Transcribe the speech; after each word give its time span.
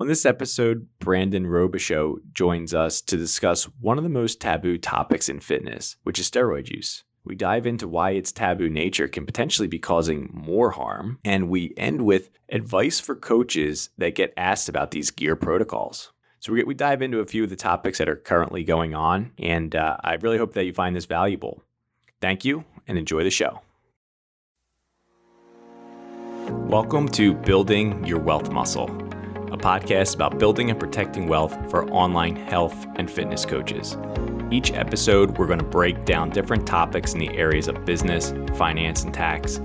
On 0.00 0.08
this 0.08 0.26
episode, 0.26 0.88
Brandon 0.98 1.46
Robichaux 1.46 2.16
joins 2.32 2.74
us 2.74 3.00
to 3.02 3.16
discuss 3.16 3.68
one 3.80 3.96
of 3.96 4.02
the 4.02 4.10
most 4.10 4.40
taboo 4.40 4.76
topics 4.76 5.28
in 5.28 5.38
fitness, 5.38 5.94
which 6.02 6.18
is 6.18 6.28
steroid 6.28 6.68
use. 6.68 7.04
We 7.22 7.36
dive 7.36 7.64
into 7.64 7.86
why 7.86 8.10
its 8.10 8.32
taboo 8.32 8.68
nature 8.68 9.06
can 9.06 9.24
potentially 9.24 9.68
be 9.68 9.78
causing 9.78 10.30
more 10.34 10.72
harm, 10.72 11.20
and 11.24 11.48
we 11.48 11.74
end 11.76 12.04
with 12.04 12.30
advice 12.48 12.98
for 12.98 13.14
coaches 13.14 13.90
that 13.96 14.16
get 14.16 14.34
asked 14.36 14.68
about 14.68 14.90
these 14.90 15.12
gear 15.12 15.36
protocols. 15.36 16.12
So 16.40 16.52
we, 16.52 16.64
we 16.64 16.74
dive 16.74 17.00
into 17.00 17.20
a 17.20 17.24
few 17.24 17.44
of 17.44 17.50
the 17.50 17.54
topics 17.54 17.98
that 17.98 18.08
are 18.08 18.16
currently 18.16 18.64
going 18.64 18.96
on, 18.96 19.30
and 19.38 19.76
uh, 19.76 19.98
I 20.02 20.14
really 20.14 20.38
hope 20.38 20.54
that 20.54 20.64
you 20.64 20.72
find 20.72 20.96
this 20.96 21.06
valuable. 21.06 21.62
Thank 22.20 22.44
you, 22.44 22.64
and 22.88 22.98
enjoy 22.98 23.22
the 23.22 23.30
show. 23.30 23.60
Welcome 26.66 27.08
to 27.10 27.32
Building 27.32 28.04
Your 28.04 28.18
Wealth 28.18 28.50
Muscle 28.50 28.88
podcast 29.64 30.14
about 30.14 30.38
building 30.38 30.68
and 30.68 30.78
protecting 30.78 31.26
wealth 31.26 31.56
for 31.70 31.90
online 31.90 32.36
health 32.36 32.86
and 32.96 33.10
fitness 33.10 33.46
coaches. 33.46 33.96
Each 34.50 34.70
episode, 34.72 35.38
we're 35.38 35.46
going 35.46 35.58
to 35.58 35.64
break 35.64 36.04
down 36.04 36.28
different 36.28 36.66
topics 36.66 37.14
in 37.14 37.18
the 37.18 37.34
areas 37.34 37.66
of 37.66 37.82
business, 37.86 38.34
finance, 38.58 39.04
and 39.04 39.14
tax, 39.14 39.56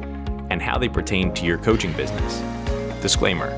and 0.51 0.61
how 0.61 0.77
they 0.77 0.87
pertain 0.87 1.33
to 1.33 1.45
your 1.45 1.57
coaching 1.57 1.91
business. 1.91 2.41
Disclaimer 3.01 3.49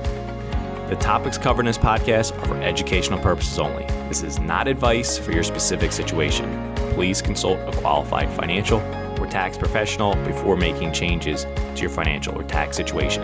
The 0.89 0.95
topics 0.95 1.37
covered 1.37 1.61
in 1.61 1.65
this 1.67 1.77
podcast 1.77 2.35
are 2.41 2.45
for 2.47 2.59
educational 2.59 3.19
purposes 3.19 3.59
only. 3.59 3.85
This 4.09 4.23
is 4.23 4.39
not 4.39 4.67
advice 4.67 5.19
for 5.19 5.33
your 5.33 5.43
specific 5.43 5.91
situation. 5.91 6.73
Please 6.95 7.21
consult 7.21 7.59
a 7.71 7.77
qualified 7.81 8.31
financial 8.31 8.79
or 9.19 9.27
tax 9.27 9.59
professional 9.59 10.15
before 10.25 10.57
making 10.57 10.91
changes 10.91 11.43
to 11.75 11.81
your 11.81 11.91
financial 11.91 12.35
or 12.35 12.43
tax 12.45 12.77
situation. 12.77 13.21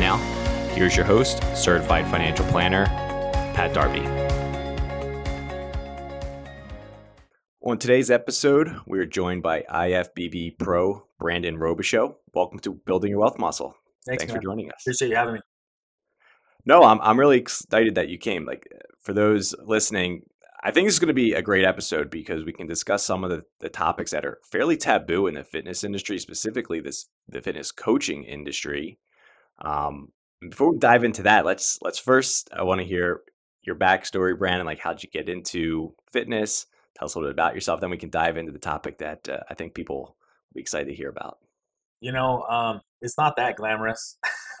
Now, 0.00 0.18
Here's 0.72 0.96
your 0.96 1.04
host, 1.04 1.42
certified 1.54 2.06
financial 2.10 2.46
planner, 2.46 2.86
Pat 3.54 3.74
Darby. 3.74 4.00
On 7.60 7.76
today's 7.76 8.10
episode, 8.10 8.74
we 8.86 8.98
are 8.98 9.04
joined 9.04 9.42
by 9.42 9.66
IFBB 9.70 10.58
Pro 10.58 11.06
Brandon 11.18 11.58
Robichaux. 11.58 12.14
Welcome 12.32 12.58
to 12.60 12.72
Building 12.72 13.10
Your 13.10 13.20
Wealth 13.20 13.38
Muscle. 13.38 13.76
Thanks, 14.06 14.22
Thanks 14.22 14.34
for 14.34 14.40
joining 14.40 14.70
us. 14.70 14.82
Appreciate 14.82 15.10
you 15.10 15.16
having 15.16 15.34
me. 15.34 15.40
No, 16.64 16.84
I'm 16.84 17.02
I'm 17.02 17.20
really 17.20 17.36
excited 17.36 17.96
that 17.96 18.08
you 18.08 18.16
came. 18.16 18.46
Like 18.46 18.66
for 18.98 19.12
those 19.12 19.54
listening, 19.62 20.22
I 20.64 20.70
think 20.70 20.86
this 20.88 20.94
is 20.94 21.00
going 21.00 21.08
to 21.08 21.14
be 21.14 21.34
a 21.34 21.42
great 21.42 21.66
episode 21.66 22.08
because 22.08 22.44
we 22.46 22.52
can 22.54 22.66
discuss 22.66 23.04
some 23.04 23.24
of 23.24 23.30
the, 23.30 23.44
the 23.60 23.68
topics 23.68 24.12
that 24.12 24.24
are 24.24 24.38
fairly 24.42 24.78
taboo 24.78 25.26
in 25.26 25.34
the 25.34 25.44
fitness 25.44 25.84
industry, 25.84 26.18
specifically 26.18 26.80
this 26.80 27.10
the 27.28 27.42
fitness 27.42 27.72
coaching 27.72 28.24
industry. 28.24 28.98
Um, 29.60 30.12
before 30.48 30.72
we 30.72 30.78
dive 30.78 31.04
into 31.04 31.22
that, 31.22 31.44
let's 31.44 31.78
let's 31.82 31.98
first 31.98 32.50
I 32.52 32.62
want 32.62 32.80
to 32.80 32.86
hear 32.86 33.20
your 33.62 33.76
backstory, 33.76 34.36
Brandon. 34.36 34.66
Like, 34.66 34.80
how'd 34.80 35.02
you 35.02 35.10
get 35.10 35.28
into 35.28 35.94
fitness? 36.10 36.66
Tell 36.98 37.06
us 37.06 37.14
a 37.14 37.18
little 37.18 37.30
bit 37.30 37.36
about 37.36 37.54
yourself. 37.54 37.80
Then 37.80 37.90
we 37.90 37.96
can 37.96 38.10
dive 38.10 38.36
into 38.36 38.52
the 38.52 38.58
topic 38.58 38.98
that 38.98 39.28
uh, 39.28 39.40
I 39.48 39.54
think 39.54 39.74
people 39.74 39.96
will 39.96 40.16
be 40.54 40.60
excited 40.60 40.88
to 40.88 40.94
hear 40.94 41.08
about. 41.08 41.38
You 42.00 42.12
know, 42.12 42.42
um, 42.42 42.80
it's 43.00 43.16
not 43.16 43.36
that 43.36 43.56
glamorous. 43.56 44.18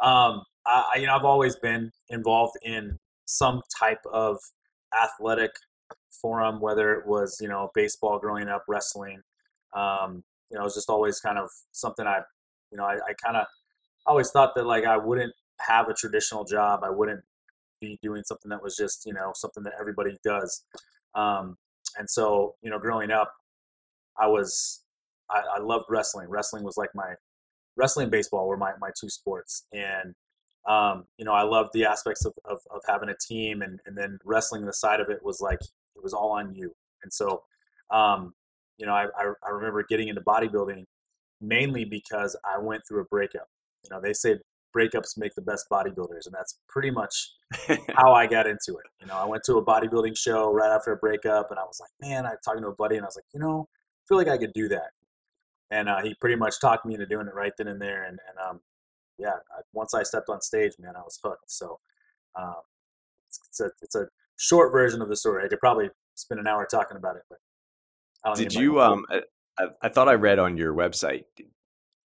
um, 0.00 0.42
I, 0.66 0.96
you 0.98 1.06
know, 1.06 1.14
I've 1.14 1.24
always 1.24 1.56
been 1.56 1.90
involved 2.10 2.56
in 2.62 2.98
some 3.24 3.62
type 3.78 4.00
of 4.12 4.36
athletic 4.94 5.52
forum, 6.20 6.60
whether 6.60 6.92
it 6.94 7.06
was 7.06 7.38
you 7.40 7.48
know 7.48 7.70
baseball 7.74 8.18
growing 8.18 8.48
up, 8.48 8.64
wrestling. 8.68 9.22
Um, 9.74 10.22
you 10.50 10.56
know, 10.56 10.62
it 10.62 10.64
was 10.64 10.74
just 10.74 10.90
always 10.90 11.20
kind 11.20 11.38
of 11.38 11.48
something 11.72 12.06
I, 12.06 12.20
you 12.70 12.78
know, 12.78 12.84
I, 12.84 12.94
I 12.94 13.12
kind 13.22 13.36
of 13.36 13.46
I 14.06 14.10
always 14.10 14.30
thought 14.30 14.54
that 14.54 14.66
like 14.66 14.84
I 14.84 14.96
wouldn't 14.96 15.34
have 15.60 15.88
a 15.88 15.94
traditional 15.94 16.44
job. 16.44 16.80
I 16.84 16.90
wouldn't 16.90 17.22
be 17.80 17.98
doing 18.02 18.22
something 18.24 18.48
that 18.50 18.62
was 18.62 18.76
just 18.76 19.04
you 19.06 19.12
know 19.12 19.32
something 19.34 19.62
that 19.64 19.74
everybody 19.80 20.16
does. 20.24 20.64
Um, 21.14 21.56
and 21.98 22.08
so 22.08 22.54
you 22.62 22.70
know, 22.70 22.78
growing 22.78 23.10
up, 23.10 23.32
I 24.18 24.26
was 24.26 24.82
I, 25.30 25.42
I 25.56 25.60
loved 25.60 25.86
wrestling. 25.88 26.28
Wrestling 26.28 26.64
was 26.64 26.76
like 26.76 26.90
my 26.94 27.14
wrestling 27.78 28.10
baseball 28.10 28.46
were 28.48 28.56
my, 28.56 28.72
my 28.80 28.90
two 29.00 29.08
sports 29.08 29.64
and 29.72 30.14
um, 30.68 31.04
you 31.16 31.24
know 31.24 31.32
i 31.32 31.42
loved 31.42 31.70
the 31.72 31.84
aspects 31.84 32.26
of, 32.26 32.34
of, 32.44 32.58
of, 32.70 32.82
having 32.86 33.08
a 33.08 33.14
team 33.26 33.62
and, 33.62 33.80
and 33.86 33.96
then 33.96 34.18
wrestling 34.24 34.66
the 34.66 34.72
side 34.72 35.00
of 35.00 35.08
it 35.08 35.20
was 35.22 35.40
like 35.40 35.60
it 35.96 36.02
was 36.02 36.12
all 36.12 36.32
on 36.32 36.52
you 36.54 36.74
and 37.02 37.12
so 37.12 37.44
um, 37.90 38.34
you 38.76 38.84
know 38.84 38.92
I, 38.92 39.06
I, 39.16 39.32
I 39.46 39.50
remember 39.50 39.82
getting 39.88 40.08
into 40.08 40.20
bodybuilding 40.20 40.84
mainly 41.40 41.84
because 41.84 42.36
i 42.44 42.58
went 42.58 42.82
through 42.86 43.02
a 43.02 43.04
breakup 43.04 43.48
you 43.88 43.94
know, 43.94 44.00
they 44.00 44.12
say 44.12 44.38
breakups 44.76 45.16
make 45.16 45.34
the 45.34 45.42
best 45.42 45.66
bodybuilders, 45.70 46.26
and 46.26 46.34
that's 46.34 46.58
pretty 46.68 46.90
much 46.90 47.32
how 47.96 48.12
I 48.12 48.26
got 48.26 48.46
into 48.46 48.76
it. 48.76 48.86
You 49.00 49.06
know, 49.06 49.14
I 49.16 49.24
went 49.24 49.44
to 49.44 49.56
a 49.56 49.64
bodybuilding 49.64 50.16
show 50.16 50.52
right 50.52 50.74
after 50.74 50.92
a 50.92 50.96
breakup, 50.96 51.50
and 51.50 51.58
I 51.58 51.64
was 51.64 51.80
like, 51.80 51.90
man, 52.00 52.26
I 52.26 52.30
was 52.30 52.40
talking 52.44 52.62
to 52.62 52.68
a 52.68 52.74
buddy, 52.74 52.96
and 52.96 53.04
I 53.04 53.08
was 53.08 53.16
like, 53.16 53.24
you 53.32 53.40
know, 53.40 53.68
I 53.70 54.02
feel 54.08 54.18
like 54.18 54.28
I 54.28 54.38
could 54.38 54.52
do 54.52 54.68
that. 54.68 54.90
And 55.70 55.88
uh, 55.88 56.02
he 56.02 56.14
pretty 56.14 56.36
much 56.36 56.60
talked 56.60 56.86
me 56.86 56.94
into 56.94 57.06
doing 57.06 57.26
it 57.26 57.34
right 57.34 57.52
then 57.58 57.68
and 57.68 57.80
there. 57.80 58.04
And, 58.04 58.18
and 58.28 58.38
um, 58.48 58.60
yeah, 59.18 59.34
I, 59.56 59.60
once 59.74 59.92
I 59.92 60.02
stepped 60.02 60.30
on 60.30 60.40
stage, 60.40 60.72
man, 60.78 60.96
I 60.96 61.00
was 61.00 61.18
hooked. 61.22 61.50
So 61.50 61.78
um, 62.36 62.54
it's, 63.28 63.40
it's, 63.48 63.60
a 63.60 63.70
it's 63.82 63.94
a 63.94 64.08
short 64.36 64.72
version 64.72 65.02
of 65.02 65.10
the 65.10 65.16
story. 65.16 65.44
I 65.44 65.48
could 65.48 65.60
probably 65.60 65.90
spend 66.14 66.40
an 66.40 66.46
hour 66.46 66.66
talking 66.70 66.96
about 66.96 67.16
it, 67.16 67.22
but 67.28 67.38
did 68.34 68.54
you? 68.54 68.80
Um, 68.80 69.04
I, 69.10 69.66
I 69.82 69.88
thought 69.90 70.08
I 70.08 70.14
read 70.14 70.38
on 70.38 70.56
your 70.56 70.72
website 70.72 71.24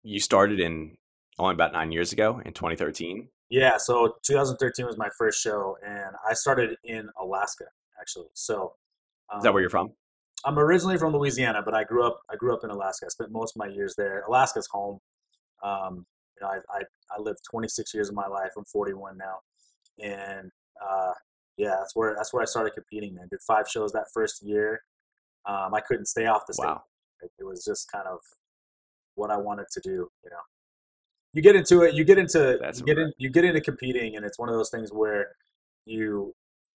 you 0.06 0.20
started 0.20 0.60
in 0.60 0.96
only 1.38 1.54
about 1.54 1.72
nine 1.72 1.92
years 1.92 2.12
ago 2.12 2.40
in 2.44 2.52
2013. 2.52 3.28
Yeah, 3.48 3.76
so 3.76 4.16
2013 4.24 4.86
was 4.86 4.98
my 4.98 5.08
first 5.16 5.40
show, 5.40 5.76
and 5.86 6.16
I 6.28 6.34
started 6.34 6.76
in 6.84 7.08
Alaska 7.20 7.64
actually. 8.00 8.28
So 8.34 8.74
um, 9.32 9.38
is 9.38 9.44
that 9.44 9.52
where 9.52 9.60
um, 9.60 9.62
you're 9.62 9.70
from? 9.70 9.92
I'm 10.44 10.58
originally 10.58 10.98
from 10.98 11.12
Louisiana, 11.12 11.62
but 11.64 11.74
I 11.74 11.84
grew 11.84 12.06
up 12.06 12.20
I 12.30 12.36
grew 12.36 12.54
up 12.54 12.64
in 12.64 12.70
Alaska. 12.70 13.06
I 13.06 13.08
spent 13.08 13.30
most 13.30 13.56
of 13.56 13.60
my 13.60 13.66
years 13.66 13.94
there. 13.96 14.24
Alaska's 14.28 14.68
home. 14.70 14.98
Um, 15.62 16.06
you 16.38 16.46
know, 16.46 16.52
I, 16.52 16.58
I, 16.70 16.82
I 17.16 17.20
lived 17.20 17.38
26 17.50 17.94
years 17.94 18.08
of 18.10 18.14
my 18.14 18.26
life. 18.26 18.50
I'm 18.58 18.64
41 18.64 19.16
now, 19.16 19.38
and 20.02 20.50
uh, 20.84 21.12
yeah, 21.56 21.76
that's 21.78 21.94
where 21.94 22.14
that's 22.16 22.32
where 22.32 22.42
I 22.42 22.46
started 22.46 22.74
competing. 22.74 23.14
Man, 23.14 23.28
did 23.30 23.40
five 23.46 23.68
shows 23.68 23.92
that 23.92 24.06
first 24.12 24.42
year. 24.42 24.82
Um, 25.46 25.72
I 25.74 25.80
couldn't 25.80 26.06
stay 26.06 26.26
off 26.26 26.42
the 26.46 26.54
stage. 26.54 26.66
Wow. 26.66 26.82
It 27.38 27.44
was 27.44 27.64
just 27.64 27.90
kind 27.90 28.06
of 28.06 28.18
what 29.14 29.30
I 29.30 29.36
wanted 29.36 29.66
to 29.72 29.80
do, 29.80 30.10
you 30.24 30.30
know 30.30 30.42
you 31.36 31.42
get 31.42 31.54
into 31.54 31.82
it. 31.82 31.94
You 31.94 32.02
get 32.02 32.16
into 32.16 32.56
That's 32.58 32.80
you 32.80 32.86
get 32.86 32.96
in, 32.96 33.12
you 33.18 33.28
get 33.28 33.44
into 33.44 33.60
competing, 33.60 34.16
and 34.16 34.24
it's 34.24 34.38
one 34.38 34.48
of 34.48 34.54
those 34.54 34.70
things 34.70 34.90
where 34.90 35.28
you 35.84 36.34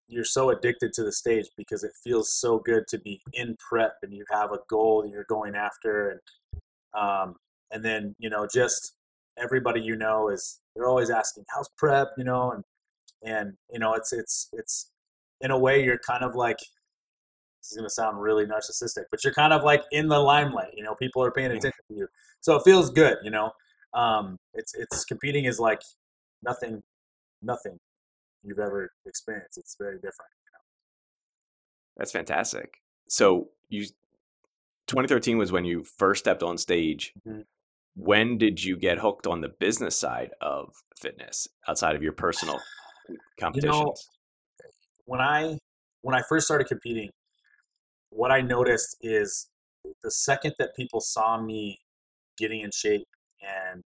you're 0.08 0.26
so 0.26 0.50
addicted 0.50 0.94
to 0.94 1.04
the 1.04 1.12
stage 1.12 1.46
because 1.56 1.84
it 1.84 1.92
feels 2.04 2.34
so 2.34 2.58
good 2.58 2.88
to 2.88 2.98
be 2.98 3.22
in 3.34 3.56
prep 3.58 3.98
and 4.02 4.12
you 4.12 4.26
have 4.32 4.52
a 4.52 4.60
goal 4.68 5.04
that 5.04 5.10
you're 5.10 5.26
going 5.30 5.54
after 5.54 6.10
and 6.10 6.20
um, 7.00 7.36
and 7.72 7.86
then 7.86 8.16
you 8.18 8.32
know 8.32 8.48
just 8.52 8.94
everybody 9.38 9.80
you 9.80 9.96
know 9.96 10.30
is 10.30 10.60
they're 10.76 10.88
always 10.88 11.12
asking 11.12 11.44
how's 11.54 11.70
prep? 11.78 12.08
you 12.18 12.24
know 12.24 12.52
and 12.52 12.64
and 13.24 13.54
you 13.72 13.78
know 13.78 13.94
it's 13.94 14.12
it's 14.12 14.50
it's 14.54 14.90
in 15.42 15.52
a 15.52 15.60
way 15.60 15.84
you're 15.84 16.00
kind 16.00 16.24
of 16.24 16.34
like 16.34 16.58
this 16.58 17.72
is 17.72 17.78
going 17.78 17.86
to 17.86 17.94
sound 17.94 18.20
really 18.20 18.46
narcissistic 18.46 19.04
but 19.12 19.24
you're 19.24 19.34
kind 19.34 19.54
of 19.54 19.64
like 19.64 19.84
in 19.92 20.08
the 20.08 20.18
limelight 20.18 20.74
you 20.74 20.84
know 20.84 20.96
people 20.96 21.24
are 21.24 21.32
paying 21.32 21.52
attention 21.52 21.84
to 21.90 21.96
you. 21.96 22.08
So 22.40 22.56
it 22.56 22.64
feels 22.64 22.90
good 22.90 23.18
you 23.24 23.30
know 23.30 23.52
um, 23.98 24.38
it's 24.54 24.74
it's 24.76 25.04
competing 25.04 25.46
is 25.46 25.60
like 25.60 25.82
nothing, 26.44 26.84
nothing 27.42 27.78
you've 28.44 28.60
ever 28.60 28.92
experienced. 29.06 29.58
It's 29.58 29.76
very 29.78 29.96
different. 29.96 30.32
You 30.46 30.52
know? 30.54 30.64
That's 31.98 32.12
fantastic. 32.12 32.76
So 33.10 33.50
you, 33.70 33.86
2013 34.88 35.38
was 35.38 35.52
when 35.52 35.66
you 35.66 35.84
first 35.84 36.20
stepped 36.20 36.44
on 36.44 36.58
stage. 36.58 37.14
Mm-hmm. 37.28 37.42
When 37.96 38.38
did 38.38 38.64
you 38.64 38.78
get 38.78 39.00
hooked 39.00 39.26
on 39.26 39.42
the 39.42 39.50
business 39.50 40.00
side 40.00 40.30
of 40.40 40.76
fitness 40.96 41.48
outside 41.68 41.96
of 41.96 42.04
your 42.04 42.12
personal 42.14 42.60
competitions? 43.40 43.76
You 43.76 43.84
know, 43.84 43.96
when 45.06 45.22
I 45.22 45.58
when 46.04 46.14
I 46.14 46.22
first 46.30 46.46
started 46.46 46.68
competing, 46.68 47.10
what 48.12 48.32
I 48.32 48.42
noticed 48.42 48.98
is 49.02 49.50
the 50.04 50.12
second 50.12 50.54
that 50.60 50.76
people 50.76 51.00
saw 51.02 51.42
me 51.42 51.80
getting 52.38 52.62
in 52.62 52.70
shape 52.72 53.08
and 53.72 53.84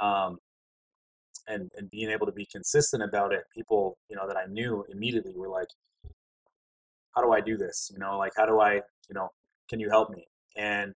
um, 0.00 0.38
and 1.48 1.70
and 1.76 1.90
being 1.90 2.10
able 2.10 2.26
to 2.26 2.32
be 2.32 2.46
consistent 2.46 3.02
about 3.02 3.32
it, 3.32 3.44
people 3.54 3.98
you 4.08 4.16
know 4.16 4.26
that 4.26 4.36
I 4.36 4.46
knew 4.46 4.84
immediately 4.90 5.32
were 5.36 5.48
like, 5.48 5.68
"How 7.14 7.22
do 7.22 7.32
I 7.32 7.40
do 7.40 7.56
this? 7.56 7.90
You 7.92 7.98
know, 7.98 8.18
like 8.18 8.32
how 8.36 8.46
do 8.46 8.60
I, 8.60 8.74
you 8.74 9.14
know, 9.14 9.28
can 9.68 9.80
you 9.80 9.90
help 9.90 10.10
me?" 10.10 10.26
And 10.56 10.92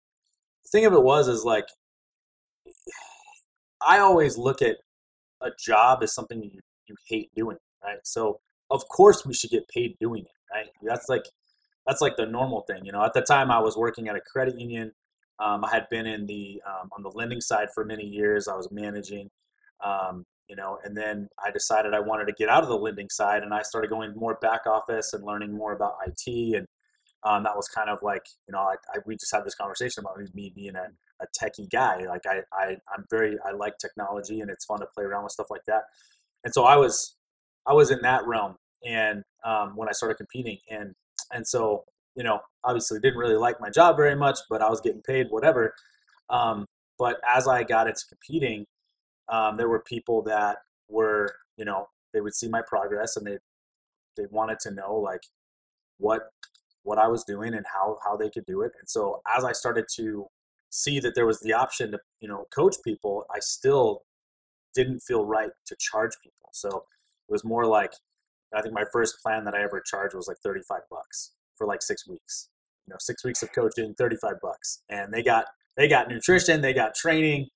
the 0.64 0.69
thing 0.70 0.87
of 0.87 0.93
it 0.93 1.02
was 1.02 1.28
is 1.28 1.44
like, 1.44 1.66
I 3.87 3.99
always 3.99 4.38
look 4.38 4.62
at 4.62 4.76
a 5.40 5.50
job 5.58 6.02
as 6.02 6.14
something 6.14 6.43
you 6.43 6.60
you 6.87 6.96
hate 7.08 7.31
doing, 7.34 7.58
right? 7.84 7.99
So 8.04 8.40
of 8.70 8.87
course 8.88 9.25
we 9.26 9.34
should 9.34 9.50
get 9.50 9.69
paid 9.69 9.96
doing 10.00 10.22
it, 10.25 10.54
right? 10.54 10.69
That's 10.82 11.08
like 11.08 11.25
that's 11.87 12.00
like 12.00 12.16
the 12.16 12.26
normal 12.26 12.62
thing, 12.62 12.84
you 12.84 12.93
know. 12.93 13.04
At 13.04 13.12
the 13.12 13.22
time, 13.22 13.50
I 13.50 13.58
was 13.58 13.76
working 13.76 14.08
at 14.08 14.16
a 14.16 14.20
credit 14.20 14.58
union. 14.58 14.93
Um, 15.42 15.64
I 15.64 15.70
had 15.70 15.88
been 15.90 16.06
in 16.06 16.26
the 16.26 16.62
um, 16.66 16.90
on 16.96 17.02
the 17.02 17.10
lending 17.10 17.40
side 17.40 17.68
for 17.74 17.84
many 17.84 18.04
years. 18.04 18.46
I 18.46 18.54
was 18.54 18.68
managing, 18.70 19.30
um, 19.84 20.24
you 20.48 20.54
know, 20.54 20.78
and 20.84 20.96
then 20.96 21.28
I 21.44 21.50
decided 21.50 21.94
I 21.94 22.00
wanted 22.00 22.26
to 22.26 22.32
get 22.32 22.48
out 22.48 22.62
of 22.62 22.68
the 22.68 22.76
lending 22.76 23.08
side, 23.10 23.42
and 23.42 23.52
I 23.52 23.62
started 23.62 23.90
going 23.90 24.14
more 24.14 24.38
back 24.40 24.66
office 24.66 25.12
and 25.12 25.24
learning 25.24 25.52
more 25.52 25.72
about 25.72 25.94
IT, 26.06 26.54
and 26.56 26.66
um, 27.24 27.42
that 27.44 27.56
was 27.56 27.68
kind 27.68 27.88
of 27.90 27.98
like, 28.02 28.22
you 28.48 28.52
know, 28.52 28.60
I, 28.60 28.74
I, 28.92 28.98
we 29.06 29.14
just 29.14 29.32
had 29.34 29.44
this 29.44 29.54
conversation 29.54 30.00
about 30.04 30.18
me 30.34 30.52
being 30.54 30.74
a, 30.76 30.88
a 31.20 31.26
techie 31.40 31.70
guy. 31.70 32.04
Like 32.06 32.26
I, 32.26 32.40
I, 32.52 32.76
I'm 32.92 33.04
very, 33.10 33.36
I 33.44 33.52
like 33.52 33.78
technology, 33.78 34.40
and 34.40 34.50
it's 34.50 34.64
fun 34.64 34.80
to 34.80 34.86
play 34.94 35.04
around 35.04 35.24
with 35.24 35.32
stuff 35.32 35.50
like 35.50 35.64
that. 35.66 35.82
And 36.44 36.52
so 36.52 36.64
I 36.64 36.76
was, 36.76 37.16
I 37.66 37.72
was 37.72 37.90
in 37.90 38.00
that 38.02 38.26
realm, 38.26 38.56
and 38.86 39.24
um, 39.44 39.76
when 39.76 39.88
I 39.88 39.92
started 39.92 40.16
competing, 40.16 40.58
and 40.70 40.94
and 41.32 41.48
so 41.48 41.84
you 42.14 42.23
know, 42.23 42.41
obviously 42.64 43.00
didn't 43.00 43.19
really 43.19 43.37
like 43.37 43.61
my 43.61 43.70
job 43.70 43.97
very 43.97 44.14
much, 44.14 44.38
but 44.50 44.62
I 44.62 44.69
was 44.69 44.81
getting 44.81 45.03
paid 45.03 45.29
whatever. 45.31 45.75
Um, 46.31 46.67
but 46.99 47.20
as 47.29 47.49
I 47.49 47.62
got 47.62 47.88
into 47.88 48.03
competing, 48.09 48.67
um, 49.29 49.56
there 49.56 49.69
were 49.69 49.81
people 49.81 50.23
that 50.23 50.59
were, 50.88 51.35
you 51.56 51.64
know, 51.64 51.88
they 52.12 52.20
would 52.20 52.35
see 52.35 52.49
my 52.49 52.62
progress 52.67 53.17
and 53.17 53.26
they 53.26 53.38
they 54.17 54.26
wanted 54.31 54.59
to 54.61 54.70
know 54.70 54.94
like 54.94 55.23
what 55.99 56.31
what 56.82 56.99
I 56.99 57.09
was 57.09 57.25
doing 57.25 57.55
and 57.55 57.64
how 57.73 57.99
how 58.05 58.17
they 58.17 58.29
could 58.29 58.44
do 58.47 58.61
it. 58.62 58.73
And 58.79 58.88
so 58.88 59.23
as 59.37 59.44
I 59.44 59.53
started 59.53 59.87
to 59.97 60.26
see 60.70 61.00
that 61.00 61.14
there 61.14 61.26
was 61.26 61.41
the 61.41 61.53
option 61.53 61.93
to 61.93 62.00
you 62.20 62.29
know 62.29 62.47
coach 62.55 62.76
people, 62.85 63.25
I 63.35 63.38
still 63.41 64.03
didn't 64.75 65.00
feel 65.00 65.25
right 65.25 65.50
to 65.67 65.76
charge 65.79 66.12
people. 66.23 66.50
So 66.53 66.69
it 66.69 67.32
was 67.32 67.44
more 67.44 67.67
like 67.67 67.94
I 68.55 68.61
think 68.61 68.75
my 68.75 68.85
first 68.93 69.23
plan 69.23 69.44
that 69.44 69.55
I 69.55 69.62
ever 69.62 69.81
charged 69.81 70.14
was 70.14 70.29
like 70.29 70.38
35 70.44 70.81
bucks 70.91 71.32
for 71.56 71.66
like 71.66 71.82
six 71.82 72.06
weeks. 72.06 72.49
You 72.87 72.93
know, 72.93 72.96
six 72.99 73.25
weeks 73.25 73.43
of 73.43 73.52
coaching, 73.52 73.94
35 73.94 74.34
bucks, 74.43 74.82
and 74.88 75.12
they 75.12 75.22
got 75.22 75.46
they 75.76 75.88
got 75.88 76.08
nutrition, 76.08 76.60
they 76.60 76.75
got 76.75 76.94
training, 76.94 77.49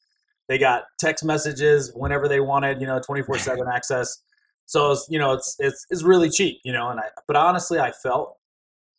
they 0.49 0.59
got 0.59 0.85
text 0.99 1.25
messages 1.25 1.93
whenever 1.95 2.29
they 2.29 2.41
wanted, 2.41 2.81
you 2.81 2.87
know, 2.87 3.01
24 3.01 3.39
seven 3.39 3.67
access. 3.73 4.23
So 4.67 4.93
it's, 4.93 5.07
you 5.09 5.19
know, 5.19 5.33
it's, 5.33 5.57
it's, 5.59 5.87
it's 5.91 6.03
really 6.03 6.31
cheap, 6.31 6.59
you 6.65 6.73
know, 6.73 6.89
and 6.91 6.99
I, 6.99 7.05
but 7.27 7.37
honestly, 7.37 7.79
I 7.79 7.93
felt 7.93 8.37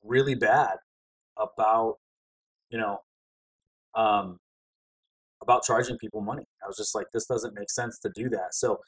really 0.04 0.36
bad 0.36 0.78
about, 1.38 1.98
you 2.70 2.78
know, 2.78 3.00
um, 3.96 4.40
about 5.42 5.64
charging 5.64 5.98
people 5.98 6.22
money. 6.22 6.44
I 6.64 6.68
was 6.68 6.78
just 6.78 6.96
like, 6.96 7.08
this 7.14 7.26
doesn't 7.26 7.54
make 7.54 7.70
sense 7.70 8.00
to 8.00 8.12
do 8.16 8.30
that. 8.30 8.54
So 8.54 8.80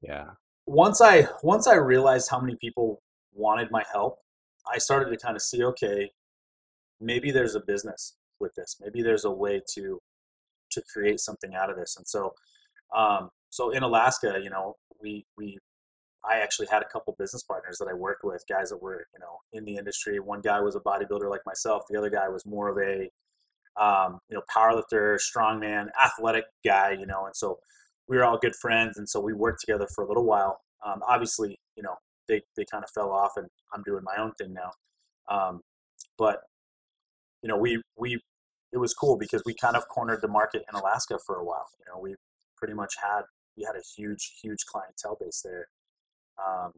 yeah, 0.00 0.30
once 0.66 1.00
I, 1.00 1.28
once 1.42 1.66
I 1.66 1.74
realized 1.74 2.28
how 2.30 2.40
many 2.40 2.56
people 2.56 3.02
wanted 3.32 3.70
my 3.70 3.84
help, 3.92 4.18
I 4.72 4.78
started 4.78 5.10
to 5.10 5.16
kind 5.16 5.36
of 5.36 5.42
see, 5.42 5.62
okay, 5.64 6.10
maybe 7.00 7.30
there's 7.30 7.54
a 7.54 7.60
business 7.60 8.16
with 8.40 8.52
this. 8.56 8.76
Maybe 8.80 9.02
there's 9.02 9.24
a 9.24 9.30
way 9.30 9.62
to 9.74 10.00
to 10.72 10.82
create 10.92 11.20
something 11.20 11.54
out 11.54 11.70
of 11.70 11.76
this. 11.76 11.94
And 11.96 12.06
so, 12.06 12.34
um, 12.94 13.30
so 13.50 13.70
in 13.70 13.82
Alaska, 13.82 14.40
you 14.42 14.50
know, 14.50 14.74
we 15.00 15.24
we 15.36 15.58
I 16.28 16.38
actually 16.38 16.66
had 16.70 16.82
a 16.82 16.86
couple 16.86 17.14
business 17.18 17.42
partners 17.42 17.78
that 17.78 17.88
I 17.88 17.94
worked 17.94 18.24
with, 18.24 18.42
guys 18.48 18.70
that 18.70 18.82
were 18.82 19.06
you 19.14 19.20
know 19.20 19.38
in 19.52 19.64
the 19.64 19.76
industry. 19.76 20.18
One 20.18 20.40
guy 20.40 20.60
was 20.60 20.76
a 20.76 20.80
bodybuilder 20.80 21.30
like 21.30 21.42
myself. 21.46 21.82
The 21.88 21.98
other 21.98 22.10
guy 22.10 22.28
was 22.28 22.44
more 22.44 22.68
of 22.68 22.78
a 22.78 23.08
um, 23.82 24.18
you 24.28 24.36
know 24.36 24.42
powerlifter, 24.54 25.18
strongman, 25.18 25.88
athletic 26.02 26.44
guy. 26.64 26.96
You 26.98 27.06
know, 27.06 27.26
and 27.26 27.36
so 27.36 27.58
we 28.08 28.16
were 28.16 28.24
all 28.24 28.38
good 28.38 28.56
friends, 28.56 28.98
and 28.98 29.08
so 29.08 29.20
we 29.20 29.32
worked 29.32 29.60
together 29.60 29.86
for 29.94 30.04
a 30.04 30.08
little 30.08 30.24
while. 30.24 30.60
Um, 30.84 31.00
obviously, 31.08 31.58
you 31.76 31.82
know, 31.82 31.96
they 32.28 32.42
they 32.56 32.64
kind 32.64 32.84
of 32.84 32.90
fell 32.90 33.10
off, 33.10 33.32
and 33.36 33.48
I'm 33.72 33.82
doing 33.82 34.04
my 34.04 34.22
own 34.22 34.32
thing 34.32 34.54
now. 34.54 34.70
Um, 35.28 35.60
but 36.18 36.42
you 37.42 37.48
know, 37.48 37.56
we 37.56 37.80
we 37.96 38.20
it 38.72 38.78
was 38.78 38.94
cool 38.94 39.16
because 39.16 39.42
we 39.46 39.54
kind 39.54 39.76
of 39.76 39.88
cornered 39.88 40.20
the 40.22 40.28
market 40.28 40.64
in 40.70 40.78
Alaska 40.78 41.18
for 41.24 41.36
a 41.36 41.44
while. 41.44 41.66
You 41.78 41.92
know, 41.92 42.00
we 42.00 42.14
pretty 42.56 42.74
much 42.74 42.94
had 43.02 43.22
we 43.56 43.64
had 43.64 43.76
a 43.76 43.82
huge 43.96 44.32
huge 44.42 44.64
clientele 44.66 45.16
base 45.20 45.42
there, 45.44 45.68
um, 46.44 46.72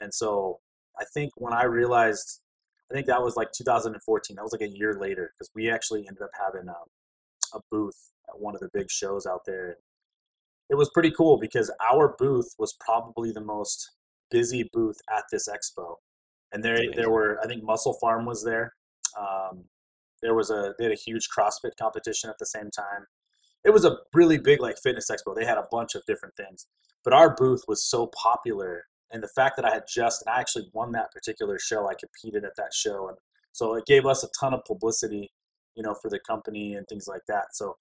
and 0.00 0.12
so 0.12 0.60
I 0.98 1.04
think 1.12 1.32
when 1.36 1.52
I 1.52 1.64
realized, 1.64 2.40
I 2.90 2.94
think 2.94 3.06
that 3.06 3.22
was 3.22 3.36
like 3.36 3.52
2014. 3.52 4.36
That 4.36 4.42
was 4.42 4.52
like 4.52 4.68
a 4.68 4.68
year 4.68 4.98
later 5.00 5.32
because 5.32 5.50
we 5.54 5.70
actually 5.70 6.06
ended 6.06 6.22
up 6.22 6.30
having 6.38 6.68
um, 6.68 6.88
a 7.54 7.60
booth 7.70 8.10
at 8.28 8.40
one 8.40 8.54
of 8.54 8.60
the 8.60 8.70
big 8.72 8.90
shows 8.90 9.26
out 9.26 9.42
there. 9.46 9.76
It 10.70 10.76
was 10.76 10.90
pretty 10.90 11.10
cool 11.10 11.38
because 11.38 11.70
our 11.80 12.14
booth 12.18 12.54
was 12.58 12.74
probably 12.80 13.32
the 13.32 13.40
most 13.40 13.90
busy 14.32 14.68
booth 14.72 14.96
at 15.14 15.24
this 15.30 15.48
expo, 15.48 15.96
and 16.50 16.64
there 16.64 16.80
there 16.96 17.10
were 17.10 17.38
I 17.42 17.46
think 17.46 17.62
MusclePharm 17.62 18.26
was 18.26 18.42
there. 18.44 18.72
Um, 19.18 19.66
there 20.22 20.34
was 20.34 20.50
a 20.50 20.74
they 20.78 20.84
had 20.84 20.92
a 20.92 20.96
huge 20.96 21.28
CrossFit 21.36 21.76
competition 21.78 22.30
at 22.30 22.38
the 22.38 22.46
same 22.46 22.70
time. 22.70 23.06
It 23.64 23.70
was 23.70 23.84
a 23.84 23.98
really 24.12 24.38
big 24.38 24.60
like 24.60 24.76
fitness 24.82 25.10
expo. 25.10 25.36
They 25.36 25.44
had 25.44 25.58
a 25.58 25.68
bunch 25.70 25.94
of 25.94 26.02
different 26.06 26.34
things, 26.34 26.66
but 27.04 27.12
our 27.12 27.34
booth 27.34 27.62
was 27.68 27.88
so 27.88 28.10
popular, 28.20 28.86
and 29.12 29.22
the 29.22 29.28
fact 29.28 29.56
that 29.56 29.64
I 29.64 29.74
had 29.74 29.84
just 29.88 30.24
and 30.26 30.34
I 30.34 30.40
actually 30.40 30.68
won 30.72 30.92
that 30.92 31.12
particular 31.12 31.58
show. 31.58 31.88
I 31.88 31.94
competed 31.94 32.44
at 32.44 32.56
that 32.56 32.72
show, 32.74 33.08
and 33.08 33.18
so 33.52 33.74
it 33.74 33.86
gave 33.86 34.06
us 34.06 34.24
a 34.24 34.28
ton 34.40 34.54
of 34.54 34.64
publicity, 34.64 35.30
you 35.76 35.82
know, 35.82 35.94
for 36.00 36.10
the 36.10 36.18
company 36.18 36.74
and 36.74 36.86
things 36.88 37.06
like 37.06 37.22
that. 37.28 37.48
So, 37.52 37.76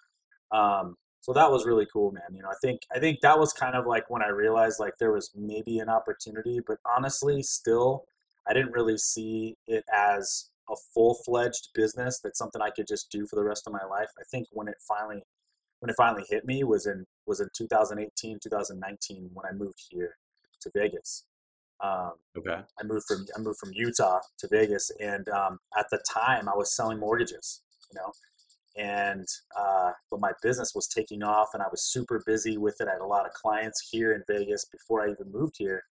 um, 0.51 0.95
so 1.21 1.33
that 1.33 1.51
was 1.51 1.65
really 1.65 1.87
cool, 1.91 2.11
man. 2.11 2.23
You 2.33 2.41
know, 2.41 2.49
I 2.49 2.55
think 2.61 2.81
I 2.93 2.99
think 2.99 3.21
that 3.21 3.39
was 3.39 3.53
kind 3.53 3.75
of 3.75 3.85
like 3.85 4.09
when 4.09 4.23
I 4.23 4.29
realized 4.29 4.79
like 4.79 4.95
there 4.99 5.11
was 5.11 5.31
maybe 5.35 5.77
an 5.77 5.87
opportunity, 5.87 6.59
but 6.65 6.79
honestly, 6.85 7.43
still, 7.43 8.05
I 8.47 8.53
didn't 8.53 8.71
really 8.71 8.97
see 8.97 9.55
it 9.67 9.85
as 9.95 10.49
a 10.69 10.75
full 10.93 11.13
fledged 11.13 11.69
business 11.75 12.19
that's 12.19 12.39
something 12.39 12.61
I 12.61 12.71
could 12.71 12.87
just 12.87 13.11
do 13.11 13.27
for 13.27 13.35
the 13.35 13.43
rest 13.43 13.67
of 13.67 13.73
my 13.73 13.85
life. 13.85 14.09
I 14.19 14.23
think 14.31 14.47
when 14.51 14.67
it 14.67 14.77
finally 14.87 15.21
when 15.79 15.91
it 15.91 15.95
finally 15.95 16.23
hit 16.27 16.45
me 16.45 16.63
was 16.63 16.87
in 16.87 17.05
was 17.27 17.39
in 17.39 17.49
2018 17.55 18.39
2019 18.41 19.29
when 19.33 19.45
I 19.45 19.51
moved 19.51 19.79
here 19.89 20.17
to 20.61 20.71
Vegas. 20.73 21.25
Um, 21.81 22.13
okay. 22.37 22.61
I 22.79 22.83
moved 22.83 23.05
from 23.07 23.27
I 23.35 23.39
moved 23.39 23.59
from 23.59 23.73
Utah 23.73 24.21
to 24.39 24.47
Vegas, 24.49 24.91
and 24.99 25.29
um, 25.29 25.59
at 25.77 25.85
the 25.91 26.01
time 26.11 26.49
I 26.49 26.55
was 26.55 26.75
selling 26.75 26.99
mortgages, 26.99 27.61
you 27.91 27.99
know, 27.99 28.11
and 28.77 29.27
uh, 29.59 29.91
but 30.09 30.19
my 30.19 30.31
business 30.41 30.73
was 30.73 30.87
taking 30.87 31.23
off, 31.23 31.49
and 31.53 31.61
I 31.61 31.67
was 31.69 31.83
super 31.83 32.23
busy 32.25 32.57
with 32.57 32.79
it. 32.79 32.87
I 32.87 32.93
had 32.93 33.01
a 33.01 33.05
lot 33.05 33.25
of 33.25 33.33
clients 33.33 33.89
here 33.91 34.13
in 34.13 34.23
Vegas 34.27 34.65
before 34.65 35.01
I 35.01 35.11
even 35.11 35.31
moved 35.31 35.55
here, 35.57 35.83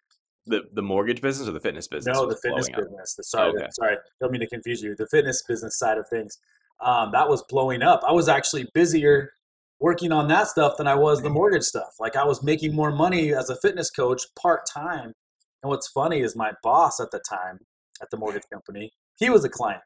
the 0.46 0.62
the 0.72 0.82
mortgage 0.82 1.20
business 1.20 1.48
or 1.48 1.52
the 1.52 1.60
fitness 1.60 1.88
business? 1.88 2.14
No, 2.14 2.26
the 2.26 2.36
fitness 2.36 2.68
business. 2.68 3.14
The, 3.14 3.24
sorry, 3.24 3.50
okay. 3.50 3.68
sorry, 3.72 3.96
don't 4.20 4.32
mean 4.32 4.40
to 4.40 4.46
confuse 4.46 4.82
you. 4.82 4.94
The 4.96 5.06
fitness 5.06 5.42
business 5.42 5.78
side 5.78 5.98
of 5.98 6.08
things, 6.08 6.38
um, 6.80 7.12
that 7.12 7.28
was 7.28 7.42
blowing 7.48 7.82
up. 7.82 8.02
I 8.06 8.12
was 8.12 8.28
actually 8.28 8.66
busier 8.74 9.32
working 9.78 10.12
on 10.12 10.28
that 10.28 10.46
stuff 10.46 10.74
than 10.76 10.86
I 10.86 10.94
was 10.94 11.22
the 11.22 11.30
mortgage 11.30 11.62
stuff. 11.62 11.94
Like 11.98 12.16
I 12.16 12.24
was 12.24 12.42
making 12.42 12.74
more 12.74 12.92
money 12.92 13.32
as 13.34 13.48
a 13.48 13.56
fitness 13.56 13.90
coach 13.90 14.22
part 14.38 14.66
time. 14.66 15.14
And 15.62 15.70
what's 15.70 15.88
funny 15.88 16.20
is 16.20 16.36
my 16.36 16.52
boss 16.62 17.00
at 17.00 17.10
the 17.10 17.20
time 17.20 17.58
at 18.02 18.10
the 18.10 18.16
mortgage 18.16 18.44
company, 18.52 18.92
he 19.18 19.28
was 19.30 19.44
a 19.44 19.48
client, 19.48 19.82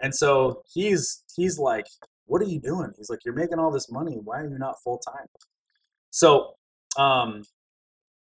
and 0.00 0.14
so 0.14 0.62
he's 0.72 1.22
he's 1.36 1.58
like, 1.58 1.86
"What 2.26 2.42
are 2.42 2.46
you 2.46 2.60
doing?" 2.60 2.92
He's 2.96 3.10
like, 3.10 3.20
"You're 3.24 3.34
making 3.34 3.58
all 3.58 3.70
this 3.70 3.90
money. 3.90 4.18
Why 4.22 4.40
are 4.40 4.48
you 4.48 4.58
not 4.58 4.82
full 4.82 4.98
time?" 4.98 5.26
So 6.10 6.54
um, 6.96 7.44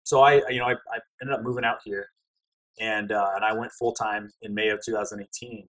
so 0.03 0.21
I, 0.21 0.41
you 0.49 0.59
know, 0.59 0.65
I, 0.67 0.73
I 0.73 0.99
ended 1.21 1.35
up 1.37 1.43
moving 1.43 1.65
out 1.65 1.79
here, 1.83 2.07
and 2.79 3.11
uh, 3.11 3.31
and 3.35 3.43
I 3.43 3.53
went 3.53 3.71
full 3.73 3.93
time 3.93 4.29
in 4.41 4.53
May 4.53 4.69
of 4.69 4.79
2018, 4.85 5.67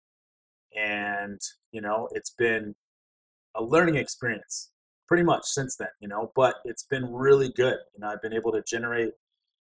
and 0.77 1.41
you 1.73 1.81
know, 1.81 2.09
it's 2.13 2.31
been 2.31 2.75
a 3.55 3.63
learning 3.63 3.97
experience 3.97 4.71
pretty 5.07 5.23
much 5.23 5.45
since 5.45 5.77
then, 5.77 5.89
you 6.01 6.09
know, 6.09 6.33
but 6.35 6.57
it's 6.65 6.85
been 6.85 7.13
really 7.13 7.53
good. 7.57 7.77
You 7.95 8.01
know, 8.01 8.09
I've 8.09 8.23
been 8.23 8.33
able 8.33 8.53
to 8.53 8.63
generate, 8.67 9.13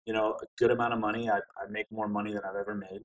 you 0.06 0.12
know, 0.12 0.30
a 0.42 0.46
good 0.58 0.70
amount 0.70 0.94
of 0.94 1.00
money. 1.00 1.30
I, 1.30 1.38
I 1.38 1.68
make 1.70 1.86
more 1.90 2.08
money 2.08 2.32
than 2.32 2.42
I've 2.48 2.56
ever 2.56 2.74
made. 2.74 3.02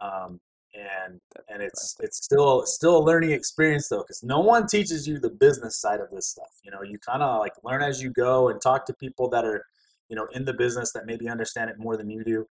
Um, 0.00 0.40
and 0.74 1.20
and 1.48 1.62
it's 1.62 1.96
it's 2.00 2.22
still 2.22 2.64
still 2.66 2.98
a 2.98 3.02
learning 3.02 3.30
experience 3.30 3.88
though 3.88 4.02
because 4.02 4.22
no 4.22 4.40
one 4.40 4.66
teaches 4.66 5.08
you 5.08 5.18
the 5.18 5.30
business 5.30 5.80
side 5.80 6.00
of 6.00 6.10
this 6.10 6.26
stuff 6.28 6.60
you 6.62 6.70
know 6.70 6.82
you 6.82 6.98
kind 6.98 7.22
of 7.22 7.38
like 7.40 7.52
learn 7.64 7.82
as 7.82 8.02
you 8.02 8.10
go 8.10 8.48
and 8.48 8.60
talk 8.60 8.84
to 8.84 8.92
people 8.94 9.28
that 9.28 9.44
are 9.44 9.64
you 10.08 10.16
know 10.16 10.26
in 10.34 10.44
the 10.44 10.52
business 10.52 10.92
that 10.92 11.06
maybe 11.06 11.28
understand 11.28 11.70
it 11.70 11.78
more 11.78 11.96
than 11.96 12.10
you 12.10 12.22
do 12.22 12.46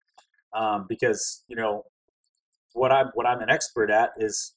um, 0.54 0.86
because 0.90 1.44
you 1.48 1.56
know 1.56 1.84
what 2.74 2.92
i'm 2.92 3.08
what 3.14 3.26
i'm 3.26 3.42
an 3.42 3.50
expert 3.50 3.90
at 3.90 4.12
is 4.18 4.56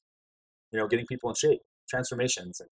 you 0.71 0.79
know 0.79 0.87
getting 0.87 1.05
people 1.05 1.29
in 1.29 1.35
shape 1.35 1.61
transformations 1.87 2.59
and 2.59 2.69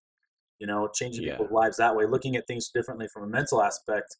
you 0.59 0.65
know 0.65 0.89
changing 0.93 1.23
yeah. 1.23 1.33
people's 1.33 1.51
lives 1.51 1.77
that 1.77 1.95
way 1.95 2.05
looking 2.05 2.35
at 2.35 2.47
things 2.47 2.69
differently 2.73 3.07
from 3.07 3.23
a 3.23 3.27
mental 3.27 3.61
aspect 3.61 4.17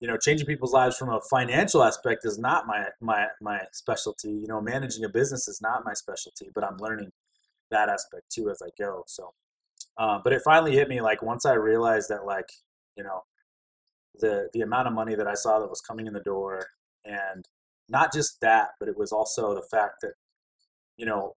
you 0.00 0.08
know 0.08 0.16
changing 0.16 0.46
people's 0.46 0.72
lives 0.72 0.96
from 0.96 1.08
a 1.10 1.20
financial 1.30 1.82
aspect 1.82 2.24
is 2.24 2.38
not 2.38 2.66
my 2.66 2.86
my 3.00 3.26
my 3.40 3.60
specialty 3.72 4.30
you 4.30 4.46
know 4.46 4.60
managing 4.60 5.04
a 5.04 5.08
business 5.08 5.48
is 5.48 5.60
not 5.60 5.84
my 5.84 5.92
specialty 5.92 6.48
but 6.54 6.64
i'm 6.64 6.76
learning 6.78 7.10
that 7.70 7.88
aspect 7.88 8.24
too 8.30 8.50
as 8.50 8.62
i 8.62 8.68
go 8.78 9.02
so 9.06 9.32
uh, 9.98 10.18
but 10.22 10.32
it 10.32 10.40
finally 10.44 10.74
hit 10.74 10.88
me 10.88 11.00
like 11.00 11.22
once 11.22 11.44
i 11.44 11.52
realized 11.54 12.08
that 12.08 12.24
like 12.24 12.48
you 12.96 13.02
know 13.02 13.22
the 14.20 14.48
the 14.52 14.60
amount 14.60 14.88
of 14.88 14.94
money 14.94 15.14
that 15.14 15.26
I 15.26 15.34
saw 15.34 15.58
that 15.58 15.70
was 15.70 15.80
coming 15.80 16.06
in 16.06 16.12
the 16.12 16.20
door, 16.20 16.66
and 17.04 17.46
not 17.88 18.12
just 18.12 18.40
that, 18.40 18.70
but 18.78 18.88
it 18.88 18.96
was 18.96 19.12
also 19.12 19.54
the 19.54 19.66
fact 19.70 19.96
that 20.02 20.14
you 20.96 21.06
know 21.06 21.34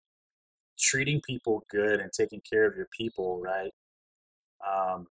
treating 0.79 1.21
people 1.25 1.65
good 1.69 1.99
and 1.99 2.11
taking 2.11 2.41
care 2.49 2.65
of 2.65 2.75
your 2.75 2.87
people 2.97 3.41
right. 3.41 3.71
Um, 4.67 5.07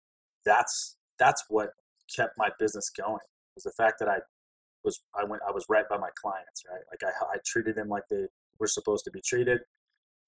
that's 0.44 0.96
that's 1.18 1.44
what 1.48 1.70
kept 2.14 2.34
my 2.38 2.50
business 2.58 2.90
going 2.90 3.20
was 3.54 3.64
the 3.64 3.72
fact 3.72 3.98
that 4.00 4.08
I 4.08 4.18
was 4.84 5.00
I 5.18 5.24
went 5.24 5.42
I 5.46 5.52
was 5.52 5.66
right 5.68 5.88
by 5.88 5.98
my 5.98 6.10
clients, 6.20 6.64
right? 6.70 6.82
Like 6.90 7.02
I 7.04 7.34
I 7.34 7.38
treated 7.44 7.76
them 7.76 7.88
like 7.88 8.04
they 8.10 8.26
were 8.58 8.66
supposed 8.66 9.04
to 9.04 9.10
be 9.10 9.20
treated. 9.20 9.60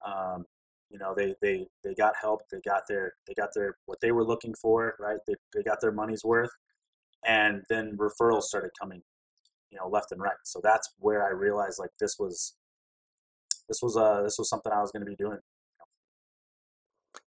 Um, 0.04 0.46
you 0.90 0.98
know, 0.98 1.14
they 1.16 1.34
they 1.40 1.66
they 1.82 1.94
got 1.94 2.14
help, 2.20 2.42
they 2.50 2.60
got 2.64 2.82
their 2.88 3.14
they 3.26 3.34
got 3.34 3.50
their 3.54 3.76
what 3.86 3.98
they 4.00 4.12
were 4.12 4.24
looking 4.24 4.54
for, 4.54 4.94
right? 5.00 5.18
They 5.26 5.34
they 5.54 5.62
got 5.62 5.80
their 5.80 5.92
money's 5.92 6.24
worth, 6.24 6.50
and 7.26 7.62
then 7.68 7.96
referrals 7.96 8.42
started 8.42 8.70
coming, 8.80 9.02
you 9.70 9.78
know, 9.78 9.88
left 9.88 10.12
and 10.12 10.20
right. 10.20 10.36
So 10.44 10.60
that's 10.62 10.92
where 10.98 11.26
I 11.26 11.30
realized 11.30 11.78
like 11.78 11.90
this 11.98 12.16
was 12.18 12.54
this 13.68 13.80
was 13.82 13.96
uh 13.96 14.22
this 14.22 14.36
was 14.38 14.48
something 14.48 14.72
I 14.72 14.80
was 14.80 14.92
going 14.92 15.04
to 15.04 15.10
be 15.10 15.16
doing. 15.16 15.38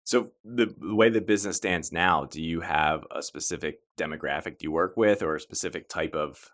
So 0.05 0.33
the, 0.45 0.75
the 0.79 0.95
way 0.95 1.09
the 1.09 1.23
business 1.23 1.57
stands 1.57 1.91
now, 1.91 2.27
do 2.27 2.43
you 2.43 2.61
have 2.61 3.07
a 3.11 3.23
specific 3.23 3.81
demographic 3.97 4.63
you 4.63 4.71
work 4.71 4.97
with, 4.97 5.23
or 5.23 5.35
a 5.35 5.41
specific 5.41 5.89
type 5.89 6.15
of 6.15 6.51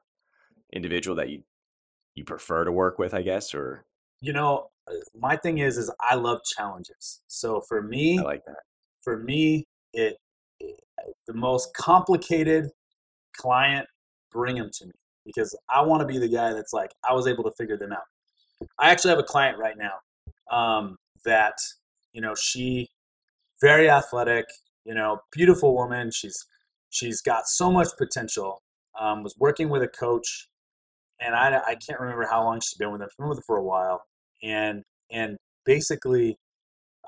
individual 0.73 1.17
that 1.17 1.31
you 1.31 1.43
you 2.15 2.25
prefer 2.25 2.65
to 2.65 2.73
work 2.73 2.99
with? 2.99 3.13
I 3.13 3.23
guess, 3.23 3.53
or 3.53 3.85
you 4.21 4.33
know, 4.33 4.71
uh, 4.89 4.95
my 5.17 5.37
thing 5.37 5.59
is 5.59 5.79
is 5.79 5.91
I 6.01 6.15
love 6.15 6.41
challenges. 6.45 7.23
So 7.27 7.61
for 7.61 7.83
me, 7.83 8.21
I 8.21 8.23
like 8.23 8.45
that. 8.47 8.63
For 9.03 9.19
me, 9.19 9.67
it, 9.93 10.17
it 10.61 10.81
the 11.27 11.35
most 11.35 11.75
complicated 11.75 12.71
client, 13.37 13.89
bring 14.31 14.57
them 14.57 14.71
to 14.75 14.87
me 14.87 14.93
because 15.27 15.59
I 15.69 15.83
want 15.83 16.03
to 16.03 16.07
be 16.07 16.19
the 16.19 16.29
guy 16.29 16.53
that's 16.53 16.73
like 16.73 16.93
I 17.09 17.15
was 17.15 17.27
able 17.27 17.43
to 17.45 17.53
figure 17.59 17.77
them 17.77 17.93
out. 17.93 18.69
I 18.79 18.91
actually 18.91 19.11
have 19.11 19.19
a 19.19 19.25
client 19.25 19.59
right 19.59 19.77
now 19.77 20.57
um, 20.57 20.99
that 21.25 21.55
you 22.13 22.21
know 22.21 22.37
she 22.37 22.89
very 23.61 23.89
athletic, 23.91 24.47
you 24.85 24.95
know, 24.95 25.21
beautiful 25.33 25.75
woman. 25.75 26.11
She's 26.13 26.47
she's 26.91 27.21
got 27.21 27.43
so 27.47 27.71
much 27.71 27.89
potential. 27.99 28.63
Um, 28.99 29.23
was 29.23 29.35
working 29.39 29.69
with 29.69 29.83
a 29.83 29.89
coach, 29.89 30.49
and 31.21 31.35
I, 31.35 31.61
I 31.67 31.77
can't 31.77 32.01
remember 32.01 32.27
how 32.31 32.43
long 32.45 32.61
she's 32.61 32.77
been 32.77 32.93
with 32.93 33.01
him. 33.01 33.09
Been 33.19 33.29
with 33.29 33.39
him 33.39 33.45
for 33.47 33.57
a 33.57 33.65
while, 33.65 34.03
and 34.43 34.83
and 35.11 35.37
basically 35.65 36.39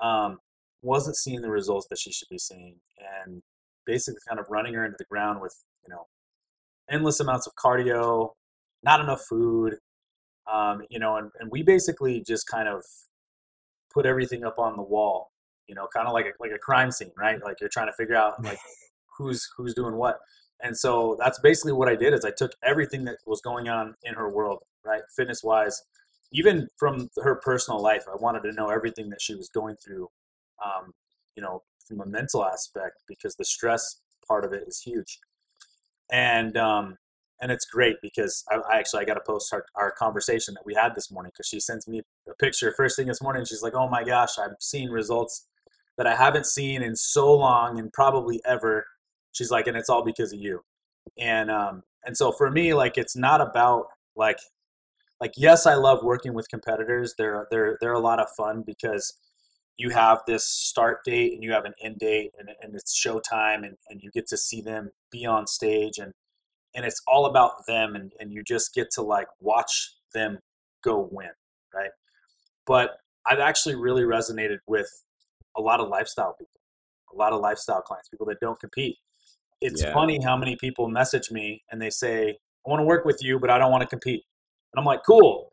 um, 0.01 0.39
wasn't 0.81 1.17
seeing 1.17 1.41
the 1.41 1.51
results 1.51 1.87
that 1.89 1.99
she 1.99 2.11
should 2.11 2.29
be 2.29 2.39
seeing, 2.39 2.77
and 3.25 3.41
basically 3.85 4.21
kind 4.27 4.39
of 4.39 4.45
running 4.49 4.73
her 4.73 4.85
into 4.85 4.95
the 4.97 5.05
ground 5.05 5.41
with 5.41 5.55
you 5.85 5.93
know 5.93 6.07
endless 6.89 7.19
amounts 7.19 7.47
of 7.47 7.53
cardio, 7.55 8.31
not 8.83 8.99
enough 8.99 9.21
food, 9.29 9.75
um, 10.51 10.81
you 10.89 10.99
know, 10.99 11.15
and, 11.15 11.31
and 11.39 11.49
we 11.51 11.63
basically 11.63 12.23
just 12.25 12.45
kind 12.47 12.67
of 12.67 12.83
put 13.93 14.05
everything 14.05 14.43
up 14.43 14.57
on 14.57 14.75
the 14.75 14.83
wall 14.83 15.32
you 15.67 15.75
know, 15.75 15.87
kind 15.93 16.07
of 16.07 16.13
like 16.13 16.25
a, 16.25 16.31
like 16.39 16.51
a 16.51 16.59
crime 16.59 16.91
scene, 16.91 17.11
right? 17.17 17.41
Like 17.43 17.59
you're 17.59 17.69
trying 17.69 17.87
to 17.87 17.93
figure 17.93 18.15
out 18.15 18.43
like 18.43 18.59
who's 19.17 19.47
who's 19.57 19.73
doing 19.73 19.95
what. 19.95 20.19
And 20.61 20.77
so 20.77 21.17
that's 21.19 21.39
basically 21.39 21.73
what 21.73 21.89
I 21.89 21.95
did 21.95 22.13
is 22.13 22.23
I 22.23 22.31
took 22.31 22.53
everything 22.63 23.03
that 23.05 23.17
was 23.25 23.41
going 23.41 23.67
on 23.67 23.95
in 24.03 24.13
her 24.13 24.29
world, 24.29 24.63
right, 24.85 25.01
fitness 25.15 25.43
wise, 25.43 25.81
even 26.31 26.69
from 26.77 27.09
her 27.21 27.35
personal 27.35 27.81
life. 27.81 28.05
I 28.11 28.15
wanted 28.15 28.43
to 28.43 28.53
know 28.53 28.69
everything 28.69 29.09
that 29.09 29.21
she 29.21 29.35
was 29.35 29.49
going 29.49 29.75
through, 29.75 30.09
um, 30.63 30.93
you 31.35 31.43
know, 31.43 31.63
from 31.85 31.99
a 31.99 32.05
mental 32.05 32.45
aspect 32.45 33.03
because 33.07 33.35
the 33.35 33.43
stress 33.43 33.99
part 34.25 34.45
of 34.45 34.53
it 34.53 34.63
is 34.65 34.81
huge. 34.81 35.19
And 36.11 36.55
um, 36.57 36.97
and 37.41 37.51
it's 37.51 37.65
great 37.65 37.97
because 38.01 38.43
I, 38.49 38.55
I 38.55 38.79
actually 38.79 39.01
I 39.01 39.05
got 39.05 39.15
to 39.15 39.23
post 39.25 39.53
our, 39.53 39.65
our 39.75 39.91
conversation 39.91 40.53
that 40.53 40.65
we 40.65 40.75
had 40.75 40.95
this 40.95 41.11
morning 41.11 41.31
because 41.33 41.47
she 41.47 41.59
sends 41.59 41.87
me 41.87 42.01
a 42.29 42.33
picture 42.35 42.73
first 42.75 42.95
thing 42.95 43.07
this 43.07 43.21
morning. 43.21 43.43
She's 43.45 43.61
like, 43.61 43.73
"Oh 43.75 43.89
my 43.89 44.03
gosh, 44.03 44.37
I'm 44.39 44.55
seeing 44.59 44.89
results 44.89 45.47
that 45.97 46.07
I 46.07 46.15
haven't 46.15 46.45
seen 46.45 46.81
in 46.81 46.95
so 46.95 47.33
long 47.33 47.79
and 47.79 47.91
probably 47.93 48.41
ever. 48.45 48.85
She's 49.31 49.51
like, 49.51 49.67
and 49.67 49.77
it's 49.77 49.89
all 49.89 50.03
because 50.03 50.33
of 50.33 50.39
you. 50.39 50.61
And 51.19 51.51
um, 51.51 51.83
and 52.05 52.17
so 52.17 52.31
for 52.31 52.49
me, 52.49 52.73
like 52.73 52.97
it's 52.97 53.15
not 53.15 53.41
about 53.41 53.87
like 54.15 54.39
like 55.19 55.33
yes, 55.37 55.65
I 55.65 55.75
love 55.75 56.03
working 56.03 56.33
with 56.33 56.49
competitors. 56.49 57.13
They're 57.17 57.47
they're 57.51 57.77
they're 57.81 57.93
a 57.93 57.99
lot 57.99 58.19
of 58.19 58.27
fun 58.35 58.63
because 58.65 59.13
you 59.77 59.89
have 59.89 60.19
this 60.27 60.45
start 60.45 60.99
date 61.05 61.33
and 61.33 61.43
you 61.43 61.51
have 61.51 61.65
an 61.65 61.73
end 61.81 61.97
date 61.99 62.31
and, 62.37 62.49
and 62.61 62.75
it's 62.75 62.99
showtime 62.99 63.65
and, 63.65 63.75
and 63.89 64.01
you 64.01 64.11
get 64.11 64.27
to 64.27 64.37
see 64.37 64.61
them 64.61 64.91
be 65.11 65.25
on 65.25 65.47
stage 65.47 65.97
and 65.97 66.13
and 66.75 66.85
it's 66.85 67.01
all 67.07 67.25
about 67.27 67.65
them 67.67 67.95
and, 67.95 68.11
and 68.19 68.31
you 68.31 68.43
just 68.43 68.73
get 68.73 68.89
to 68.91 69.01
like 69.01 69.27
watch 69.39 69.93
them 70.13 70.39
go 70.83 71.07
win 71.11 71.31
right 71.73 71.91
but 72.65 72.97
i've 73.25 73.39
actually 73.39 73.75
really 73.75 74.03
resonated 74.03 74.57
with 74.67 74.89
a 75.55 75.61
lot 75.61 75.79
of 75.79 75.89
lifestyle 75.89 76.33
people, 76.33 76.59
a 77.13 77.15
lot 77.15 77.33
of 77.33 77.41
lifestyle 77.41 77.81
clients, 77.81 78.09
people 78.09 78.25
that 78.27 78.39
don't 78.39 78.59
compete. 78.59 78.97
It's 79.61 79.81
yeah. 79.81 79.93
funny 79.93 80.19
how 80.23 80.35
many 80.35 80.55
people 80.55 80.89
message 80.89 81.31
me 81.31 81.63
and 81.71 81.81
they 81.81 81.89
say, 81.89 82.37
I 82.65 82.69
want 82.69 82.79
to 82.79 82.85
work 82.85 83.05
with 83.05 83.19
you, 83.21 83.39
but 83.39 83.49
I 83.49 83.57
don't 83.57 83.71
want 83.71 83.81
to 83.81 83.87
compete. 83.87 84.23
And 84.73 84.79
I'm 84.79 84.85
like, 84.85 85.01
cool. 85.05 85.51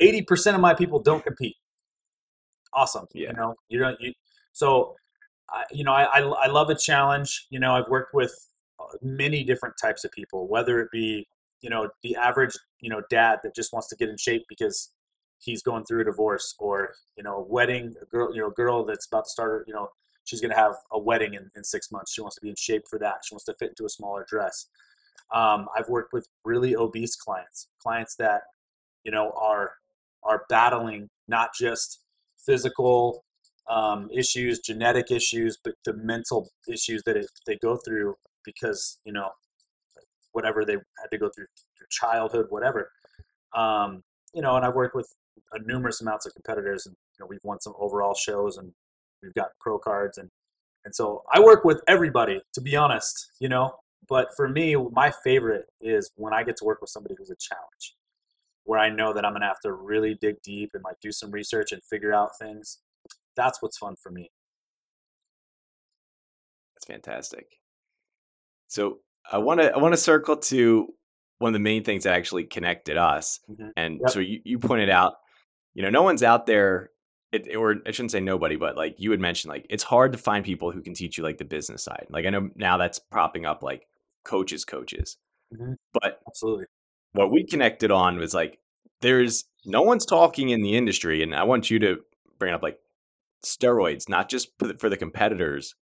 80% 0.00 0.54
of 0.54 0.60
my 0.60 0.74
people 0.74 0.98
don't 1.00 1.22
compete. 1.22 1.56
Awesome. 2.72 3.06
Yeah. 3.12 3.30
You 3.30 3.36
know, 3.36 3.54
you 3.68 3.78
don't, 3.78 4.00
you, 4.00 4.12
so, 4.52 4.96
I, 5.50 5.64
you 5.70 5.84
know, 5.84 5.92
I, 5.92 6.04
I, 6.04 6.20
I 6.20 6.46
love 6.46 6.70
a 6.70 6.74
challenge. 6.74 7.46
You 7.50 7.58
know, 7.58 7.74
I've 7.74 7.88
worked 7.88 8.14
with 8.14 8.32
uh, 8.78 8.84
many 9.02 9.44
different 9.44 9.74
types 9.80 10.04
of 10.04 10.12
people, 10.12 10.48
whether 10.48 10.80
it 10.80 10.90
be, 10.90 11.26
you 11.60 11.68
know, 11.68 11.90
the 12.02 12.16
average, 12.16 12.56
you 12.80 12.88
know, 12.88 13.02
dad 13.10 13.40
that 13.42 13.54
just 13.54 13.72
wants 13.72 13.88
to 13.88 13.96
get 13.96 14.08
in 14.08 14.16
shape 14.16 14.46
because 14.48 14.90
he's 15.40 15.62
going 15.62 15.84
through 15.84 16.02
a 16.02 16.04
divorce 16.04 16.54
or 16.58 16.94
you 17.16 17.22
know 17.22 17.36
a 17.36 17.42
wedding 17.42 17.94
a 18.00 18.06
girl 18.06 18.34
you 18.34 18.40
know 18.40 18.48
a 18.48 18.52
girl 18.52 18.84
that's 18.84 19.06
about 19.06 19.24
to 19.24 19.30
start 19.30 19.64
you 19.66 19.74
know 19.74 19.88
she's 20.24 20.40
going 20.40 20.50
to 20.50 20.56
have 20.56 20.74
a 20.92 20.98
wedding 20.98 21.34
in, 21.34 21.50
in 21.56 21.64
six 21.64 21.90
months. 21.90 22.12
She 22.12 22.20
wants 22.20 22.36
to 22.36 22.42
be 22.42 22.50
in 22.50 22.56
shape 22.56 22.84
for 22.88 22.98
that. 23.00 23.22
She 23.24 23.34
wants 23.34 23.44
to 23.46 23.54
fit 23.58 23.70
into 23.70 23.84
a 23.84 23.88
smaller 23.88 24.24
dress. 24.28 24.66
Um, 25.32 25.68
i've 25.76 25.88
worked 25.88 26.12
with 26.12 26.26
really 26.44 26.74
obese 26.74 27.14
clients 27.14 27.68
clients 27.80 28.16
that 28.16 28.42
you 29.04 29.12
know 29.12 29.32
are 29.40 29.72
are 30.24 30.44
battling 30.48 31.08
not 31.28 31.50
just 31.58 32.00
physical 32.36 33.24
um, 33.68 34.08
issues 34.12 34.58
genetic 34.58 35.10
issues 35.10 35.56
but 35.62 35.74
the 35.84 35.92
mental 35.92 36.50
issues 36.68 37.02
that 37.04 37.16
it, 37.16 37.26
they 37.46 37.56
go 37.56 37.76
through 37.76 38.16
because 38.44 38.98
you 39.04 39.12
know 39.12 39.30
whatever 40.32 40.64
they 40.64 40.74
had 40.74 41.10
to 41.12 41.18
go 41.18 41.28
through 41.28 41.46
their 41.78 41.88
childhood 41.90 42.46
whatever. 42.48 42.90
Um, 43.54 44.02
you 44.34 44.42
know 44.42 44.56
and 44.56 44.64
i've 44.64 44.74
worked 44.74 44.94
with 44.96 45.14
numerous 45.64 46.00
amounts 46.00 46.26
of 46.26 46.34
competitors, 46.34 46.86
and 46.86 46.94
you 46.94 47.24
know, 47.24 47.26
we've 47.28 47.44
won 47.44 47.60
some 47.60 47.74
overall 47.78 48.14
shows, 48.14 48.56
and 48.56 48.72
we've 49.22 49.34
got 49.34 49.50
pro 49.60 49.78
cards, 49.78 50.18
and 50.18 50.30
and 50.84 50.94
so 50.94 51.22
I 51.32 51.40
work 51.40 51.64
with 51.64 51.82
everybody, 51.88 52.40
to 52.54 52.60
be 52.60 52.76
honest, 52.76 53.30
you 53.40 53.48
know. 53.48 53.74
But 54.08 54.28
for 54.34 54.48
me, 54.48 54.74
my 54.92 55.12
favorite 55.22 55.66
is 55.80 56.10
when 56.16 56.32
I 56.32 56.42
get 56.42 56.56
to 56.58 56.64
work 56.64 56.80
with 56.80 56.90
somebody 56.90 57.14
who's 57.18 57.30
a 57.30 57.36
challenge, 57.36 57.94
where 58.64 58.78
I 58.78 58.88
know 58.88 59.12
that 59.12 59.24
I'm 59.24 59.32
gonna 59.32 59.46
have 59.46 59.60
to 59.60 59.72
really 59.72 60.16
dig 60.20 60.40
deep 60.42 60.70
and 60.74 60.82
like 60.84 60.96
do 61.00 61.12
some 61.12 61.30
research 61.30 61.72
and 61.72 61.82
figure 61.84 62.12
out 62.12 62.30
things. 62.38 62.78
That's 63.36 63.62
what's 63.62 63.78
fun 63.78 63.96
for 64.02 64.10
me. 64.10 64.30
That's 66.74 66.86
fantastic. 66.86 67.46
So 68.68 68.98
I 69.30 69.38
want 69.38 69.60
to 69.60 69.72
I 69.72 69.78
want 69.78 69.92
to 69.92 70.00
circle 70.00 70.36
to 70.36 70.94
one 71.38 71.48
of 71.48 71.52
the 71.54 71.58
main 71.58 71.82
things 71.82 72.04
that 72.04 72.14
actually 72.14 72.44
connected 72.44 72.96
us. 72.96 73.40
Mm-hmm. 73.50 73.68
And 73.76 74.00
yep. 74.00 74.10
so 74.10 74.20
you, 74.20 74.40
you 74.44 74.58
pointed 74.58 74.90
out 74.90 75.14
you 75.80 75.86
know, 75.86 75.90
no 75.90 76.02
one's 76.02 76.22
out 76.22 76.44
there. 76.44 76.90
It, 77.32 77.56
or 77.56 77.76
I 77.86 77.90
shouldn't 77.90 78.10
say 78.10 78.20
nobody, 78.20 78.56
but 78.56 78.76
like 78.76 78.96
you 78.98 79.12
had 79.12 79.20
mentioned, 79.20 79.50
like 79.50 79.64
it's 79.70 79.84
hard 79.84 80.12
to 80.12 80.18
find 80.18 80.44
people 80.44 80.72
who 80.72 80.82
can 80.82 80.92
teach 80.92 81.16
you 81.16 81.24
like 81.24 81.38
the 81.38 81.44
business 81.46 81.82
side. 81.82 82.06
Like 82.10 82.26
I 82.26 82.30
know 82.30 82.50
now 82.54 82.76
that's 82.76 82.98
propping 82.98 83.46
up 83.46 83.62
like 83.62 83.86
coaches, 84.22 84.66
coaches. 84.66 85.16
Mm-hmm. 85.54 85.72
But 85.94 86.20
absolutely, 86.28 86.66
what 87.12 87.32
we 87.32 87.46
connected 87.46 87.90
on 87.90 88.18
was 88.18 88.34
like 88.34 88.58
there's 89.00 89.44
no 89.64 89.80
one's 89.80 90.04
talking 90.04 90.50
in 90.50 90.60
the 90.60 90.76
industry, 90.76 91.22
and 91.22 91.34
I 91.34 91.44
want 91.44 91.70
you 91.70 91.78
to 91.78 92.00
bring 92.38 92.52
up 92.52 92.62
like 92.62 92.78
steroids, 93.42 94.06
not 94.06 94.28
just 94.28 94.50
for 94.58 94.90
the 94.90 94.98
competitors, 94.98 95.76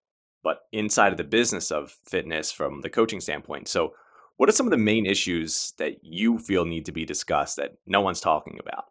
but 0.43 0.63
inside 0.73 1.13
of 1.13 1.17
the 1.17 1.23
business 1.23 1.71
of 1.71 1.95
fitness 2.03 2.51
from 2.51 2.81
the 2.81 2.89
coaching 2.89 3.21
standpoint. 3.21 3.69
So, 3.69 3.93
what 4.35 4.49
are 4.49 4.51
some 4.51 4.67
of 4.67 4.71
the 4.71 4.77
main 4.77 5.05
issues 5.05 5.73
that 5.77 6.03
you 6.03 6.37
feel 6.37 6.65
need 6.65 6.85
to 6.85 6.91
be 6.91 7.05
discussed 7.05 7.55
that 7.55 7.77
no 7.85 8.01
one's 8.01 8.19
talking 8.19 8.59
about? 8.59 8.85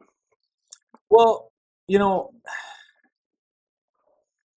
Well, 1.14 1.52
you 1.86 2.00
know, 2.00 2.32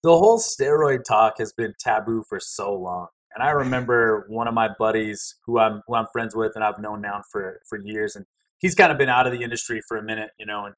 the 0.03 0.11
whole 0.17 0.39
steroid 0.39 1.05
talk 1.05 1.35
has 1.39 1.53
been 1.53 1.75
taboo 1.79 2.23
for 2.29 2.41
so 2.41 2.73
long. 2.75 3.09
And 3.35 3.43
I 3.43 3.51
remember 3.53 4.25
one 4.29 4.49
of 4.49 4.55
my 4.55 4.69
buddies 4.79 5.35
who 5.45 5.59
I'm 5.59 5.83
who 5.87 5.95
I'm 5.95 6.07
friends 6.13 6.35
with 6.35 6.53
and 6.55 6.65
I've 6.65 6.79
known 6.79 7.01
now 7.03 7.23
for 7.31 7.61
for 7.69 7.79
years 7.79 8.17
and 8.17 8.25
he's 8.59 8.75
kind 8.75 8.91
of 8.91 8.99
been 8.99 9.09
out 9.11 9.27
of 9.27 9.33
the 9.33 9.43
industry 9.43 9.81
for 9.87 9.97
a 9.99 10.03
minute, 10.03 10.31
you 10.39 10.47
know, 10.47 10.65
and 10.65 10.75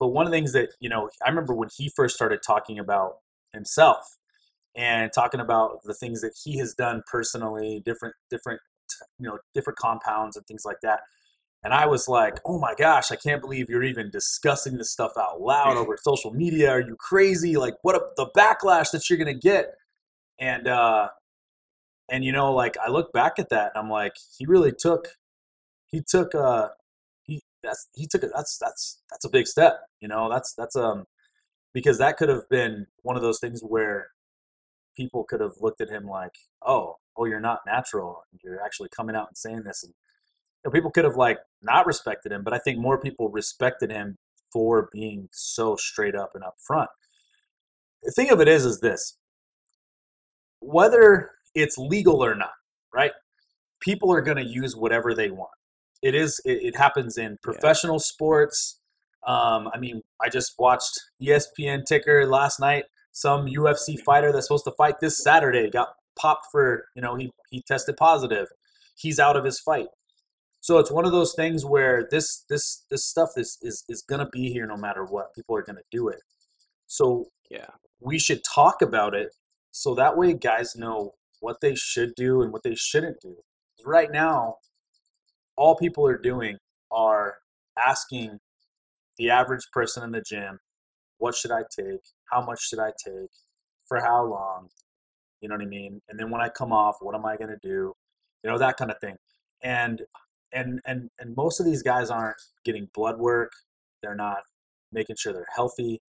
but 0.00 0.08
one 0.08 0.26
of 0.26 0.32
the 0.32 0.36
things 0.38 0.52
that, 0.52 0.70
you 0.80 0.88
know, 0.88 1.10
I 1.26 1.28
remember 1.28 1.54
when 1.54 1.68
he 1.76 1.90
first 1.94 2.14
started 2.14 2.40
talking 2.46 2.78
about 2.78 3.16
himself 3.52 4.16
and 4.76 5.10
talking 5.14 5.40
about 5.40 5.80
the 5.84 5.94
things 5.94 6.20
that 6.22 6.34
he 6.44 6.58
has 6.58 6.74
done 6.74 7.02
personally, 7.10 7.82
different 7.84 8.14
different 8.30 8.60
you 9.18 9.28
know, 9.28 9.38
different 9.54 9.78
compounds 9.78 10.36
and 10.36 10.46
things 10.46 10.64
like 10.64 10.78
that. 10.82 11.00
And 11.64 11.74
I 11.74 11.86
was 11.86 12.08
like, 12.08 12.38
oh 12.44 12.58
my 12.58 12.74
gosh, 12.78 13.10
I 13.10 13.16
can't 13.16 13.40
believe 13.40 13.68
you're 13.68 13.82
even 13.82 14.10
discussing 14.10 14.78
this 14.78 14.92
stuff 14.92 15.12
out 15.18 15.40
loud 15.40 15.76
over 15.76 15.96
social 16.00 16.32
media. 16.32 16.70
Are 16.70 16.80
you 16.80 16.96
crazy? 16.98 17.56
Like, 17.56 17.74
what 17.82 17.96
a, 17.96 18.02
the 18.16 18.26
backlash 18.36 18.90
that 18.92 19.08
you're 19.08 19.18
going 19.18 19.34
to 19.34 19.40
get. 19.40 19.74
And, 20.38 20.68
uh, 20.68 21.08
and 22.08 22.24
you 22.24 22.32
know, 22.32 22.52
like 22.54 22.76
I 22.78 22.90
look 22.90 23.12
back 23.12 23.38
at 23.38 23.50
that 23.50 23.72
and 23.74 23.84
I'm 23.84 23.90
like, 23.90 24.14
he 24.38 24.46
really 24.46 24.72
took, 24.72 25.08
he 25.86 26.00
took, 26.06 26.34
uh, 26.34 26.68
he, 27.24 27.42
that's 27.62 27.88
he 27.94 28.06
took 28.06 28.22
it. 28.22 28.30
That's 28.34 28.56
that's 28.58 29.02
that's 29.10 29.24
a 29.24 29.30
big 29.30 29.46
step. 29.46 29.80
You 30.00 30.08
know, 30.08 30.30
that's 30.30 30.54
that's 30.54 30.76
um 30.76 31.06
because 31.74 31.98
that 31.98 32.16
could 32.16 32.28
have 32.28 32.48
been 32.48 32.86
one 33.02 33.16
of 33.16 33.22
those 33.22 33.40
things 33.40 33.60
where 33.62 34.08
people 34.96 35.24
could 35.24 35.40
have 35.40 35.54
looked 35.60 35.80
at 35.80 35.90
him 35.90 36.06
like, 36.06 36.34
oh, 36.66 36.96
oh, 37.16 37.24
you're 37.24 37.40
not 37.40 37.60
natural. 37.66 38.24
You're 38.42 38.64
actually 38.64 38.88
coming 38.88 39.16
out 39.16 39.28
and 39.28 39.36
saying 39.36 39.62
this, 39.64 39.82
and 39.84 39.94
know, 40.64 40.70
people 40.70 40.90
could 40.90 41.04
have 41.04 41.16
like 41.16 41.38
not 41.62 41.86
respected 41.86 42.32
him. 42.32 42.42
But 42.42 42.52
I 42.52 42.58
think 42.58 42.78
more 42.78 43.00
people 43.00 43.28
respected 43.28 43.90
him 43.90 44.16
for 44.52 44.88
being 44.92 45.28
so 45.32 45.76
straight 45.76 46.14
up 46.14 46.32
and 46.34 46.44
upfront. 46.44 46.88
The 48.02 48.12
thing 48.12 48.30
of 48.30 48.40
it 48.40 48.48
is, 48.48 48.64
is 48.64 48.80
this: 48.80 49.16
whether 50.60 51.30
it's 51.54 51.78
legal 51.78 52.24
or 52.24 52.34
not, 52.34 52.52
right? 52.94 53.12
People 53.80 54.12
are 54.12 54.20
going 54.20 54.36
to 54.36 54.44
use 54.44 54.74
whatever 54.76 55.14
they 55.14 55.30
want. 55.30 55.50
It 56.02 56.14
is. 56.14 56.40
It, 56.44 56.62
it 56.62 56.76
happens 56.76 57.18
in 57.18 57.38
professional 57.42 57.96
yeah. 57.96 58.04
sports. 58.04 58.80
Um, 59.26 59.68
I 59.74 59.78
mean, 59.78 60.02
I 60.22 60.28
just 60.28 60.54
watched 60.58 60.98
ESPN 61.20 61.84
ticker 61.84 62.26
last 62.26 62.60
night. 62.60 62.84
Some 63.12 63.46
UFC 63.46 63.98
fighter 63.98 64.32
that's 64.32 64.46
supposed 64.46 64.64
to 64.64 64.72
fight 64.72 65.00
this 65.00 65.22
Saturday 65.22 65.70
got 65.70 65.88
popped 66.16 66.46
for 66.50 66.84
you 66.94 67.02
know 67.02 67.16
he 67.16 67.30
he 67.50 67.62
tested 67.62 67.96
positive. 67.96 68.48
He's 68.96 69.18
out 69.18 69.36
of 69.36 69.44
his 69.44 69.60
fight. 69.60 69.86
So 70.60 70.78
it's 70.78 70.90
one 70.90 71.04
of 71.04 71.12
those 71.12 71.34
things 71.34 71.64
where 71.64 72.06
this 72.10 72.44
this 72.48 72.84
this 72.90 73.04
stuff 73.04 73.30
is 73.36 73.58
is 73.62 73.84
is 73.88 74.02
gonna 74.02 74.28
be 74.30 74.52
here 74.52 74.66
no 74.66 74.76
matter 74.76 75.04
what. 75.04 75.34
People 75.34 75.56
are 75.56 75.62
gonna 75.62 75.80
do 75.90 76.08
it. 76.08 76.20
So 76.86 77.26
yeah, 77.50 77.70
we 78.00 78.18
should 78.18 78.42
talk 78.44 78.82
about 78.82 79.14
it 79.14 79.32
so 79.70 79.94
that 79.94 80.16
way 80.16 80.34
guys 80.34 80.74
know 80.74 81.14
what 81.40 81.60
they 81.60 81.74
should 81.74 82.14
do 82.16 82.42
and 82.42 82.52
what 82.52 82.62
they 82.62 82.74
shouldn't 82.74 83.20
do. 83.20 83.36
Right 83.84 84.10
now, 84.10 84.56
all 85.56 85.76
people 85.76 86.06
are 86.06 86.18
doing 86.18 86.58
are 86.90 87.36
asking 87.78 88.38
the 89.18 89.30
average 89.30 89.68
person 89.72 90.02
in 90.04 90.12
the 90.12 90.20
gym, 90.20 90.58
what 91.18 91.34
should 91.34 91.50
I 91.50 91.62
take? 91.70 92.00
How 92.30 92.44
much 92.44 92.60
should 92.62 92.78
I 92.78 92.92
take? 93.04 93.30
For 93.86 94.00
how 94.00 94.24
long? 94.24 94.68
You 95.40 95.48
know 95.48 95.54
what 95.54 95.62
I 95.62 95.68
mean? 95.68 96.00
And 96.08 96.18
then 96.18 96.30
when 96.30 96.40
I 96.40 96.48
come 96.48 96.72
off, 96.72 96.96
what 97.00 97.14
am 97.14 97.26
I 97.26 97.36
going 97.36 97.50
to 97.50 97.58
do? 97.62 97.94
You 98.42 98.50
know, 98.50 98.58
that 98.58 98.76
kind 98.76 98.90
of 98.90 98.98
thing. 99.00 99.16
And 99.62 100.02
and 100.52 100.80
and 100.86 101.10
and 101.18 101.36
most 101.36 101.60
of 101.60 101.66
these 101.66 101.82
guys 101.82 102.10
aren't 102.10 102.40
getting 102.64 102.88
blood 102.94 103.18
work. 103.18 103.52
They're 104.02 104.14
not 104.14 104.42
making 104.92 105.16
sure 105.16 105.32
they're 105.32 105.46
healthy. 105.54 106.00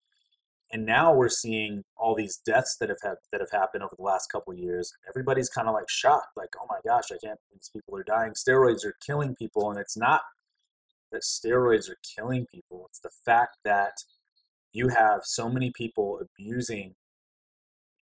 And 0.72 0.86
now 0.86 1.14
we're 1.14 1.30
seeing 1.30 1.84
all 1.98 2.14
these 2.14 2.38
deaths 2.46 2.78
that 2.80 2.90
have, 2.90 3.00
had, 3.02 3.16
that 3.32 3.42
have 3.42 3.50
happened 3.50 3.84
over 3.84 3.96
the 3.98 4.04
last 4.04 4.32
couple 4.32 4.54
years. 4.54 4.94
Everybody's 5.08 5.50
kind 5.50 5.68
of 5.68 5.74
like 5.74 5.90
shocked, 5.90 6.38
like, 6.38 6.50
oh 6.62 6.68
my 6.70 6.78
gosh, 6.86 7.12
I 7.12 7.18
can't. 7.26 7.40
These 7.52 7.72
people 7.74 7.98
are 7.98 8.04
dying. 8.04 8.34
Steroids 8.34 8.86
are 8.86 8.96
killing 9.04 9.36
people, 9.36 9.72
and 9.72 9.80
it's 9.80 9.98
not 9.98 10.22
that 11.12 11.24
steroids 11.24 11.90
are 11.90 11.98
killing 12.16 12.46
people. 12.46 12.86
It's 12.90 13.00
the 13.00 13.10
fact 13.26 13.58
that 13.66 14.04
you 14.72 14.90
have 14.90 15.22
so 15.24 15.50
many 15.50 15.72
people 15.72 16.20
abusing. 16.22 16.94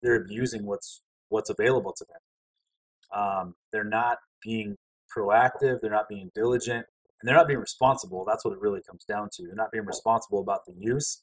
They're 0.01 0.15
abusing 0.15 0.65
what's 0.65 1.01
what's 1.29 1.51
available 1.51 1.93
to 1.93 2.05
them. 2.05 3.21
Um, 3.21 3.55
they're 3.71 3.83
not 3.83 4.17
being 4.41 4.77
proactive. 5.15 5.81
They're 5.81 5.91
not 5.91 6.09
being 6.09 6.31
diligent, 6.35 6.85
and 7.19 7.27
they're 7.27 7.35
not 7.35 7.47
being 7.47 7.59
responsible. 7.59 8.25
That's 8.25 8.43
what 8.43 8.53
it 8.53 8.59
really 8.59 8.81
comes 8.81 9.05
down 9.05 9.29
to. 9.33 9.43
They're 9.43 9.55
not 9.55 9.71
being 9.71 9.85
responsible 9.85 10.41
about 10.41 10.65
the 10.65 10.73
use 10.77 11.21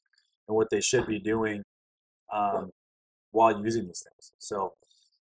and 0.49 0.57
what 0.57 0.69
they 0.71 0.81
should 0.81 1.07
be 1.07 1.19
doing 1.19 1.63
um, 2.33 2.71
while 3.31 3.63
using 3.63 3.87
these 3.87 4.05
things. 4.09 4.33
So, 4.39 4.75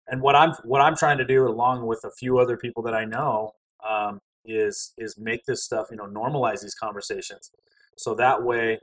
and 0.08 0.20
what 0.22 0.34
I'm 0.34 0.52
what 0.64 0.80
I'm 0.80 0.96
trying 0.96 1.18
to 1.18 1.24
do, 1.24 1.46
along 1.46 1.86
with 1.86 2.04
a 2.04 2.10
few 2.10 2.38
other 2.38 2.56
people 2.56 2.82
that 2.84 2.94
I 2.94 3.04
know, 3.04 3.52
um, 3.88 4.20
is 4.44 4.92
is 4.98 5.16
make 5.18 5.44
this 5.46 5.64
stuff 5.64 5.88
you 5.90 5.96
know 5.96 6.06
normalize 6.06 6.62
these 6.62 6.74
conversations, 6.74 7.50
so 7.96 8.14
that 8.14 8.42
way, 8.42 8.78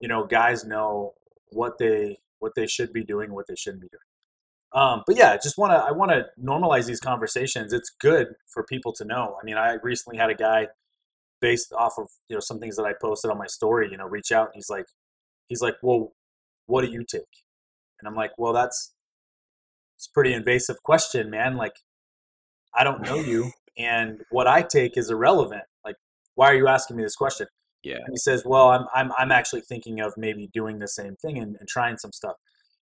you 0.00 0.08
know, 0.08 0.24
guys 0.26 0.64
know 0.64 1.14
what 1.50 1.78
they 1.78 2.18
what 2.38 2.54
they 2.54 2.66
should 2.66 2.92
be 2.92 3.04
doing, 3.04 3.32
what 3.32 3.46
they 3.46 3.56
shouldn't 3.56 3.82
be 3.82 3.88
doing. 3.88 4.09
Um, 4.72 5.02
but 5.06 5.16
yeah, 5.16 5.36
just 5.36 5.58
want 5.58 5.72
to 5.72 5.76
I 5.76 5.90
want 5.90 6.12
to 6.12 6.26
normalize 6.42 6.86
these 6.86 7.00
conversations. 7.00 7.72
It's 7.72 7.90
good 8.00 8.34
for 8.46 8.62
people 8.64 8.92
to 8.94 9.04
know. 9.04 9.36
I 9.40 9.44
mean, 9.44 9.56
I 9.56 9.78
recently 9.82 10.16
had 10.16 10.30
a 10.30 10.34
guy 10.34 10.68
based 11.40 11.72
off 11.72 11.94
of 11.98 12.08
you 12.28 12.36
know 12.36 12.40
some 12.40 12.60
things 12.60 12.76
that 12.76 12.84
I 12.84 12.92
posted 13.00 13.30
on 13.30 13.38
my 13.38 13.46
story, 13.46 13.88
you 13.90 13.96
know, 13.96 14.06
reach 14.06 14.30
out. 14.30 14.46
And 14.46 14.54
he's 14.54 14.70
like, 14.70 14.86
he's 15.48 15.60
like, 15.62 15.74
well, 15.82 16.12
what 16.66 16.84
do 16.84 16.90
you 16.90 17.04
take? 17.04 17.22
And 17.98 18.08
I'm 18.08 18.14
like, 18.14 18.32
well, 18.38 18.52
that's 18.52 18.92
it's 19.96 20.06
a 20.06 20.12
pretty 20.12 20.32
invasive 20.32 20.82
question, 20.82 21.30
man. 21.30 21.56
Like, 21.56 21.74
I 22.74 22.84
don't 22.84 23.02
know 23.02 23.16
you, 23.16 23.50
and 23.78 24.22
what 24.30 24.46
I 24.46 24.62
take 24.62 24.96
is 24.96 25.10
irrelevant. 25.10 25.64
Like, 25.84 25.96
why 26.36 26.46
are 26.46 26.54
you 26.54 26.68
asking 26.68 26.96
me 26.96 27.02
this 27.02 27.16
question? 27.16 27.48
Yeah. 27.82 27.96
And 27.96 28.12
he 28.12 28.18
says, 28.18 28.44
well, 28.44 28.70
I'm 28.70 28.86
I'm 28.94 29.10
I'm 29.18 29.32
actually 29.32 29.62
thinking 29.62 30.00
of 30.00 30.14
maybe 30.16 30.48
doing 30.52 30.78
the 30.78 30.88
same 30.88 31.16
thing 31.16 31.38
and, 31.38 31.56
and 31.58 31.68
trying 31.68 31.98
some 31.98 32.12
stuff. 32.12 32.36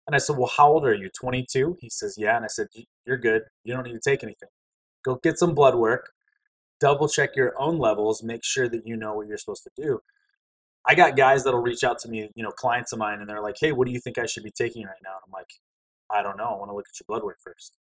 And 0.05 0.15
I 0.15 0.19
said, 0.19 0.37
well, 0.37 0.51
how 0.57 0.69
old 0.71 0.85
are 0.85 0.93
you? 0.93 1.09
22? 1.09 1.77
He 1.79 1.89
says, 1.89 2.15
yeah. 2.17 2.35
And 2.35 2.43
I 2.43 2.49
said, 2.49 2.67
you're 3.05 3.17
good. 3.17 3.43
You 3.63 3.73
don't 3.73 3.83
need 3.83 3.93
to 3.93 3.99
take 3.99 4.23
anything. 4.23 4.49
Go 5.03 5.19
get 5.21 5.39
some 5.39 5.53
blood 5.53 5.75
work. 5.75 6.11
Double 6.79 7.07
check 7.07 7.35
your 7.35 7.53
own 7.59 7.77
levels. 7.77 8.23
Make 8.23 8.43
sure 8.43 8.67
that 8.67 8.85
you 8.85 8.97
know 8.97 9.13
what 9.13 9.27
you're 9.27 9.37
supposed 9.37 9.63
to 9.63 9.71
do. 9.81 9.99
I 10.85 10.95
got 10.95 11.15
guys 11.15 11.43
that'll 11.43 11.61
reach 11.61 11.83
out 11.83 11.99
to 11.99 12.09
me, 12.09 12.29
you 12.35 12.43
know, 12.43 12.51
clients 12.51 12.91
of 12.91 12.99
mine, 12.99 13.21
and 13.21 13.29
they're 13.29 13.41
like, 13.41 13.55
"Hey, 13.57 13.71
what 13.71 13.87
do 13.87 13.93
you 13.93 14.01
think 14.01 14.17
I 14.17 14.25
should 14.25 14.43
be 14.43 14.51
taking 14.51 14.85
right 14.85 14.97
now?" 15.01 15.11
And 15.11 15.21
I'm 15.27 15.31
like, 15.31 15.49
"I 16.09 16.21
don't 16.21 16.35
know. 16.37 16.43
I 16.43 16.57
want 16.57 16.71
to 16.71 16.75
look 16.75 16.87
at 16.89 16.99
your 16.99 17.05
blood 17.07 17.23
work 17.23 17.37
first. 17.41 17.77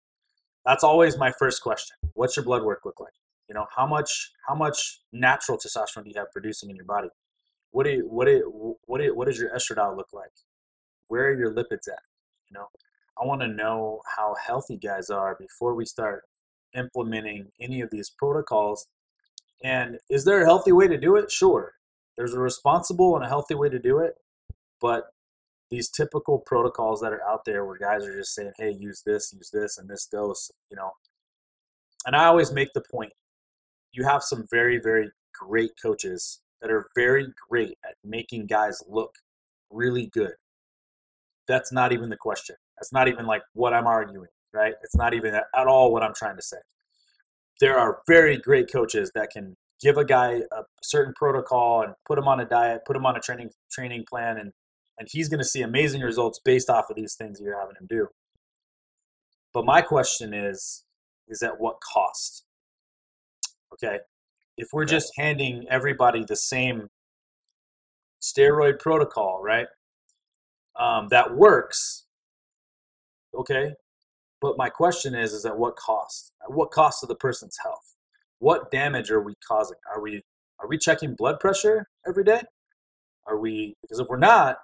That's 0.65 0.83
always 0.83 1.19
my 1.19 1.31
first 1.31 1.63
question. 1.63 1.97
What's 2.15 2.37
your 2.37 2.45
blood 2.45 2.63
work 2.63 2.87
look 2.87 2.99
like? 2.99 3.13
You 3.49 3.55
know, 3.55 3.67
how 3.77 3.87
much 3.87 4.33
how 4.49 4.55
much 4.55 5.01
natural 5.13 5.59
testosterone 5.59 6.05
do 6.05 6.11
you 6.11 6.19
have 6.19 6.33
producing 6.33 6.71
in 6.71 6.77
your 6.77 6.87
body? 6.87 7.09
What 7.71 7.85
do 7.85 7.91
you, 7.91 8.09
what 8.09 8.25
do 8.27 8.33
you, 8.33 8.77
what 8.87 8.99
do 8.99 9.05
you, 9.05 9.15
what 9.15 9.27
does 9.27 9.39
your 9.39 9.51
estradiol 9.51 9.97
look 9.97 10.13
like? 10.13 10.33
Where 11.09 11.27
are 11.29 11.35
your 11.35 11.53
lipids 11.53 11.89
at? 11.89 12.03
You 12.49 12.55
know, 12.55 12.69
I 13.21 13.27
want 13.27 13.41
to 13.43 13.49
know 13.49 14.01
how 14.17 14.35
healthy 14.45 14.77
guys 14.77 15.11
are 15.11 15.37
before 15.39 15.75
we 15.75 15.85
start 15.85 16.25
implementing 16.75 17.53
any 17.61 17.81
of 17.81 17.91
these 17.91 18.11
protocols. 18.11 18.87
And 19.65 19.99
is 20.11 20.25
there 20.25 20.43
a 20.43 20.47
healthy 20.47 20.73
way 20.73 20.89
to 20.89 20.99
do 20.99 21.17
it? 21.17 21.31
Sure. 21.31 21.75
There's 22.17 22.35
a 22.35 22.41
responsible 22.41 23.17
and 23.17 23.25
a 23.25 23.29
healthy 23.29 23.55
way 23.55 23.69
to 23.69 23.79
do 23.79 23.99
it, 23.99 24.15
but 24.81 25.05
these 25.71 25.89
typical 25.89 26.39
protocols 26.39 27.01
that 27.01 27.13
are 27.13 27.27
out 27.27 27.45
there 27.45 27.65
where 27.65 27.77
guys 27.77 28.05
are 28.05 28.17
just 28.17 28.35
saying, 28.35 28.53
"Hey, 28.57 28.71
use 28.71 29.03
this, 29.05 29.33
use 29.33 29.51
this, 29.51 29.79
and 29.79 29.89
this 29.89 30.07
dose," 30.07 30.51
you 30.71 30.77
know. 30.77 30.93
And 32.07 32.15
I 32.15 32.27
always 32.27 32.53
make 32.53 32.73
the 32.73 32.85
point: 32.91 33.13
you 33.93 34.05
have 34.05 34.23
some 34.23 34.47
very, 34.51 34.79
very 34.79 35.11
great 35.35 35.73
coaches 35.81 36.41
that 36.61 36.71
are 36.71 36.89
very 36.95 37.33
great 37.49 37.79
at 37.85 37.97
making 38.05 38.47
guys 38.47 38.83
look 38.87 39.17
really 39.71 40.07
good. 40.07 40.37
That's 41.49 41.73
not 41.73 41.93
even 41.93 42.11
the 42.11 42.17
question. 42.17 42.57
That's 42.79 42.93
not 42.93 43.09
even 43.09 43.27
like 43.27 43.43
what 43.55 43.73
I'm 43.73 43.87
arguing, 43.87 44.29
right? 44.53 44.75
It's 44.83 44.97
not 44.97 45.15
even 45.15 45.35
at 45.35 45.67
all 45.67 45.93
what 45.93 46.03
I'm 46.03 46.15
trying 46.15 46.37
to 46.37 46.43
say. 46.43 46.59
There 47.61 47.79
are 47.79 48.01
very 48.07 48.37
great 48.37 48.71
coaches 48.71 49.13
that 49.15 49.31
can 49.31 49.57
give 49.81 49.97
a 49.97 50.05
guy 50.05 50.43
a 50.53 50.63
certain 50.83 51.15
protocol 51.15 51.83
and 51.83 51.95
put 52.07 52.19
him 52.19 52.29
on 52.29 52.41
a 52.41 52.45
diet, 52.45 52.83
put 52.87 52.97
him 52.97 53.07
on 53.07 53.17
a 53.17 53.21
training 53.21 53.51
training 53.71 54.05
plan, 54.09 54.37
and 54.39 54.53
and 54.99 55.09
he's 55.11 55.29
going 55.29 55.39
to 55.39 55.45
see 55.45 55.63
amazing 55.63 56.01
results 56.01 56.41
based 56.45 56.71
off 56.71 56.91
of 56.91 56.97
these 56.97 57.15
things 57.15 57.41
you're 57.41 57.59
having 57.59 57.77
him 57.79 57.87
do. 57.89 58.09
But 59.53 59.65
my 59.65 59.83
question 59.83 60.35
is, 60.35 60.85
is 61.29 61.43
at 61.43 61.61
what 61.61 61.77
cost? 61.81 62.45
Okay, 63.73 63.99
if 64.57 64.69
we're 64.73 64.85
just 64.85 65.13
handing 65.17 65.67
everybody 65.71 66.25
the 66.25 66.37
same 66.37 66.89
steroid 68.21 68.79
protocol, 68.79 69.41
right? 69.43 69.67
Um, 70.79 71.09
that 71.11 71.35
works. 71.35 72.05
Okay, 73.35 73.75
but 74.41 74.57
my 74.57 74.69
question 74.69 75.15
is, 75.15 75.33
is 75.33 75.45
at 75.45 75.59
what 75.59 75.77
cost? 75.77 76.33
At 76.43 76.55
what 76.55 76.71
cost 76.71 77.01
to 77.01 77.07
the 77.07 77.15
person's 77.15 77.59
health? 77.63 77.97
what 78.39 78.71
damage 78.71 79.11
are 79.11 79.21
we 79.21 79.35
causing? 79.47 79.79
Are 79.95 80.01
we 80.01 80.23
are 80.61 80.69
we 80.69 80.79
checking 80.79 81.15
blood 81.15 81.41
pressure 81.41 81.89
every 82.07 82.25
day? 82.25 82.43
Are 83.27 83.39
we 83.39 83.75
because 83.83 83.99
if 83.99 84.09
we're 84.09 84.19
not, 84.19 84.57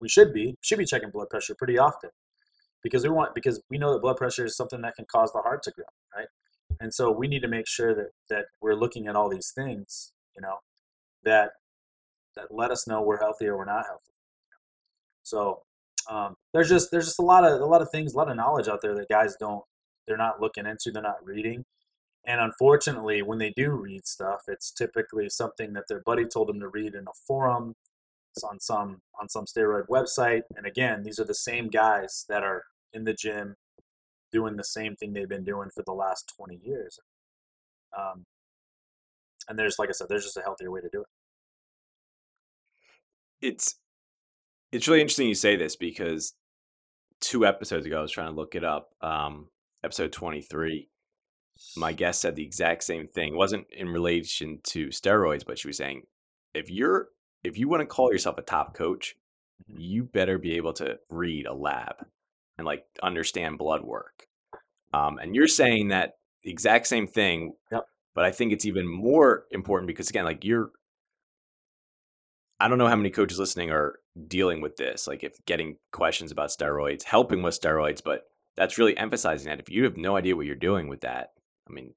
we 0.00 0.08
should 0.08 0.32
be 0.32 0.56
should 0.60 0.78
be 0.78 0.84
checking 0.84 1.10
blood 1.10 1.30
pressure 1.30 1.54
pretty 1.54 1.78
often 1.78 2.10
because 2.82 3.02
we 3.02 3.10
want 3.10 3.34
because 3.34 3.60
we 3.70 3.78
know 3.78 3.92
that 3.92 4.02
blood 4.02 4.16
pressure 4.16 4.44
is 4.44 4.56
something 4.56 4.82
that 4.82 4.94
can 4.96 5.06
cause 5.10 5.32
the 5.32 5.40
heart 5.42 5.62
to 5.64 5.72
grow, 5.72 5.84
right? 6.16 6.28
And 6.80 6.92
so 6.92 7.10
we 7.10 7.28
need 7.28 7.42
to 7.42 7.48
make 7.48 7.68
sure 7.68 7.94
that 7.94 8.10
that 8.30 8.46
we're 8.60 8.74
looking 8.74 9.06
at 9.06 9.16
all 9.16 9.28
these 9.28 9.52
things, 9.54 10.12
you 10.34 10.42
know, 10.42 10.56
that 11.24 11.52
that 12.36 12.46
let 12.50 12.70
us 12.70 12.86
know 12.86 13.02
we're 13.02 13.18
healthy 13.18 13.46
or 13.46 13.56
we're 13.56 13.64
not 13.64 13.86
healthy. 13.86 14.12
So 15.26 15.62
um, 16.08 16.36
there's 16.54 16.68
just 16.68 16.90
there's 16.92 17.06
just 17.06 17.18
a 17.18 17.22
lot 17.22 17.44
of 17.44 17.60
a 17.60 17.66
lot 17.66 17.82
of 17.82 17.90
things, 17.90 18.14
a 18.14 18.16
lot 18.16 18.30
of 18.30 18.36
knowledge 18.36 18.68
out 18.68 18.80
there 18.80 18.94
that 18.94 19.08
guys 19.08 19.34
don't 19.40 19.64
they're 20.06 20.16
not 20.16 20.40
looking 20.40 20.66
into, 20.66 20.92
they're 20.92 21.02
not 21.02 21.24
reading, 21.24 21.64
and 22.24 22.40
unfortunately, 22.40 23.22
when 23.22 23.38
they 23.38 23.52
do 23.56 23.70
read 23.70 24.06
stuff, 24.06 24.42
it's 24.46 24.70
typically 24.70 25.28
something 25.28 25.72
that 25.72 25.84
their 25.88 26.00
buddy 26.00 26.26
told 26.26 26.48
them 26.48 26.60
to 26.60 26.68
read 26.68 26.94
in 26.94 27.06
a 27.08 27.14
forum, 27.26 27.74
it's 28.34 28.44
on 28.44 28.60
some 28.60 29.00
on 29.20 29.28
some 29.28 29.46
steroid 29.46 29.88
website. 29.88 30.42
And 30.56 30.64
again, 30.64 31.02
these 31.02 31.18
are 31.18 31.24
the 31.24 31.34
same 31.34 31.68
guys 31.68 32.24
that 32.28 32.44
are 32.44 32.64
in 32.92 33.04
the 33.04 33.14
gym 33.14 33.56
doing 34.32 34.56
the 34.56 34.64
same 34.64 34.94
thing 34.94 35.12
they've 35.12 35.28
been 35.28 35.44
doing 35.44 35.70
for 35.74 35.82
the 35.84 35.92
last 35.92 36.32
20 36.36 36.60
years. 36.64 36.98
Um, 37.96 38.26
and 39.48 39.58
there's 39.58 39.78
like 39.78 39.88
I 39.88 39.92
said, 39.92 40.08
there's 40.08 40.24
just 40.24 40.36
a 40.36 40.42
healthier 40.42 40.70
way 40.70 40.80
to 40.82 40.88
do 40.92 41.00
it. 41.00 41.06
It's 43.40 43.76
it's 44.76 44.86
really 44.86 45.00
interesting 45.00 45.28
you 45.28 45.34
say 45.34 45.56
this 45.56 45.74
because 45.74 46.34
two 47.20 47.46
episodes 47.46 47.86
ago 47.86 47.98
I 47.98 48.02
was 48.02 48.12
trying 48.12 48.28
to 48.28 48.36
look 48.36 48.54
it 48.54 48.64
up. 48.64 48.90
Um, 49.00 49.48
episode 49.82 50.12
twenty 50.12 50.42
three. 50.42 50.88
My 51.76 51.94
guest 51.94 52.20
said 52.20 52.36
the 52.36 52.44
exact 52.44 52.84
same 52.84 53.08
thing. 53.08 53.32
It 53.32 53.36
wasn't 53.36 53.66
in 53.72 53.88
relation 53.88 54.60
to 54.64 54.88
steroids, 54.88 55.46
but 55.46 55.58
she 55.58 55.68
was 55.68 55.78
saying 55.78 56.02
if 56.54 56.70
you're 56.70 57.08
if 57.42 57.56
you 57.58 57.68
want 57.68 57.80
to 57.80 57.86
call 57.86 58.12
yourself 58.12 58.36
a 58.36 58.42
top 58.42 58.74
coach, 58.74 59.16
mm-hmm. 59.70 59.80
you 59.80 60.04
better 60.04 60.36
be 60.36 60.56
able 60.56 60.74
to 60.74 60.98
read 61.08 61.46
a 61.46 61.54
lab 61.54 62.06
and 62.58 62.66
like 62.66 62.84
understand 63.02 63.58
blood 63.58 63.82
work. 63.82 64.26
Um, 64.92 65.18
and 65.18 65.34
you're 65.34 65.48
saying 65.48 65.88
that 65.88 66.18
the 66.42 66.50
exact 66.50 66.86
same 66.86 67.06
thing. 67.06 67.54
Yep. 67.72 67.86
But 68.14 68.24
I 68.24 68.30
think 68.30 68.52
it's 68.52 68.64
even 68.66 68.86
more 68.86 69.46
important 69.50 69.86
because 69.88 70.10
again, 70.10 70.24
like 70.24 70.44
you're 70.44 70.70
I 72.58 72.68
don't 72.68 72.78
know 72.78 72.88
how 72.88 72.96
many 72.96 73.10
coaches 73.10 73.38
listening 73.38 73.70
are 73.70 73.98
dealing 74.26 74.60
with 74.60 74.76
this, 74.76 75.06
like 75.06 75.22
if 75.22 75.44
getting 75.44 75.76
questions 75.92 76.32
about 76.32 76.50
steroids, 76.50 77.02
helping 77.02 77.42
with 77.42 77.60
steroids, 77.60 78.02
but 78.02 78.28
that's 78.56 78.78
really 78.78 78.96
emphasizing 78.96 79.48
that 79.48 79.60
if 79.60 79.68
you 79.68 79.84
have 79.84 79.96
no 79.96 80.16
idea 80.16 80.34
what 80.34 80.46
you're 80.46 80.54
doing 80.54 80.88
with 80.88 81.02
that, 81.02 81.32
I 81.68 81.72
mean, 81.72 81.92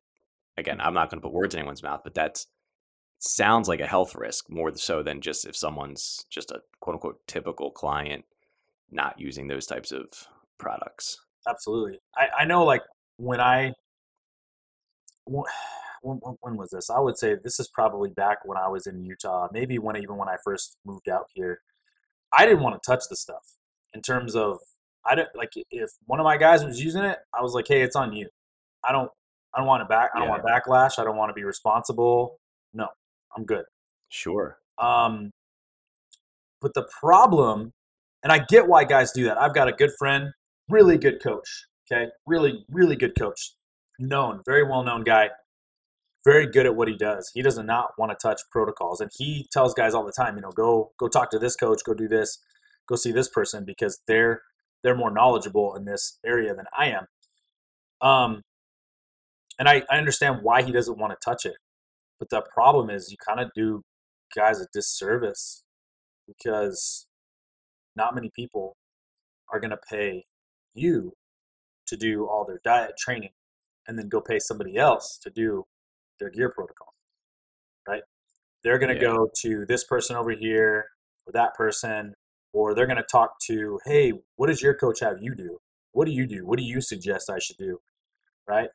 again, 0.57 0.81
I'm 0.81 0.93
not 0.93 1.09
going 1.09 1.21
to 1.21 1.25
put 1.25 1.33
words 1.33 1.55
in 1.55 1.59
anyone's 1.59 1.83
mouth, 1.83 2.01
but 2.03 2.13
that's 2.13 2.47
sounds 3.19 3.67
like 3.67 3.81
a 3.81 3.87
health 3.87 4.15
risk 4.15 4.49
more 4.49 4.73
so 4.75 5.03
than 5.03 5.21
just 5.21 5.45
if 5.45 5.55
someone's 5.55 6.25
just 6.29 6.51
a 6.51 6.61
quote 6.79 6.95
unquote 6.95 7.19
typical 7.27 7.69
client 7.69 8.23
not 8.91 9.19
using 9.19 9.47
those 9.47 9.65
types 9.65 9.91
of 9.91 10.27
products. 10.57 11.19
Absolutely. 11.47 11.99
I, 12.15 12.27
I 12.39 12.45
know 12.45 12.63
like 12.63 12.81
when 13.17 13.39
I, 13.39 13.73
when, 16.01 16.19
when 16.41 16.57
was 16.57 16.69
this? 16.71 16.89
I 16.89 16.99
would 16.99 17.17
say 17.17 17.35
this 17.43 17.59
is 17.59 17.67
probably 17.67 18.09
back 18.09 18.39
when 18.45 18.57
I 18.57 18.67
was 18.67 18.87
in 18.87 19.03
Utah, 19.03 19.47
maybe 19.51 19.79
when 19.79 19.97
even 19.97 20.17
when 20.17 20.29
I 20.29 20.37
first 20.43 20.77
moved 20.85 21.09
out 21.09 21.27
here. 21.33 21.61
I 22.31 22.45
didn't 22.45 22.61
want 22.61 22.81
to 22.81 22.91
touch 22.91 23.03
the 23.09 23.15
stuff 23.15 23.55
in 23.93 24.01
terms 24.01 24.35
of 24.35 24.59
I 25.05 25.15
don't 25.15 25.29
like 25.35 25.51
if 25.55 25.89
one 26.05 26.19
of 26.19 26.23
my 26.23 26.37
guys 26.37 26.63
was 26.63 26.81
using 26.83 27.03
it, 27.03 27.17
I 27.33 27.41
was 27.41 27.53
like, 27.53 27.67
hey, 27.67 27.81
it's 27.81 27.95
on 27.95 28.13
you. 28.13 28.27
I 28.83 28.91
don't 28.91 29.09
I 29.53 29.59
don't 29.59 29.67
want 29.67 29.81
to 29.81 29.85
back 29.85 30.11
I 30.15 30.19
don't 30.19 30.29
want 30.29 30.43
backlash. 30.43 30.99
I 30.99 31.03
don't 31.03 31.17
want 31.17 31.29
to 31.29 31.33
be 31.33 31.43
responsible. 31.43 32.39
No, 32.73 32.87
I'm 33.35 33.45
good. 33.45 33.65
Sure. 34.09 34.57
Um, 34.77 35.31
but 36.61 36.73
the 36.73 36.87
problem, 36.99 37.71
and 38.23 38.31
I 38.31 38.39
get 38.39 38.67
why 38.67 38.83
guys 38.83 39.11
do 39.11 39.23
that. 39.25 39.37
I've 39.37 39.53
got 39.53 39.67
a 39.67 39.71
good 39.71 39.91
friend, 39.97 40.31
really 40.69 40.97
good 40.97 41.21
coach. 41.21 41.65
Okay, 41.91 42.07
really, 42.27 42.65
really 42.69 42.95
good 42.95 43.17
coach, 43.17 43.53
known, 43.97 44.41
very 44.45 44.63
well 44.63 44.83
known 44.83 45.03
guy, 45.03 45.29
very 46.25 46.47
good 46.47 46.65
at 46.65 46.75
what 46.75 46.87
he 46.87 46.97
does. 46.97 47.31
He 47.33 47.41
does 47.41 47.57
not 47.57 47.91
want 47.97 48.11
to 48.11 48.17
touch 48.21 48.41
protocols, 48.51 49.01
and 49.01 49.11
he 49.17 49.47
tells 49.51 49.73
guys 49.73 49.93
all 49.93 50.05
the 50.05 50.11
time, 50.11 50.35
you 50.35 50.41
know, 50.41 50.51
go 50.51 50.91
go 50.97 51.07
talk 51.07 51.31
to 51.31 51.39
this 51.39 51.55
coach, 51.55 51.81
go 51.85 51.93
do 51.93 52.07
this, 52.07 52.39
go 52.87 52.95
see 52.95 53.11
this 53.11 53.29
person 53.29 53.63
because 53.65 53.99
they're 54.07 54.41
they're 54.83 54.95
more 54.95 55.11
knowledgeable 55.11 55.75
in 55.75 55.85
this 55.85 56.17
area 56.25 56.53
than 56.55 56.65
I 56.77 56.87
am. 56.87 57.05
Um, 58.01 58.41
and 59.57 59.67
I, 59.67 59.83
I 59.91 59.97
understand 59.97 60.39
why 60.41 60.63
he 60.63 60.71
doesn't 60.71 60.97
want 60.97 61.11
to 61.11 61.17
touch 61.23 61.45
it. 61.45 61.57
But 62.17 62.29
the 62.29 62.41
problem 62.41 62.89
is 62.89 63.11
you 63.11 63.17
kind 63.17 63.39
of 63.39 63.51
do 63.53 63.83
guys 64.35 64.61
a 64.61 64.67
disservice 64.73 65.63
because 66.27 67.07
not 67.95 68.15
many 68.15 68.31
people 68.33 68.77
are 69.51 69.59
going 69.59 69.71
to 69.71 69.79
pay 69.89 70.25
you 70.73 71.13
to 71.87 71.97
do 71.97 72.27
all 72.27 72.45
their 72.45 72.61
diet 72.63 72.91
training 72.97 73.31
and 73.87 73.97
then 73.97 74.07
go 74.07 74.21
pay 74.21 74.39
somebody 74.39 74.77
else 74.77 75.19
to 75.23 75.29
do 75.29 75.65
their 76.19 76.29
gear 76.29 76.49
protocol. 76.49 76.93
Right? 77.87 78.03
They're 78.63 78.79
going 78.79 78.95
to 78.95 79.01
yeah. 79.01 79.11
go 79.11 79.29
to 79.41 79.65
this 79.65 79.83
person 79.83 80.15
over 80.15 80.31
here 80.31 80.87
or 81.25 81.33
that 81.33 81.55
person, 81.55 82.15
or 82.53 82.73
they're 82.73 82.87
going 82.87 82.97
to 82.97 83.03
talk 83.03 83.39
to, 83.47 83.79
hey, 83.85 84.13
what 84.35 84.47
does 84.47 84.61
your 84.61 84.73
coach 84.73 84.99
have 84.99 85.17
you 85.21 85.35
do? 85.35 85.59
What 85.91 86.05
do 86.05 86.11
you 86.11 86.25
do? 86.25 86.45
What 86.45 86.59
do 86.59 86.65
you 86.65 86.81
suggest 86.81 87.29
I 87.29 87.39
should 87.39 87.57
do? 87.57 87.79
Right? 88.47 88.69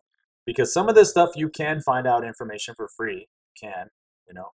Because 0.47 0.73
some 0.73 0.89
of 0.89 0.95
this 0.95 1.11
stuff 1.11 1.31
you 1.37 1.49
can 1.49 1.81
find 1.81 2.07
out 2.07 2.25
information 2.25 2.75
for 2.75 2.89
free 2.89 3.29
can, 3.61 3.89
you 4.29 4.35
know. 4.35 4.51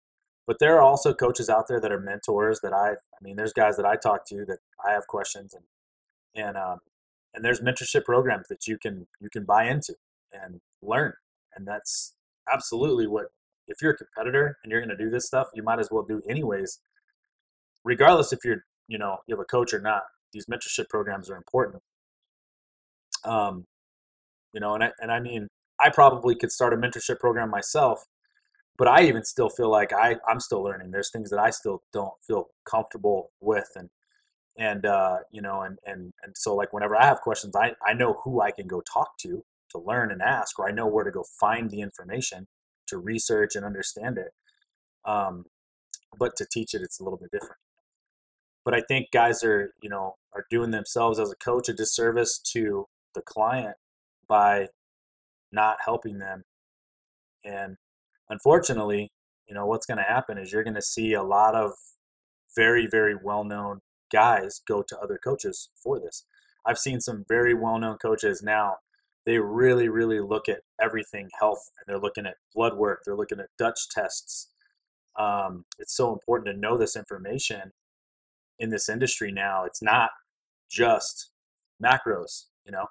But 0.47 0.59
there 0.61 0.77
are 0.77 0.83
also 0.83 1.13
coaches 1.13 1.49
out 1.49 1.67
there 1.69 1.81
that 1.81 1.93
are 1.93 2.01
mentors 2.01 2.61
that 2.61 2.73
I, 2.73 2.93
I 2.93 3.19
mean, 3.21 3.37
there's 3.37 3.53
guys 3.53 3.77
that 3.77 3.87
I 3.87 3.97
talk 3.97 4.27
to 4.29 4.45
that 4.47 4.59
I 4.85 4.93
have 4.93 5.07
questions 5.07 5.55
and, 5.55 5.65
and, 6.35 6.57
um, 6.57 6.79
and 7.35 7.45
there's 7.45 7.61
mentorship 7.61 8.05
programs 8.05 8.49
that 8.49 8.67
you 8.67 8.79
can, 8.79 9.07
you 9.21 9.29
can 9.29 9.45
buy 9.45 9.65
into 9.65 9.95
and 10.33 10.61
learn. 10.83 11.15
And 11.55 11.67
that's 11.67 12.15
absolutely 12.53 13.07
what, 13.07 13.27
if 13.69 13.83
you're 13.83 13.93
a 13.93 13.97
competitor 13.97 14.59
and 14.63 14.71
you're 14.71 14.81
going 14.81 14.97
to 14.97 15.05
do 15.05 15.11
this 15.11 15.27
stuff, 15.27 15.49
you 15.55 15.63
might 15.63 15.81
as 15.81 15.91
well 15.91 16.03
do 16.03 16.23
anyways, 16.29 16.79
regardless 17.85 18.33
if 18.33 18.45
you're, 18.45 18.65
you 18.89 18.99
know, 18.99 19.19
you 19.27 19.35
have 19.35 19.43
a 19.43 19.45
coach 19.45 19.75
or 19.75 19.81
not. 19.81 20.03
These 20.33 20.47
mentorship 20.47 20.89
programs 20.89 21.31
are 21.31 21.37
important. 21.37 21.83
Um, 23.25 23.65
you 24.53 24.61
know, 24.61 24.75
and 24.75 24.85
I, 24.85 24.93
and 25.01 25.11
I 25.11 25.21
mean, 25.21 25.49
I 25.81 25.91
probably 25.91 26.35
could 26.35 26.53
start 26.53 26.73
a 26.73 26.77
mentorship 26.77 27.19
program 27.19 27.51
myself 27.51 28.05
but 28.79 28.89
I 28.89 29.05
even 29.05 29.25
still 29.25 29.49
feel 29.49 29.71
like 29.71 29.93
I, 29.93 30.17
I'm 30.29 30.41
still 30.41 30.63
learning. 30.63 30.91
There's 30.91 31.11
things 31.11 31.31
that 31.31 31.39
I 31.39 31.51
still 31.51 31.83
don't 31.93 32.13
feel 32.27 32.49
comfortable 32.65 33.31
with. 33.41 33.69
And, 33.75 33.89
and, 34.59 34.87
uh, 34.87 35.19
you 35.33 35.41
know, 35.41 35.63
and, 35.63 35.79
and, 35.87 36.13
and 36.23 36.37
so 36.37 36.55
like 36.55 36.73
whenever 36.73 36.97
I 36.97 37.07
have 37.07 37.21
questions, 37.21 37.57
I, 37.57 37.75
I 37.87 37.95
know 37.95 38.21
who 38.25 38.41
I 38.41 38.51
can 38.51 38.67
go 38.67 38.83
talk 38.83 39.17
to 39.19 39.45
to 39.81 39.87
learn 39.87 40.11
and 40.11 40.23
ask, 40.23 40.59
or 40.59 40.69
I 40.69 40.73
know 40.73 40.87
where 40.87 41.05
to 41.05 41.11
go 41.11 41.25
find 41.41 41.71
the 41.71 41.81
information 41.81 42.47
to 42.89 42.99
research 42.99 43.57
and 43.57 43.65
understand 43.65 44.19
it. 44.19 44.33
Um, 45.05 45.45
but 46.19 46.37
to 46.37 46.47
teach 46.51 46.75
it, 46.75 46.83
it's 46.83 47.01
a 47.01 47.05
little 47.05 47.19
bit 47.19 47.31
different. 47.31 47.59
But 48.65 48.75
I 48.75 48.81
think 48.81 49.09
guys 49.13 49.45
are, 49.45 49.71
you 49.81 49.89
know, 49.89 50.17
are 50.35 50.47
doing 50.51 50.71
themselves 50.71 51.19
as 51.21 51.31
a 51.31 51.37
coach 51.37 51.69
a 51.69 51.73
disservice 51.73 52.39
to 52.53 52.87
the 53.15 53.23
client 53.23 53.77
by 54.29 54.69
not 55.53 55.79
helping 55.85 56.19
them 56.19 56.45
and 57.47 57.77
unfortunately, 58.29 59.13
you 59.49 59.55
know, 59.55 59.67
what's 59.67 59.87
going 59.87 59.99
to 59.99 60.05
happen 60.05 60.37
is 60.37 60.53
you're 60.53 60.65
going 60.65 60.75
to 60.75 60.83
see 60.83 61.13
a 61.15 61.23
lot 61.23 61.55
of 61.55 61.73
very, 62.55 62.87
very 62.87 63.15
well 63.15 63.45
known 63.45 63.81
guys 64.13 64.61
go 64.67 64.83
to 64.87 64.99
other 64.99 65.19
coaches 65.23 65.71
for 65.83 66.01
this. 66.01 66.25
I've 66.67 66.79
seen 66.79 67.01
some 67.01 67.25
very 67.29 67.55
well 67.55 67.79
known 67.79 67.97
coaches 67.99 68.43
now. 68.43 68.77
They 69.27 69.39
really, 69.39 69.89
really 69.89 70.21
look 70.21 70.49
at 70.49 70.61
everything 70.81 71.29
health 71.39 71.71
and 71.79 71.85
they're 71.93 72.01
looking 72.01 72.27
at 72.27 72.37
blood 72.55 72.77
work, 72.77 73.01
they're 73.05 73.17
looking 73.17 73.41
at 73.41 73.49
Dutch 73.59 73.89
tests. 73.91 74.49
Um, 75.19 75.65
it's 75.79 75.97
so 75.97 76.13
important 76.13 76.47
to 76.47 76.61
know 76.61 76.77
this 76.77 76.95
information 76.97 77.73
in 78.59 78.71
this 78.71 78.89
industry 78.89 79.33
now. 79.33 79.65
It's 79.65 79.83
not 79.83 80.11
just 80.71 81.31
macros, 81.83 82.45
you 82.65 82.73
know. 82.73 82.87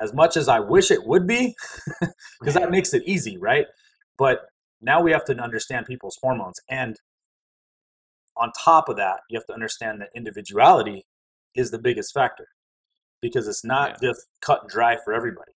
As 0.00 0.12
much 0.12 0.36
as 0.36 0.48
I 0.48 0.58
wish 0.60 0.90
it 0.90 1.06
would 1.06 1.26
be, 1.26 1.54
because 2.40 2.54
that 2.54 2.70
makes 2.70 2.92
it 2.92 3.04
easy, 3.06 3.38
right? 3.38 3.66
But 4.18 4.40
now 4.82 5.00
we 5.00 5.12
have 5.12 5.24
to 5.26 5.38
understand 5.38 5.86
people's 5.86 6.18
hormones. 6.20 6.60
And 6.68 6.96
on 8.36 8.50
top 8.64 8.88
of 8.88 8.96
that, 8.96 9.20
you 9.30 9.38
have 9.38 9.46
to 9.46 9.54
understand 9.54 10.00
that 10.00 10.10
individuality 10.14 11.04
is 11.54 11.70
the 11.70 11.78
biggest 11.78 12.12
factor 12.12 12.48
because 13.22 13.46
it's 13.46 13.64
not 13.64 13.90
yeah. 14.02 14.10
just 14.10 14.26
cut 14.40 14.62
and 14.62 14.70
dry 14.70 14.96
for 15.02 15.14
everybody. 15.14 15.52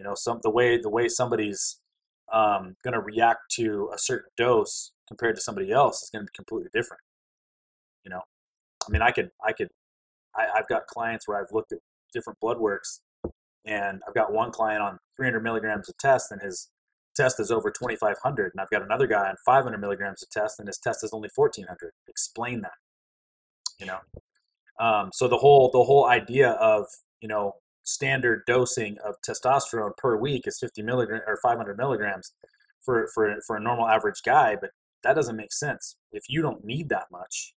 You 0.00 0.04
know, 0.04 0.14
some 0.14 0.40
the 0.42 0.48
way 0.48 0.78
the 0.80 0.88
way 0.88 1.08
somebody's 1.08 1.78
um, 2.32 2.74
going 2.82 2.94
to 2.94 3.00
react 3.00 3.50
to 3.56 3.90
a 3.94 3.98
certain 3.98 4.30
dose 4.34 4.92
compared 5.06 5.36
to 5.36 5.42
somebody 5.42 5.70
else 5.70 6.02
is 6.02 6.08
going 6.08 6.24
to 6.24 6.30
be 6.32 6.34
completely 6.34 6.70
different. 6.72 7.02
You 8.02 8.10
know, 8.12 8.22
I 8.88 8.90
mean, 8.90 9.02
I 9.02 9.10
could 9.10 9.28
I 9.46 9.52
could 9.52 9.68
I, 10.34 10.46
I've 10.56 10.68
got 10.68 10.86
clients 10.86 11.28
where 11.28 11.38
I've 11.38 11.52
looked 11.52 11.72
at 11.72 11.80
different 12.14 12.40
blood 12.40 12.58
works, 12.58 13.02
and 13.66 14.00
I've 14.08 14.14
got 14.14 14.32
one 14.32 14.50
client 14.52 14.80
on 14.80 15.00
300 15.16 15.42
milligrams 15.42 15.90
of 15.90 15.98
test, 15.98 16.32
and 16.32 16.40
his 16.40 16.70
test 17.14 17.38
is 17.38 17.50
over 17.50 17.72
2500 17.72 18.52
and 18.54 18.60
i've 18.60 18.70
got 18.70 18.82
another 18.82 19.08
guy 19.08 19.28
on 19.28 19.34
500 19.44 19.78
milligrams 19.78 20.22
of 20.22 20.30
test 20.30 20.60
and 20.60 20.68
his 20.68 20.78
test 20.78 21.02
is 21.02 21.12
only 21.12 21.28
1400 21.34 21.90
explain 22.06 22.60
that 22.60 22.70
you 23.80 23.86
know 23.86 23.98
um, 24.78 25.10
so 25.12 25.26
the 25.26 25.36
whole 25.36 25.72
the 25.72 25.82
whole 25.82 26.06
idea 26.06 26.50
of 26.52 26.86
you 27.20 27.26
know 27.26 27.56
standard 27.90 28.42
dosing 28.46 28.96
of 29.04 29.16
testosterone 29.26 29.96
per 29.96 30.16
week 30.16 30.46
is 30.46 30.58
50 30.60 30.82
milligrams 30.82 31.24
or 31.26 31.38
500 31.42 31.76
milligrams 31.76 32.32
for 32.80 33.08
for 33.12 33.36
for 33.46 33.56
a 33.56 33.60
normal 33.60 33.88
average 33.88 34.22
guy 34.24 34.56
but 34.60 34.70
that 35.02 35.14
doesn't 35.14 35.36
make 35.36 35.52
sense. 35.52 35.96
If 36.12 36.24
you 36.28 36.42
don't 36.42 36.64
need 36.64 36.88
that 36.90 37.06
much 37.10 37.54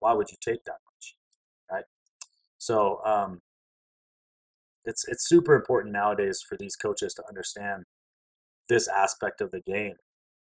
why 0.00 0.12
would 0.12 0.30
you 0.30 0.36
take 0.40 0.64
that 0.64 0.78
much 0.84 1.16
right? 1.70 1.84
So 2.58 3.00
um, 3.04 3.40
it's 4.84 5.06
it's 5.08 5.26
super 5.26 5.54
important 5.54 5.92
nowadays 5.92 6.42
for 6.46 6.56
these 6.58 6.76
coaches 6.76 7.14
to 7.14 7.24
understand 7.28 7.84
this 8.68 8.88
aspect 8.88 9.40
of 9.40 9.52
the 9.52 9.60
game 9.60 9.94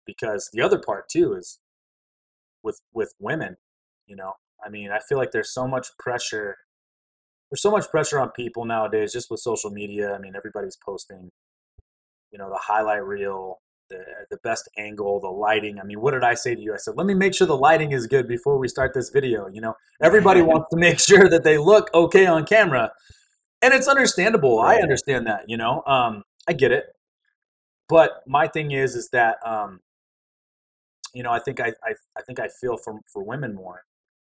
because 0.06 0.48
the 0.52 0.62
other 0.62 0.78
part 0.78 1.08
too 1.10 1.34
is 1.34 1.58
with 2.62 2.80
with 2.94 3.12
women 3.18 3.56
you 4.06 4.16
know? 4.16 4.32
I 4.64 4.68
mean 4.68 4.90
i 4.90 5.00
feel 5.08 5.18
like 5.18 5.32
there's 5.32 5.52
so 5.52 5.66
much 5.66 5.88
pressure 5.98 6.56
there's 7.52 7.60
so 7.60 7.70
much 7.70 7.88
pressure 7.90 8.18
on 8.18 8.30
people 8.30 8.64
nowadays 8.64 9.12
just 9.12 9.30
with 9.30 9.38
social 9.38 9.70
media 9.70 10.14
i 10.14 10.18
mean 10.18 10.34
everybody's 10.34 10.76
posting 10.82 11.30
you 12.30 12.38
know 12.38 12.48
the 12.48 12.58
highlight 12.58 13.04
reel 13.04 13.60
the 13.92 14.04
the 14.30 14.38
best 14.38 14.68
angle, 14.78 15.20
the 15.20 15.28
lighting. 15.28 15.78
I 15.78 15.84
mean, 15.84 16.00
what 16.00 16.12
did 16.12 16.24
I 16.24 16.34
say 16.34 16.54
to 16.54 16.60
you? 16.60 16.74
I 16.74 16.78
said, 16.78 16.94
let 16.96 17.06
me 17.06 17.14
make 17.14 17.34
sure 17.34 17.46
the 17.46 17.56
lighting 17.56 17.92
is 17.92 18.06
good 18.06 18.26
before 18.26 18.58
we 18.58 18.66
start 18.66 18.94
this 18.94 19.10
video. 19.10 19.48
You 19.48 19.60
know, 19.60 19.74
everybody 20.00 20.42
wants 20.52 20.68
to 20.70 20.76
make 20.76 20.98
sure 20.98 21.28
that 21.28 21.44
they 21.44 21.58
look 21.58 21.90
okay 21.94 22.26
on 22.26 22.46
camera, 22.46 22.90
and 23.60 23.72
it's 23.74 23.88
understandable. 23.88 24.62
Right. 24.62 24.78
I 24.78 24.82
understand 24.82 25.26
that. 25.26 25.44
You 25.48 25.58
know, 25.58 25.82
um, 25.86 26.24
I 26.48 26.54
get 26.54 26.72
it. 26.72 26.86
But 27.88 28.22
my 28.26 28.48
thing 28.48 28.72
is, 28.72 28.96
is 28.96 29.10
that 29.10 29.36
um, 29.44 29.80
you 31.14 31.22
know, 31.22 31.30
I 31.30 31.38
think 31.38 31.60
I, 31.60 31.74
I 31.84 31.94
I 32.16 32.22
think 32.22 32.40
I 32.40 32.48
feel 32.48 32.76
for 32.78 33.00
for 33.12 33.22
women 33.22 33.54
more 33.54 33.82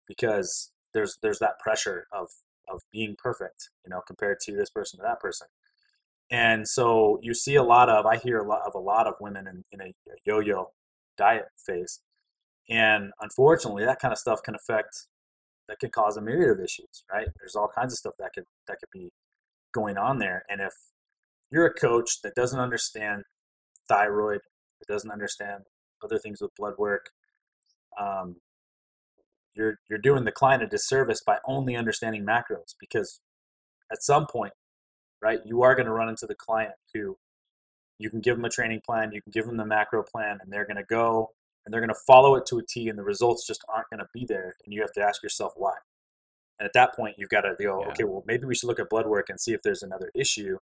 because 0.07 0.71
there's 0.93 1.17
there's 1.21 1.39
that 1.39 1.59
pressure 1.59 2.07
of 2.11 2.29
of 2.67 2.81
being 2.91 3.15
perfect, 3.17 3.69
you 3.83 3.89
know, 3.89 4.01
compared 4.05 4.39
to 4.41 4.55
this 4.55 4.69
person 4.69 4.99
to 4.99 5.03
that 5.03 5.19
person. 5.19 5.47
And 6.31 6.67
so 6.67 7.19
you 7.21 7.33
see 7.33 7.55
a 7.55 7.63
lot 7.63 7.89
of, 7.89 8.05
I 8.05 8.17
hear 8.17 8.39
a 8.39 8.47
lot 8.47 8.61
of 8.65 8.73
a 8.73 8.79
lot 8.79 9.07
of 9.07 9.15
women 9.21 9.47
in, 9.47 9.63
in 9.71 9.81
a 9.81 9.93
yo-yo 10.25 10.71
diet 11.17 11.45
phase. 11.57 12.01
And 12.67 13.11
unfortunately, 13.21 13.85
that 13.85 13.99
kind 13.99 14.11
of 14.11 14.17
stuff 14.17 14.41
can 14.43 14.55
affect, 14.55 15.05
that 15.67 15.79
can 15.79 15.91
cause 15.91 16.17
a 16.17 16.21
myriad 16.21 16.57
of 16.57 16.63
issues, 16.63 17.03
right? 17.11 17.27
There's 17.39 17.55
all 17.55 17.69
kinds 17.73 17.93
of 17.93 17.99
stuff 17.99 18.15
that 18.17 18.33
could, 18.33 18.45
that 18.67 18.79
could 18.79 18.89
be 18.91 19.11
going 19.71 19.97
on 19.97 20.17
there. 20.17 20.43
And 20.49 20.61
if 20.61 20.73
you're 21.51 21.67
a 21.67 21.73
coach 21.73 22.21
that 22.23 22.33
doesn't 22.33 22.59
understand 22.59 23.23
thyroid, 23.87 24.41
that 24.79 24.91
doesn't 24.91 25.11
understand 25.11 25.63
other 26.03 26.17
things 26.17 26.41
with 26.41 26.55
blood 26.57 26.73
work, 26.79 27.11
um, 27.99 28.37
you're 29.55 29.79
you're 29.89 29.99
doing 29.99 30.25
the 30.25 30.31
client 30.31 30.63
a 30.63 30.67
disservice 30.67 31.21
by 31.25 31.37
only 31.45 31.75
understanding 31.75 32.25
macros 32.25 32.75
because 32.79 33.19
at 33.91 34.03
some 34.03 34.25
point 34.25 34.53
right 35.21 35.39
you 35.45 35.61
are 35.61 35.75
going 35.75 35.85
to 35.85 35.93
run 35.93 36.09
into 36.09 36.25
the 36.25 36.35
client 36.35 36.73
who 36.93 37.17
you 37.97 38.09
can 38.09 38.19
give 38.19 38.35
them 38.35 38.45
a 38.45 38.49
training 38.49 38.81
plan 38.85 39.11
you 39.11 39.21
can 39.21 39.31
give 39.31 39.45
them 39.45 39.57
the 39.57 39.65
macro 39.65 40.03
plan 40.03 40.39
and 40.41 40.51
they're 40.51 40.65
going 40.65 40.75
to 40.77 40.83
go 40.83 41.31
and 41.65 41.73
they're 41.73 41.81
going 41.81 41.89
to 41.89 41.95
follow 42.07 42.35
it 42.35 42.45
to 42.45 42.59
a 42.59 42.63
t 42.63 42.87
and 42.89 42.97
the 42.97 43.03
results 43.03 43.45
just 43.45 43.63
aren't 43.73 43.89
going 43.89 43.99
to 43.99 44.07
be 44.13 44.25
there 44.25 44.55
and 44.63 44.73
you 44.73 44.81
have 44.81 44.93
to 44.93 45.01
ask 45.01 45.23
yourself 45.23 45.53
why. 45.55 45.73
And 46.59 46.65
at 46.65 46.73
that 46.73 46.95
point 46.95 47.15
you've 47.17 47.29
got 47.29 47.41
to 47.41 47.55
go 47.59 47.81
yeah. 47.81 47.87
okay 47.89 48.03
well 48.03 48.23
maybe 48.27 48.45
we 48.45 48.55
should 48.55 48.67
look 48.67 48.79
at 48.79 48.89
blood 48.89 49.07
work 49.07 49.29
and 49.29 49.39
see 49.39 49.53
if 49.53 49.61
there's 49.63 49.83
another 49.83 50.11
issue. 50.13 50.57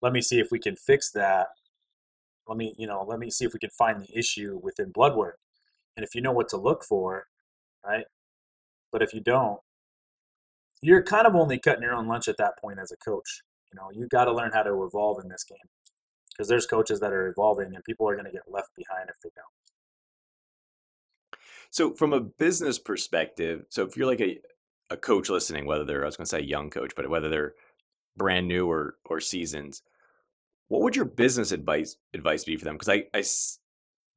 Let 0.00 0.12
me 0.12 0.22
see 0.22 0.38
if 0.38 0.50
we 0.50 0.58
can 0.58 0.76
fix 0.76 1.10
that. 1.12 1.48
Let 2.46 2.56
me 2.56 2.74
you 2.78 2.86
know 2.86 3.04
let 3.06 3.18
me 3.18 3.30
see 3.30 3.44
if 3.44 3.52
we 3.52 3.58
can 3.58 3.70
find 3.70 4.00
the 4.00 4.18
issue 4.18 4.58
within 4.62 4.90
blood 4.90 5.14
work. 5.14 5.38
And 5.96 6.04
if 6.04 6.14
you 6.14 6.22
know 6.22 6.32
what 6.32 6.48
to 6.50 6.56
look 6.56 6.84
for 6.84 7.26
right 7.84 8.06
but 8.92 9.02
if 9.02 9.14
you 9.14 9.20
don't, 9.20 9.60
you're 10.80 11.02
kind 11.02 11.26
of 11.26 11.34
only 11.34 11.58
cutting 11.58 11.82
your 11.82 11.94
own 11.94 12.06
lunch 12.06 12.28
at 12.28 12.36
that 12.38 12.58
point 12.60 12.78
as 12.78 12.92
a 12.92 12.96
coach. 12.96 13.42
You 13.72 13.78
know, 13.78 13.90
you've 13.92 14.10
got 14.10 14.24
to 14.24 14.32
learn 14.32 14.52
how 14.52 14.62
to 14.62 14.84
evolve 14.84 15.22
in 15.22 15.28
this 15.28 15.44
game 15.44 15.58
because 16.30 16.48
there's 16.48 16.66
coaches 16.66 17.00
that 17.00 17.12
are 17.12 17.28
evolving 17.28 17.74
and 17.74 17.84
people 17.84 18.08
are 18.08 18.14
going 18.14 18.26
to 18.26 18.32
get 18.32 18.50
left 18.50 18.70
behind 18.76 19.10
if 19.10 19.16
they 19.22 19.30
don't. 19.34 19.46
So, 21.70 21.94
from 21.94 22.12
a 22.12 22.20
business 22.20 22.78
perspective, 22.78 23.66
so 23.68 23.84
if 23.84 23.96
you're 23.96 24.06
like 24.06 24.20
a, 24.20 24.38
a 24.88 24.96
coach 24.96 25.28
listening, 25.28 25.66
whether 25.66 25.84
they're, 25.84 26.02
I 26.02 26.06
was 26.06 26.16
going 26.16 26.24
to 26.24 26.30
say 26.30 26.40
young 26.40 26.70
coach, 26.70 26.92
but 26.96 27.10
whether 27.10 27.28
they're 27.28 27.54
brand 28.16 28.48
new 28.48 28.70
or, 28.70 28.94
or 29.04 29.20
seasons, 29.20 29.82
what 30.68 30.80
would 30.82 30.96
your 30.96 31.04
business 31.04 31.52
advice 31.52 31.96
advice 32.14 32.44
be 32.44 32.56
for 32.56 32.64
them? 32.64 32.76
Because 32.76 32.88
I, 32.88 33.04
I, 33.12 33.22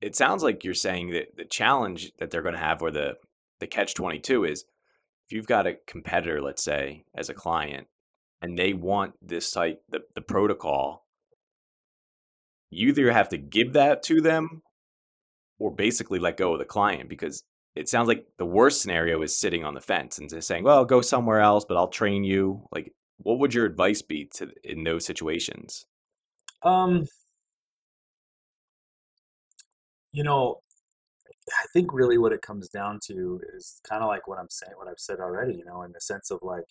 it 0.01 0.15
sounds 0.15 0.43
like 0.43 0.63
you're 0.63 0.73
saying 0.73 1.12
that 1.12 1.36
the 1.36 1.45
challenge 1.45 2.12
that 2.19 2.31
they're 2.31 2.41
going 2.41 2.55
to 2.55 2.60
have 2.60 2.81
or 2.81 2.91
the 2.91 3.15
the 3.62 3.67
catch 3.67 3.93
22 3.93 4.43
is 4.43 4.65
if 5.26 5.32
you've 5.32 5.47
got 5.47 5.65
a 5.65 5.78
competitor 5.88 6.41
let's 6.41 6.63
say 6.63 7.06
as 7.15 7.30
a 7.30 7.34
client 7.34 7.88
and 8.41 8.58
they 8.58 8.74
want 8.74 9.13
this 9.21 9.50
site 9.50 9.80
the, 9.89 10.02
the 10.15 10.21
protocol 10.21 11.06
you 12.69 12.89
either 12.89 13.12
have 13.12 13.30
to 13.30 13.38
give 13.38 13.74
that 13.74 14.04
to 14.04 14.19
them 14.19 14.62
or 15.60 15.71
basically 15.71 16.19
let 16.19 16.38
go 16.38 16.54
of 16.54 16.60
the 16.60 16.65
client 16.65 17.08
because 17.08 17.43
it 17.76 17.88
sounds 17.88 18.08
like 18.08 18.26
the 18.38 18.45
worst 18.45 18.82
scenario 18.82 19.21
is 19.21 19.39
sitting 19.39 19.63
on 19.63 19.76
the 19.76 19.82
fence 19.82 20.17
and 20.17 20.30
just 20.30 20.47
saying 20.47 20.63
well 20.63 20.84
go 20.84 21.02
somewhere 21.02 21.39
else 21.39 21.63
but 21.63 21.78
i'll 21.78 21.88
train 21.88 22.24
you. 22.24 22.67
Like 22.71 22.91
what 23.17 23.39
would 23.39 23.54
your 23.54 23.65
advice 23.65 24.02
be 24.02 24.28
to 24.38 24.50
in 24.63 24.84
those 24.84 25.06
situations? 25.06 25.86
Um 26.63 27.06
you 30.12 30.24
know 30.24 30.62
I 31.49 31.65
think 31.73 31.93
really 31.93 32.17
what 32.17 32.34
it 32.34 32.41
comes 32.41 32.69
down 32.69 32.99
to 33.08 33.41
is 33.56 33.82
kind 33.88 34.04
of 34.04 34.08
like 34.08 34.27
what 34.27 34.39
I'm 34.39 34.49
saying, 34.49 34.73
what 34.77 34.88
I've 34.88 34.99
said 34.99 35.19
already, 35.19 35.56
you 35.56 35.65
know, 35.65 35.82
in 35.84 35.91
the 35.91 36.01
sense 36.01 36.30
of 36.30 36.39
like 36.43 36.65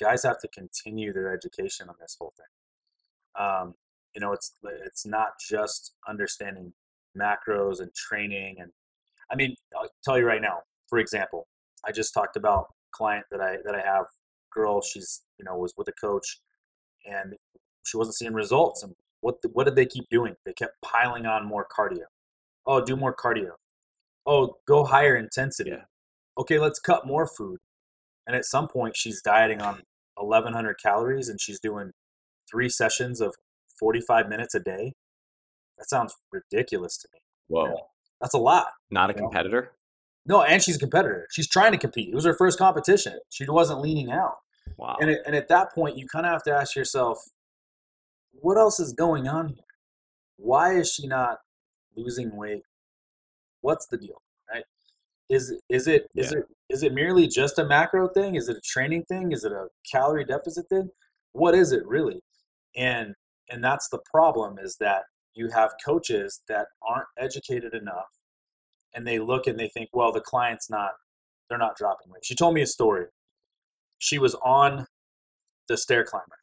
guys 0.00 0.22
have 0.24 0.38
to 0.40 0.48
continue 0.48 1.12
their 1.12 1.32
education 1.32 1.88
on 1.88 1.94
this 2.00 2.16
whole 2.18 2.34
thing. 2.36 3.44
Um, 3.44 3.74
you 4.14 4.20
know, 4.20 4.32
it's 4.32 4.52
it's 4.84 5.06
not 5.06 5.32
just 5.48 5.94
understanding 6.08 6.72
macros 7.18 7.80
and 7.80 7.92
training, 7.94 8.56
and 8.60 8.70
I 9.30 9.36
mean, 9.36 9.56
I'll 9.76 9.88
tell 10.04 10.18
you 10.18 10.26
right 10.26 10.42
now. 10.42 10.60
For 10.88 10.98
example, 10.98 11.48
I 11.86 11.90
just 11.90 12.14
talked 12.14 12.36
about 12.36 12.68
client 12.92 13.24
that 13.30 13.40
I 13.40 13.56
that 13.64 13.74
I 13.74 13.80
have, 13.80 14.06
girl. 14.52 14.82
She's 14.82 15.22
you 15.38 15.44
know 15.44 15.56
was 15.56 15.74
with 15.76 15.88
a 15.88 15.92
coach, 15.92 16.40
and 17.06 17.34
she 17.84 17.96
wasn't 17.96 18.16
seeing 18.16 18.34
results. 18.34 18.82
And 18.82 18.94
what 19.20 19.36
what 19.52 19.64
did 19.64 19.76
they 19.76 19.86
keep 19.86 20.08
doing? 20.10 20.36
They 20.44 20.52
kept 20.52 20.80
piling 20.82 21.26
on 21.26 21.46
more 21.46 21.66
cardio. 21.76 22.04
Oh, 22.66 22.84
do 22.84 22.96
more 22.96 23.14
cardio 23.14 23.52
oh, 24.26 24.56
go 24.66 24.84
higher 24.84 25.16
intensity. 25.16 25.70
Yeah. 25.70 25.84
Okay, 26.38 26.58
let's 26.58 26.78
cut 26.78 27.06
more 27.06 27.26
food. 27.26 27.58
And 28.26 28.34
at 28.34 28.44
some 28.44 28.68
point, 28.68 28.96
she's 28.96 29.20
dieting 29.22 29.60
on 29.60 29.82
1,100 30.16 30.76
calories 30.82 31.28
and 31.28 31.40
she's 31.40 31.60
doing 31.60 31.92
three 32.50 32.68
sessions 32.68 33.20
of 33.20 33.34
45 33.78 34.28
minutes 34.28 34.54
a 34.54 34.60
day. 34.60 34.94
That 35.78 35.88
sounds 35.88 36.14
ridiculous 36.32 36.96
to 36.98 37.08
me. 37.12 37.20
Whoa. 37.48 37.76
That's 38.20 38.34
a 38.34 38.38
lot. 38.38 38.68
Not 38.90 39.10
a 39.10 39.14
competitor? 39.14 39.72
Know? 40.26 40.38
No, 40.38 40.42
and 40.42 40.62
she's 40.62 40.76
a 40.76 40.80
competitor. 40.80 41.26
She's 41.30 41.48
trying 41.48 41.72
to 41.72 41.78
compete. 41.78 42.08
It 42.08 42.14
was 42.14 42.24
her 42.24 42.34
first 42.34 42.58
competition. 42.58 43.18
She 43.28 43.44
wasn't 43.48 43.80
leaning 43.80 44.10
out. 44.10 44.36
Wow. 44.78 44.96
And, 45.00 45.10
it, 45.10 45.20
and 45.26 45.36
at 45.36 45.48
that 45.48 45.74
point, 45.74 45.98
you 45.98 46.06
kind 46.08 46.24
of 46.24 46.32
have 46.32 46.42
to 46.44 46.52
ask 46.52 46.74
yourself, 46.74 47.18
what 48.32 48.56
else 48.56 48.80
is 48.80 48.94
going 48.94 49.28
on 49.28 49.48
here? 49.48 49.58
Why 50.36 50.74
is 50.74 50.92
she 50.92 51.06
not 51.06 51.38
losing 51.96 52.34
weight 52.34 52.62
what's 53.64 53.86
the 53.86 53.96
deal, 53.96 54.20
right? 54.52 54.64
Is 55.30 55.54
is 55.70 55.88
it 55.88 56.06
is 56.14 56.32
yeah. 56.32 56.38
it 56.38 56.44
is 56.68 56.82
it 56.82 56.92
merely 56.92 57.26
just 57.26 57.58
a 57.58 57.64
macro 57.64 58.08
thing? 58.08 58.34
Is 58.34 58.48
it 58.48 58.58
a 58.58 58.60
training 58.60 59.04
thing? 59.04 59.32
Is 59.32 59.44
it 59.44 59.52
a 59.52 59.68
calorie 59.90 60.24
deficit 60.24 60.68
thing? 60.68 60.90
What 61.32 61.54
is 61.54 61.72
it 61.72 61.86
really? 61.86 62.20
And 62.76 63.14
and 63.50 63.64
that's 63.64 63.88
the 63.88 64.00
problem 64.10 64.58
is 64.58 64.76
that 64.80 65.04
you 65.34 65.50
have 65.50 65.72
coaches 65.84 66.42
that 66.48 66.66
aren't 66.86 67.08
educated 67.18 67.74
enough 67.74 68.12
and 68.94 69.06
they 69.06 69.18
look 69.18 69.46
and 69.46 69.58
they 69.58 69.68
think, 69.68 69.88
well, 69.92 70.12
the 70.12 70.20
client's 70.20 70.68
not 70.68 70.92
they're 71.48 71.58
not 71.58 71.76
dropping 71.76 72.12
weight. 72.12 72.24
She 72.24 72.34
told 72.34 72.54
me 72.54 72.62
a 72.62 72.66
story. 72.66 73.06
She 73.98 74.18
was 74.18 74.34
on 74.36 74.86
the 75.68 75.76
stair 75.78 76.04
climber, 76.04 76.38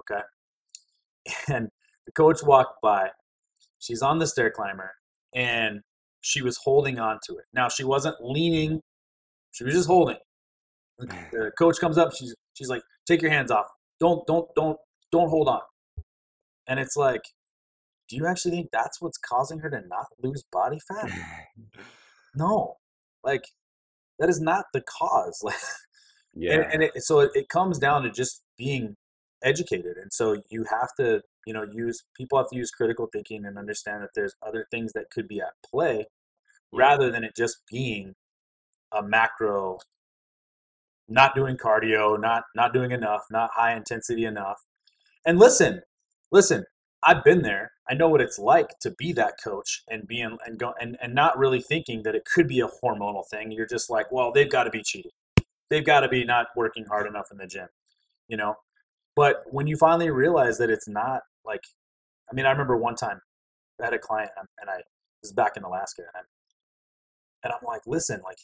okay? 0.00 0.22
And 1.52 1.70
the 2.04 2.12
coach 2.12 2.42
walked 2.42 2.80
by. 2.82 3.08
She's 3.78 4.02
on 4.02 4.18
the 4.18 4.26
stair 4.26 4.50
climber 4.50 4.92
and 5.34 5.80
she 6.26 6.42
was 6.42 6.58
holding 6.64 6.98
on 6.98 7.20
to 7.24 7.36
it. 7.36 7.44
Now 7.54 7.68
she 7.68 7.84
wasn't 7.84 8.16
leaning; 8.20 8.78
mm. 8.78 8.82
she 9.52 9.62
was 9.62 9.74
just 9.74 9.86
holding. 9.86 10.16
Mm. 11.00 11.30
The 11.30 11.52
coach 11.56 11.78
comes 11.78 11.96
up. 11.96 12.12
She's 12.16 12.34
she's 12.54 12.68
like, 12.68 12.82
"Take 13.06 13.22
your 13.22 13.30
hands 13.30 13.52
off. 13.52 13.66
Don't 14.00 14.26
don't 14.26 14.48
don't 14.56 14.76
don't 15.12 15.28
hold 15.28 15.48
on." 15.48 15.60
And 16.66 16.80
it's 16.80 16.96
like, 16.96 17.22
do 18.08 18.16
you 18.16 18.26
actually 18.26 18.50
think 18.56 18.70
that's 18.72 19.00
what's 19.00 19.18
causing 19.18 19.60
her 19.60 19.70
to 19.70 19.82
not 19.86 20.06
lose 20.20 20.42
body 20.50 20.78
fat? 20.88 21.12
no, 22.34 22.78
like 23.22 23.44
that 24.18 24.28
is 24.28 24.40
not 24.40 24.66
the 24.72 24.82
cause. 24.82 25.40
Like, 26.38 26.50
yeah. 26.50 26.52
And, 26.52 26.72
and 26.74 26.82
it, 26.82 27.02
so 27.02 27.20
it, 27.20 27.30
it 27.34 27.48
comes 27.48 27.78
down 27.78 28.02
to 28.02 28.10
just 28.10 28.42
being 28.58 28.96
educated, 29.42 29.96
and 29.96 30.12
so 30.12 30.42
you 30.50 30.66
have 30.68 30.90
to 30.98 31.22
you 31.46 31.54
know 31.54 31.64
use 31.72 32.02
people 32.14 32.36
have 32.36 32.50
to 32.50 32.56
use 32.56 32.70
critical 32.70 33.08
thinking 33.10 33.46
and 33.46 33.56
understand 33.56 34.02
that 34.02 34.10
there's 34.14 34.34
other 34.46 34.66
things 34.70 34.92
that 34.92 35.06
could 35.10 35.28
be 35.28 35.40
at 35.40 35.54
play 35.64 36.04
rather 36.76 37.10
than 37.10 37.24
it 37.24 37.34
just 37.36 37.58
being 37.70 38.14
a 38.92 39.02
macro 39.02 39.78
not 41.08 41.34
doing 41.34 41.56
cardio 41.56 42.18
not 42.20 42.44
not 42.54 42.72
doing 42.72 42.90
enough 42.90 43.24
not 43.30 43.50
high 43.54 43.74
intensity 43.76 44.24
enough. 44.24 44.64
And 45.24 45.38
listen 45.38 45.82
listen 46.32 46.64
i've 47.02 47.24
been 47.24 47.42
there. 47.42 47.72
I 47.88 47.94
know 47.94 48.08
what 48.08 48.20
it's 48.20 48.38
like 48.38 48.78
to 48.80 48.90
be 48.90 49.12
that 49.12 49.34
coach 49.42 49.82
and 49.88 50.08
being 50.08 50.36
and 50.44 50.58
go 50.58 50.74
and, 50.80 50.96
and 51.00 51.14
not 51.14 51.38
really 51.38 51.60
thinking 51.60 52.02
that 52.02 52.16
it 52.16 52.24
could 52.24 52.48
be 52.48 52.60
a 52.60 52.68
hormonal 52.68 53.26
thing. 53.28 53.52
You're 53.52 53.66
just 53.66 53.90
like 53.90 54.10
well 54.12 54.32
they've 54.32 54.50
got 54.50 54.64
to 54.64 54.70
be 54.70 54.82
cheating. 54.82 55.12
They've 55.70 55.84
got 55.84 56.00
to 56.00 56.08
be 56.08 56.24
not 56.24 56.48
working 56.56 56.84
hard 56.86 57.06
enough 57.06 57.28
in 57.32 57.38
the 57.38 57.46
gym 57.46 57.68
you 58.28 58.36
know? 58.36 58.56
But 59.14 59.44
when 59.50 59.66
you 59.66 59.76
finally 59.76 60.10
realize 60.10 60.58
that 60.58 60.70
it's 60.70 60.88
not 60.88 61.22
like 61.44 61.62
i 62.30 62.34
mean 62.34 62.44
i 62.44 62.50
remember 62.50 62.76
one 62.76 62.96
time 62.96 63.20
i 63.80 63.84
had 63.84 63.94
a 63.94 63.98
client 63.98 64.30
and 64.36 64.68
i 64.68 64.78
was 65.22 65.32
back 65.32 65.56
in 65.56 65.62
alaska 65.62 66.02
and 66.14 66.26
and 67.46 67.54
I'm 67.54 67.66
like, 67.66 67.82
listen, 67.86 68.20
like, 68.24 68.38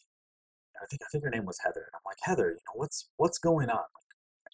I 0.80 0.86
think 0.86 1.02
I 1.02 1.08
think 1.12 1.24
her 1.24 1.30
name 1.30 1.44
was 1.44 1.58
Heather, 1.64 1.80
and 1.80 1.94
I'm 1.94 2.06
like, 2.06 2.18
Heather, 2.22 2.50
you 2.50 2.54
know, 2.54 2.76
what's 2.76 3.08
what's 3.16 3.38
going 3.38 3.70
on? 3.70 3.84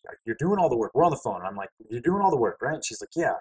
Like, 0.07 0.19
you're 0.25 0.37
doing 0.39 0.59
all 0.59 0.69
the 0.69 0.77
work. 0.77 0.93
We're 0.95 1.05
on 1.05 1.11
the 1.11 1.21
phone. 1.23 1.43
I'm 1.45 1.57
like, 1.57 1.71
you're 1.91 2.01
doing 2.01 2.23
all 2.23 2.31
the 2.31 2.37
work, 2.37 2.59
right? 2.63 2.75
And 2.75 2.85
she's 2.85 3.01
like, 3.01 3.11
yeah. 3.15 3.35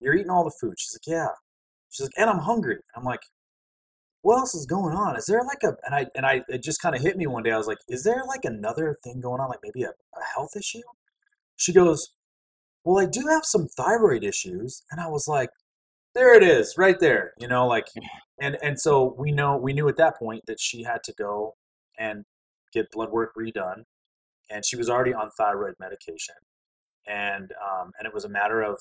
You're 0.00 0.14
eating 0.14 0.30
all 0.30 0.44
the 0.44 0.54
food. 0.60 0.74
She's 0.78 0.94
like, 0.94 1.06
yeah. 1.06 1.28
She's 1.90 2.06
like, 2.06 2.12
and 2.16 2.28
I'm 2.28 2.40
hungry. 2.40 2.78
I'm 2.96 3.04
like, 3.04 3.20
what 4.22 4.38
else 4.38 4.54
is 4.54 4.66
going 4.66 4.94
on? 4.96 5.16
Is 5.16 5.26
there 5.26 5.42
like 5.44 5.62
a 5.62 5.76
and 5.84 5.94
I 5.94 6.06
and 6.16 6.24
I 6.24 6.42
it 6.48 6.62
just 6.62 6.80
kind 6.80 6.94
of 6.94 7.02
hit 7.02 7.16
me 7.16 7.26
one 7.26 7.42
day. 7.42 7.52
I 7.52 7.58
was 7.58 7.66
like, 7.66 7.78
is 7.88 8.04
there 8.04 8.22
like 8.26 8.44
another 8.44 8.96
thing 9.04 9.20
going 9.20 9.40
on, 9.40 9.50
like 9.50 9.60
maybe 9.62 9.82
a, 9.82 9.90
a 9.90 10.24
health 10.34 10.56
issue? 10.56 10.80
She 11.56 11.72
goes, 11.72 12.14
Well, 12.84 12.98
I 12.98 13.06
do 13.06 13.26
have 13.28 13.44
some 13.44 13.68
thyroid 13.68 14.24
issues. 14.24 14.82
And 14.90 15.00
I 15.00 15.08
was 15.08 15.28
like, 15.28 15.50
there 16.14 16.34
it 16.34 16.42
is, 16.42 16.74
right 16.78 16.98
there. 16.98 17.32
You 17.38 17.48
know, 17.48 17.66
like 17.66 17.86
and 18.40 18.56
and 18.62 18.80
so 18.80 19.14
we 19.18 19.32
know 19.32 19.56
we 19.56 19.72
knew 19.72 19.88
at 19.88 19.96
that 19.96 20.18
point 20.18 20.46
that 20.46 20.60
she 20.60 20.82
had 20.82 21.02
to 21.04 21.12
go 21.12 21.54
and 21.98 22.24
get 22.72 22.90
blood 22.90 23.10
work 23.10 23.32
redone. 23.38 23.84
And 24.50 24.64
she 24.64 24.76
was 24.76 24.90
already 24.90 25.14
on 25.14 25.30
thyroid 25.30 25.74
medication. 25.80 26.34
And 27.06 27.52
um, 27.52 27.92
and 27.98 28.06
it 28.06 28.14
was 28.14 28.24
a 28.24 28.28
matter 28.28 28.62
of 28.62 28.78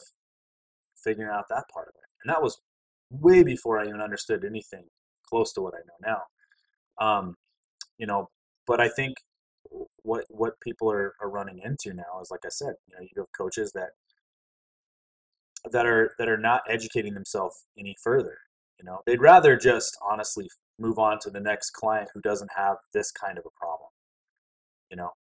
figuring 0.95 1.31
out 1.31 1.45
that 1.49 1.65
part 1.73 1.87
of 1.87 1.95
it. 1.95 2.09
And 2.23 2.33
that 2.33 2.41
was 2.41 2.59
way 3.09 3.43
before 3.43 3.79
I 3.79 3.87
even 3.87 4.01
understood 4.01 4.43
anything 4.43 4.85
close 5.27 5.53
to 5.53 5.61
what 5.61 5.73
I 5.73 5.79
know 5.79 6.17
now. 6.99 7.05
Um, 7.05 7.35
you 7.97 8.07
know, 8.07 8.29
but 8.65 8.79
I 8.79 8.89
think 8.89 9.17
what 10.03 10.25
what 10.29 10.59
people 10.61 10.91
are, 10.91 11.15
are 11.21 11.29
running 11.29 11.59
into 11.63 11.93
now 11.93 12.21
is 12.21 12.31
like 12.31 12.45
I 12.45 12.49
said, 12.49 12.75
you 12.87 12.95
know, 12.95 13.01
you 13.01 13.09
have 13.17 13.31
coaches 13.37 13.71
that 13.73 13.91
that 15.71 15.85
are 15.85 16.13
that 16.17 16.27
are 16.27 16.37
not 16.37 16.61
educating 16.69 17.13
themselves 17.13 17.65
any 17.77 17.95
further. 18.03 18.37
You 18.79 18.85
know, 18.85 18.99
they'd 19.05 19.21
rather 19.21 19.55
just 19.55 19.97
honestly 20.09 20.49
move 20.79 20.99
on 20.99 21.19
to 21.19 21.29
the 21.29 21.39
next 21.39 21.71
client 21.71 22.09
who 22.13 22.21
doesn't 22.21 22.51
have 22.55 22.77
this 22.93 23.11
kind 23.11 23.37
of 23.37 23.45
a 23.45 23.57
problem. 23.57 23.89
You 24.89 24.97
know, 24.97 25.11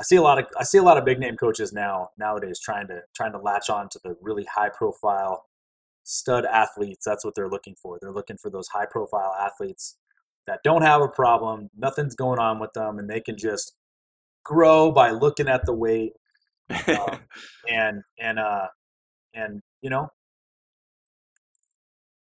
I 0.00 0.04
see 0.04 0.16
a 0.16 0.22
lot 0.22 0.38
of 0.38 0.46
I 0.58 0.64
see 0.64 0.78
a 0.78 0.82
lot 0.82 0.98
of 0.98 1.04
big 1.04 1.18
name 1.18 1.36
coaches 1.36 1.72
now 1.72 2.10
nowadays 2.18 2.58
trying 2.62 2.88
to 2.88 3.02
trying 3.14 3.32
to 3.32 3.38
latch 3.38 3.68
on 3.70 3.88
to 3.90 4.00
the 4.02 4.16
really 4.20 4.44
high 4.44 4.70
profile 4.70 5.44
stud 6.04 6.44
athletes. 6.44 7.04
That's 7.04 7.24
what 7.24 7.34
they're 7.34 7.50
looking 7.50 7.74
for. 7.80 7.98
They're 8.00 8.12
looking 8.12 8.38
for 8.38 8.50
those 8.50 8.68
high 8.68 8.86
profile 8.90 9.34
athletes 9.38 9.96
that 10.46 10.60
don't 10.64 10.82
have 10.82 11.00
a 11.00 11.08
problem, 11.08 11.70
nothing's 11.76 12.14
going 12.14 12.38
on 12.38 12.58
with 12.58 12.72
them, 12.72 12.98
and 12.98 13.08
they 13.08 13.20
can 13.20 13.36
just 13.36 13.72
grow 14.44 14.90
by 14.90 15.10
looking 15.10 15.48
at 15.48 15.64
the 15.64 15.74
weight. 15.74 16.12
Um, 16.88 17.20
and 17.68 18.02
and 18.18 18.38
uh 18.38 18.68
and 19.34 19.60
you 19.82 19.90
know 19.90 20.10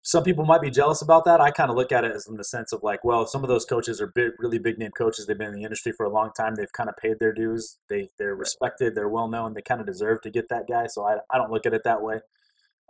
some 0.06 0.24
people 0.24 0.44
might 0.44 0.62
be 0.62 0.70
jealous 0.70 1.02
about 1.02 1.24
that. 1.24 1.40
I 1.40 1.50
kind 1.50 1.72
of 1.72 1.78
look 1.78 1.94
at 1.94 2.04
it 2.04 2.12
as 2.12 2.28
in 2.28 2.36
the 2.36 2.44
sense 2.44 2.74
of 2.74 2.84
like, 2.84 3.06
well, 3.06 3.26
some 3.26 3.42
of 3.42 3.48
those 3.48 3.64
coaches 3.64 4.02
are 4.02 4.08
big, 4.08 4.34
really 4.38 4.60
big 4.60 4.78
name 4.78 4.92
coaches. 4.92 5.26
They've 5.26 5.38
been 5.38 5.48
in 5.48 5.56
the 5.56 5.64
industry 5.64 5.94
for 5.94 6.06
a 6.06 6.10
long 6.12 6.32
time. 6.36 6.56
They've 6.56 6.72
kind 6.74 6.90
of 6.90 6.98
paid 6.98 7.20
their 7.20 7.32
dues. 7.32 7.78
They 7.88 8.10
they're 8.20 8.36
respected. 8.36 8.96
They're 8.96 9.08
well 9.08 9.30
known. 9.30 9.54
They 9.54 9.62
kind 9.62 9.80
of 9.80 9.88
deserve 9.88 10.22
to 10.24 10.30
get 10.30 10.50
that 10.50 10.68
guy. 10.68 10.88
So 10.88 11.06
I 11.06 11.20
I 11.30 11.38
don't 11.38 11.52
look 11.52 11.66
at 11.66 11.74
it 11.74 11.84
that 11.86 12.02
way. 12.02 12.20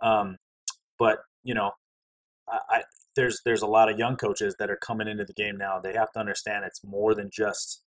Um, 0.00 0.38
but 0.98 1.20
you 1.44 1.54
know, 1.54 1.70
I, 2.48 2.58
I 2.68 2.82
there's 3.14 3.40
there's 3.44 3.62
a 3.62 3.68
lot 3.68 3.88
of 3.88 3.96
young 3.96 4.16
coaches 4.16 4.56
that 4.58 4.70
are 4.70 4.76
coming 4.76 5.06
into 5.06 5.24
the 5.24 5.32
game 5.32 5.56
now. 5.56 5.78
They 5.78 5.94
have 5.94 6.10
to 6.12 6.20
understand 6.20 6.64
it's 6.64 6.82
more 6.84 7.14
than 7.14 7.30
just 7.32 7.82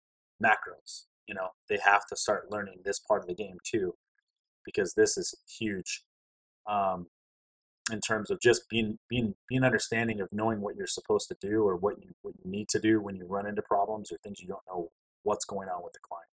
macros. 0.43 1.05
You 1.29 1.37
know, 1.37 1.51
they 1.69 1.79
have 1.85 2.07
to 2.07 2.17
start 2.17 2.51
learning 2.51 2.81
this 2.85 2.99
part 2.99 3.23
of 3.23 3.29
the 3.29 3.35
game 3.35 3.59
too, 3.65 3.95
because 4.65 4.95
this 4.95 5.17
is 5.17 5.33
huge. 5.49 6.03
Um, 6.67 7.07
in 7.91 8.01
terms 8.01 8.31
of 8.31 8.41
just 8.41 8.69
being 8.69 8.99
being 9.09 9.35
being 9.49 9.65
understanding 9.65 10.21
of 10.21 10.29
knowing 10.31 10.61
what 10.61 10.77
you're 10.77 10.87
supposed 10.87 11.29
to 11.29 11.37
do 11.41 11.65
or 11.65 11.77
what 11.77 12.01
you 12.03 12.11
what 12.23 12.35
you 12.43 12.51
need 12.51 12.69
to 12.69 12.79
do 12.79 13.01
when 13.01 13.17
you 13.17 13.27
run 13.27 13.47
into 13.47 13.63
problems 13.63 14.13
or 14.13 14.19
things 14.19 14.41
you 14.41 14.47
don't 14.47 14.63
know 14.69 14.91
what's 15.25 15.45
going 15.45 15.69
on 15.69 15.83
with 15.83 15.93
the 15.93 15.99
client. 16.01 16.29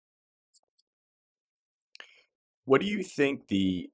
What 2.65 2.81
do 2.81 2.87
you 2.87 3.03
think 3.03 3.47
the 3.47 3.89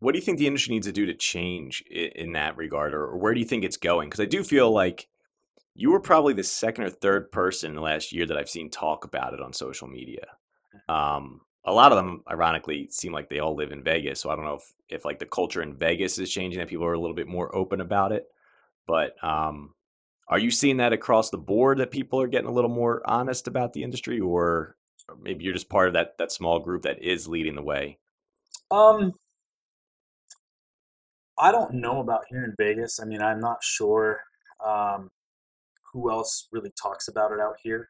what 0.00 0.12
do 0.12 0.18
you 0.18 0.24
think 0.24 0.38
the 0.38 0.46
industry 0.46 0.74
needs 0.74 0.86
to 0.86 0.92
do 0.92 1.06
to 1.06 1.14
change 1.14 1.82
in, 1.90 2.32
that 2.32 2.56
regard, 2.58 2.92
or 2.92 3.16
where 3.16 3.32
do 3.32 3.40
you 3.40 3.46
think 3.46 3.64
it's 3.64 3.78
going? 3.78 4.10
Because 4.10 4.20
I 4.20 4.26
do 4.26 4.44
feel 4.44 4.70
like 4.70 5.08
you 5.74 5.90
were 5.90 6.00
probably 6.00 6.34
the 6.34 6.42
second 6.42 6.84
or 6.84 6.90
third 6.90 7.32
person 7.32 7.70
in 7.70 7.76
the 7.76 7.80
last 7.80 8.12
year 8.12 8.26
that 8.26 8.36
I've 8.36 8.50
seen 8.50 8.68
talk 8.68 9.04
about 9.04 9.32
it 9.32 9.40
on 9.40 9.54
social 9.54 9.88
media. 9.88 10.26
Um, 10.88 11.40
a 11.64 11.72
lot 11.72 11.92
of 11.92 11.96
them, 11.96 12.22
ironically, 12.30 12.88
seem 12.90 13.12
like 13.12 13.28
they 13.28 13.38
all 13.38 13.56
live 13.56 13.72
in 13.72 13.82
Vegas. 13.82 14.20
So 14.20 14.30
I 14.30 14.36
don't 14.36 14.44
know 14.44 14.56
if, 14.56 14.72
if 14.88 15.04
like 15.04 15.18
the 15.18 15.26
culture 15.26 15.62
in 15.62 15.76
Vegas 15.76 16.18
is 16.18 16.30
changing, 16.30 16.58
that 16.58 16.68
people 16.68 16.84
are 16.84 16.92
a 16.92 17.00
little 17.00 17.16
bit 17.16 17.28
more 17.28 17.54
open 17.56 17.80
about 17.80 18.12
it. 18.12 18.26
But 18.86 19.22
um, 19.24 19.74
are 20.28 20.38
you 20.38 20.50
seeing 20.50 20.76
that 20.76 20.92
across 20.92 21.30
the 21.30 21.38
board 21.38 21.78
that 21.78 21.90
people 21.90 22.20
are 22.20 22.26
getting 22.26 22.48
a 22.48 22.52
little 22.52 22.70
more 22.70 23.02
honest 23.06 23.48
about 23.48 23.72
the 23.72 23.82
industry, 23.82 24.20
or, 24.20 24.76
maybe 25.20 25.44
you're 25.44 25.52
just 25.52 25.68
part 25.68 25.88
of 25.88 25.94
that 25.94 26.16
that 26.18 26.32
small 26.32 26.58
group 26.60 26.82
that 26.82 27.02
is 27.02 27.28
leading 27.28 27.54
the 27.54 27.62
way? 27.62 27.98
Um, 28.70 29.12
I 31.38 31.52
don't 31.52 31.74
know 31.74 32.00
about 32.00 32.22
here 32.28 32.44
in 32.44 32.54
Vegas. 32.58 33.00
I 33.00 33.04
mean, 33.04 33.20
I'm 33.20 33.40
not 33.40 33.62
sure 33.62 34.20
um, 34.64 35.10
who 35.92 36.10
else 36.10 36.48
really 36.52 36.72
talks 36.80 37.08
about 37.08 37.32
it 37.32 37.40
out 37.40 37.56
here. 37.62 37.88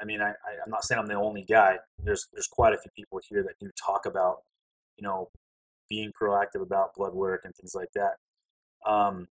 I 0.00 0.04
mean, 0.04 0.20
I, 0.20 0.30
I, 0.30 0.52
am 0.64 0.70
not 0.70 0.84
saying 0.84 0.98
I'm 0.98 1.06
the 1.06 1.14
only 1.14 1.42
guy. 1.42 1.78
There's 2.02 2.26
there's 2.32 2.46
quite 2.46 2.74
a 2.74 2.78
few 2.78 2.90
people 2.96 3.20
here 3.28 3.42
that 3.42 3.58
do 3.60 3.70
talk 3.84 4.06
about, 4.06 4.38
you 4.96 5.02
know, 5.02 5.30
being 5.88 6.12
proactive 6.20 6.62
about 6.62 6.94
blood 6.94 7.14
work 7.14 7.42
and 7.44 7.54
things 7.54 7.74
like 7.74 7.90
that. 7.94 8.14
Um, 8.90 9.28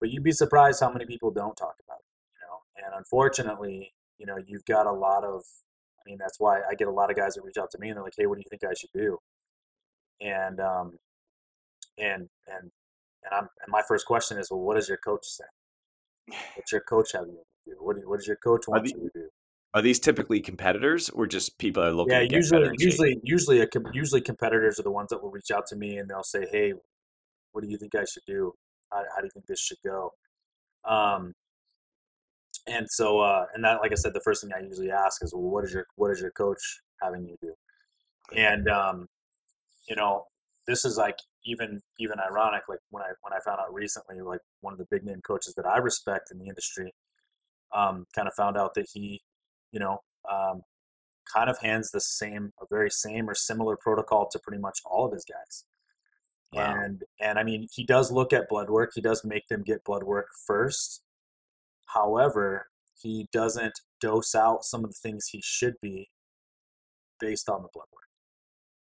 but 0.00 0.10
you'd 0.10 0.22
be 0.22 0.32
surprised 0.32 0.80
how 0.80 0.92
many 0.92 1.06
people 1.06 1.30
don't 1.30 1.56
talk 1.56 1.74
about 1.84 1.98
it. 1.98 2.06
You 2.34 2.46
know, 2.46 2.86
and 2.86 2.98
unfortunately, 2.98 3.92
you 4.18 4.26
know, 4.26 4.38
you've 4.46 4.64
got 4.64 4.86
a 4.86 4.92
lot 4.92 5.24
of. 5.24 5.42
I 5.98 6.08
mean, 6.08 6.18
that's 6.18 6.40
why 6.40 6.60
I 6.68 6.74
get 6.74 6.88
a 6.88 6.92
lot 6.92 7.10
of 7.10 7.16
guys 7.16 7.34
that 7.34 7.42
reach 7.44 7.58
out 7.58 7.70
to 7.72 7.78
me 7.78 7.88
and 7.88 7.96
they're 7.96 8.04
like, 8.04 8.14
"Hey, 8.16 8.26
what 8.26 8.36
do 8.36 8.40
you 8.40 8.48
think 8.48 8.64
I 8.64 8.74
should 8.74 8.90
do?" 8.94 9.18
And 10.20 10.60
um, 10.60 10.98
and 11.98 12.28
and 12.48 12.70
and 13.24 13.32
I'm 13.32 13.48
and 13.62 13.70
my 13.70 13.82
first 13.86 14.06
question 14.06 14.38
is, 14.38 14.50
well, 14.50 14.60
what 14.60 14.76
does 14.76 14.88
your 14.88 14.98
coach 14.98 15.26
say? 15.26 15.44
What's 16.56 16.72
your 16.72 16.80
coach 16.80 17.12
have 17.12 17.26
you 17.26 17.42
do? 17.66 17.76
What, 17.80 17.96
do, 17.96 18.08
what 18.08 18.18
does 18.18 18.26
your 18.26 18.36
coach 18.36 18.66
want 18.68 18.86
you 18.86 18.94
to 18.94 19.10
do? 19.12 19.28
Are 19.72 19.82
these 19.82 20.00
typically 20.00 20.40
competitors 20.40 21.08
or 21.10 21.26
just 21.26 21.58
people 21.58 21.82
are 21.82 21.92
looking? 21.92 22.14
At? 22.14 22.30
Yeah, 22.30 22.38
usually, 22.38 22.70
usually, 22.78 23.20
usually, 23.22 23.60
a, 23.60 23.68
usually 23.92 24.20
competitors 24.20 24.80
are 24.80 24.82
the 24.82 24.90
ones 24.90 25.10
that 25.10 25.22
will 25.22 25.30
reach 25.30 25.50
out 25.54 25.66
to 25.68 25.76
me 25.76 25.98
and 25.98 26.10
they'll 26.10 26.24
say, 26.24 26.46
"Hey, 26.50 26.72
what 27.52 27.62
do 27.62 27.70
you 27.70 27.78
think 27.78 27.94
I 27.94 28.04
should 28.04 28.24
do? 28.26 28.52
How, 28.90 29.04
how 29.14 29.20
do 29.20 29.26
you 29.26 29.30
think 29.32 29.46
this 29.46 29.60
should 29.60 29.78
go?" 29.84 30.12
Um, 30.84 31.34
and 32.66 32.86
so, 32.90 33.20
uh, 33.20 33.46
and 33.54 33.64
that, 33.64 33.80
like 33.80 33.92
I 33.92 33.94
said, 33.94 34.12
the 34.12 34.20
first 34.24 34.42
thing 34.42 34.50
I 34.52 34.60
usually 34.60 34.90
ask 34.90 35.22
is, 35.22 35.32
"Well, 35.32 35.50
what 35.50 35.64
is 35.64 35.72
your 35.72 35.86
what 35.94 36.10
is 36.10 36.20
your 36.20 36.32
coach 36.32 36.80
having 37.00 37.24
you 37.24 37.36
do?" 37.40 37.54
And 38.36 38.68
um, 38.68 39.06
you 39.88 39.96
know, 39.96 40.24
this 40.66 40.84
is 40.84 40.96
like 40.96 41.16
even 41.44 41.80
even 41.98 42.18
ironic. 42.20 42.62
Like 42.68 42.80
when 42.90 43.02
I 43.02 43.10
when 43.22 43.32
I 43.32 43.38
found 43.44 43.60
out 43.60 43.72
recently, 43.72 44.20
like 44.20 44.40
one 44.60 44.72
of 44.72 44.78
the 44.78 44.86
big 44.90 45.04
name 45.04 45.20
coaches 45.26 45.54
that 45.56 45.66
I 45.66 45.78
respect 45.78 46.30
in 46.30 46.38
the 46.38 46.46
industry, 46.46 46.92
um, 47.74 48.06
kind 48.14 48.28
of 48.28 48.34
found 48.34 48.56
out 48.56 48.74
that 48.74 48.86
he, 48.92 49.20
you 49.72 49.80
know, 49.80 49.98
um, 50.30 50.62
kind 51.32 51.48
of 51.48 51.58
hands 51.60 51.90
the 51.90 52.00
same, 52.00 52.52
a 52.60 52.66
very 52.70 52.90
same 52.90 53.28
or 53.28 53.34
similar 53.34 53.76
protocol 53.76 54.28
to 54.30 54.38
pretty 54.38 54.60
much 54.60 54.80
all 54.84 55.06
of 55.06 55.12
his 55.12 55.24
guys. 55.24 55.64
Wow. 56.52 56.74
And 56.82 57.02
and 57.20 57.38
I 57.38 57.44
mean, 57.44 57.68
he 57.72 57.84
does 57.84 58.10
look 58.10 58.32
at 58.32 58.48
blood 58.48 58.70
work. 58.70 58.90
He 58.94 59.00
does 59.00 59.24
make 59.24 59.46
them 59.48 59.62
get 59.62 59.84
blood 59.84 60.02
work 60.02 60.26
first. 60.46 61.02
However, 61.86 62.66
he 63.00 63.28
doesn't 63.32 63.80
dose 64.00 64.34
out 64.34 64.64
some 64.64 64.84
of 64.84 64.90
the 64.90 64.98
things 65.00 65.28
he 65.28 65.40
should 65.42 65.74
be 65.80 66.08
based 67.20 67.48
on 67.48 67.62
the 67.62 67.68
blood 67.72 67.86
work. 67.92 68.04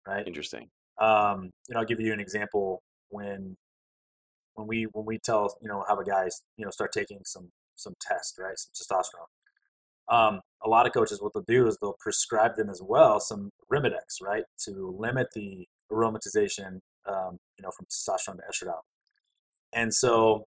Right. 0.08 0.26
Interesting. 0.26 0.70
Um, 1.00 1.52
you 1.68 1.74
know, 1.74 1.82
I'll 1.82 1.86
give 1.86 2.00
you 2.00 2.14
an 2.14 2.20
example 2.20 2.82
when 3.10 3.58
when 4.56 4.68
we 4.68 4.84
when 4.94 5.06
we 5.06 5.18
tell 5.20 5.56
you 5.62 5.68
know 5.68 5.84
have 5.88 6.00
a 6.00 6.04
guy 6.04 6.30
you 6.58 6.66
know 6.66 6.72
start 6.72 6.92
taking 6.92 7.20
some 7.24 7.52
some 7.76 7.94
test 8.02 8.38
right 8.40 8.56
some 8.58 8.72
testosterone. 8.98 10.14
Um, 10.14 10.42
a 10.64 10.70
lot 10.70 10.86
of 10.86 10.94
coaches 10.94 11.22
what 11.22 11.34
they'll 11.34 11.44
do 11.44 11.68
is 11.68 11.78
they'll 11.78 11.96
prescribe 12.00 12.56
them 12.56 12.70
as 12.70 12.82
well 12.84 13.20
some 13.20 13.52
Arimidex 13.72 14.22
right 14.22 14.44
to 14.66 14.96
limit 14.98 15.28
the 15.34 15.68
aromatization 15.92 16.80
um, 17.08 17.38
you 17.58 17.64
know 17.64 17.72
from 17.72 17.86
testosterone 17.86 18.38
to 18.38 18.44
estradiol. 18.52 18.82
And 19.74 19.94
so, 19.94 20.46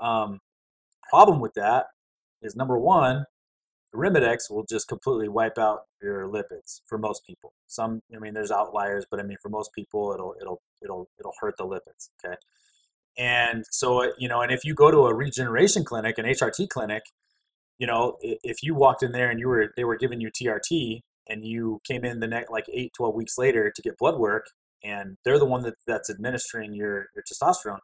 um, 0.00 0.40
problem 1.08 1.40
with 1.40 1.54
that 1.54 1.86
is 2.42 2.56
number 2.56 2.78
one, 2.78 3.24
Arimidex 3.94 4.50
will 4.50 4.64
just 4.68 4.88
completely 4.88 5.28
wipe 5.28 5.58
out 5.58 5.82
your 6.02 6.26
lipids 6.26 6.80
for 6.86 6.98
most 6.98 7.26
people. 7.26 7.52
Some, 7.66 8.00
I 8.14 8.18
mean, 8.18 8.34
there's 8.34 8.50
outliers, 8.50 9.06
but 9.10 9.20
I 9.20 9.22
mean, 9.22 9.36
for 9.42 9.48
most 9.48 9.72
people, 9.74 10.12
it'll 10.12 10.34
it'll 10.40 10.60
it'll 10.82 11.08
it'll 11.18 11.34
hurt 11.40 11.56
the 11.58 11.64
lipids. 11.64 12.08
Okay, 12.24 12.36
and 13.18 13.64
so 13.70 14.12
you 14.18 14.28
know, 14.28 14.40
and 14.40 14.52
if 14.52 14.64
you 14.64 14.74
go 14.74 14.90
to 14.90 15.06
a 15.06 15.14
regeneration 15.14 15.84
clinic, 15.84 16.18
an 16.18 16.24
HRT 16.24 16.68
clinic, 16.68 17.02
you 17.82 17.88
know, 17.88 18.16
if 18.22 18.62
you 18.62 18.76
walked 18.76 19.02
in 19.02 19.10
there 19.10 19.28
and 19.28 19.40
you 19.40 19.48
were 19.48 19.72
they 19.76 19.82
were 19.82 19.96
giving 19.96 20.20
you 20.20 20.30
TRT 20.30 21.00
and 21.28 21.44
you 21.44 21.80
came 21.84 22.04
in 22.04 22.20
the 22.20 22.28
next 22.28 22.48
like 22.48 22.66
eight, 22.72 22.92
12 22.96 23.12
weeks 23.12 23.36
later 23.36 23.72
to 23.74 23.82
get 23.82 23.98
blood 23.98 24.20
work, 24.20 24.46
and 24.84 25.16
they're 25.24 25.40
the 25.40 25.46
one 25.46 25.64
that, 25.64 25.74
that's 25.84 26.08
administering 26.08 26.74
your 26.74 27.06
your 27.12 27.24
testosterone. 27.24 27.80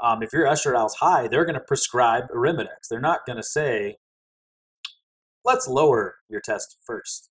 Um, 0.00 0.22
if 0.22 0.32
your 0.32 0.46
estradiol 0.46 0.86
is 0.86 0.94
high, 0.94 1.28
they're 1.28 1.44
going 1.44 1.58
to 1.58 1.60
prescribe 1.60 2.30
Arimidex. 2.34 2.88
They're 2.88 3.02
not 3.02 3.26
going 3.26 3.36
to 3.36 3.42
say, 3.42 3.96
let's 5.44 5.68
lower 5.68 6.14
your 6.30 6.40
test 6.40 6.78
first. 6.86 7.28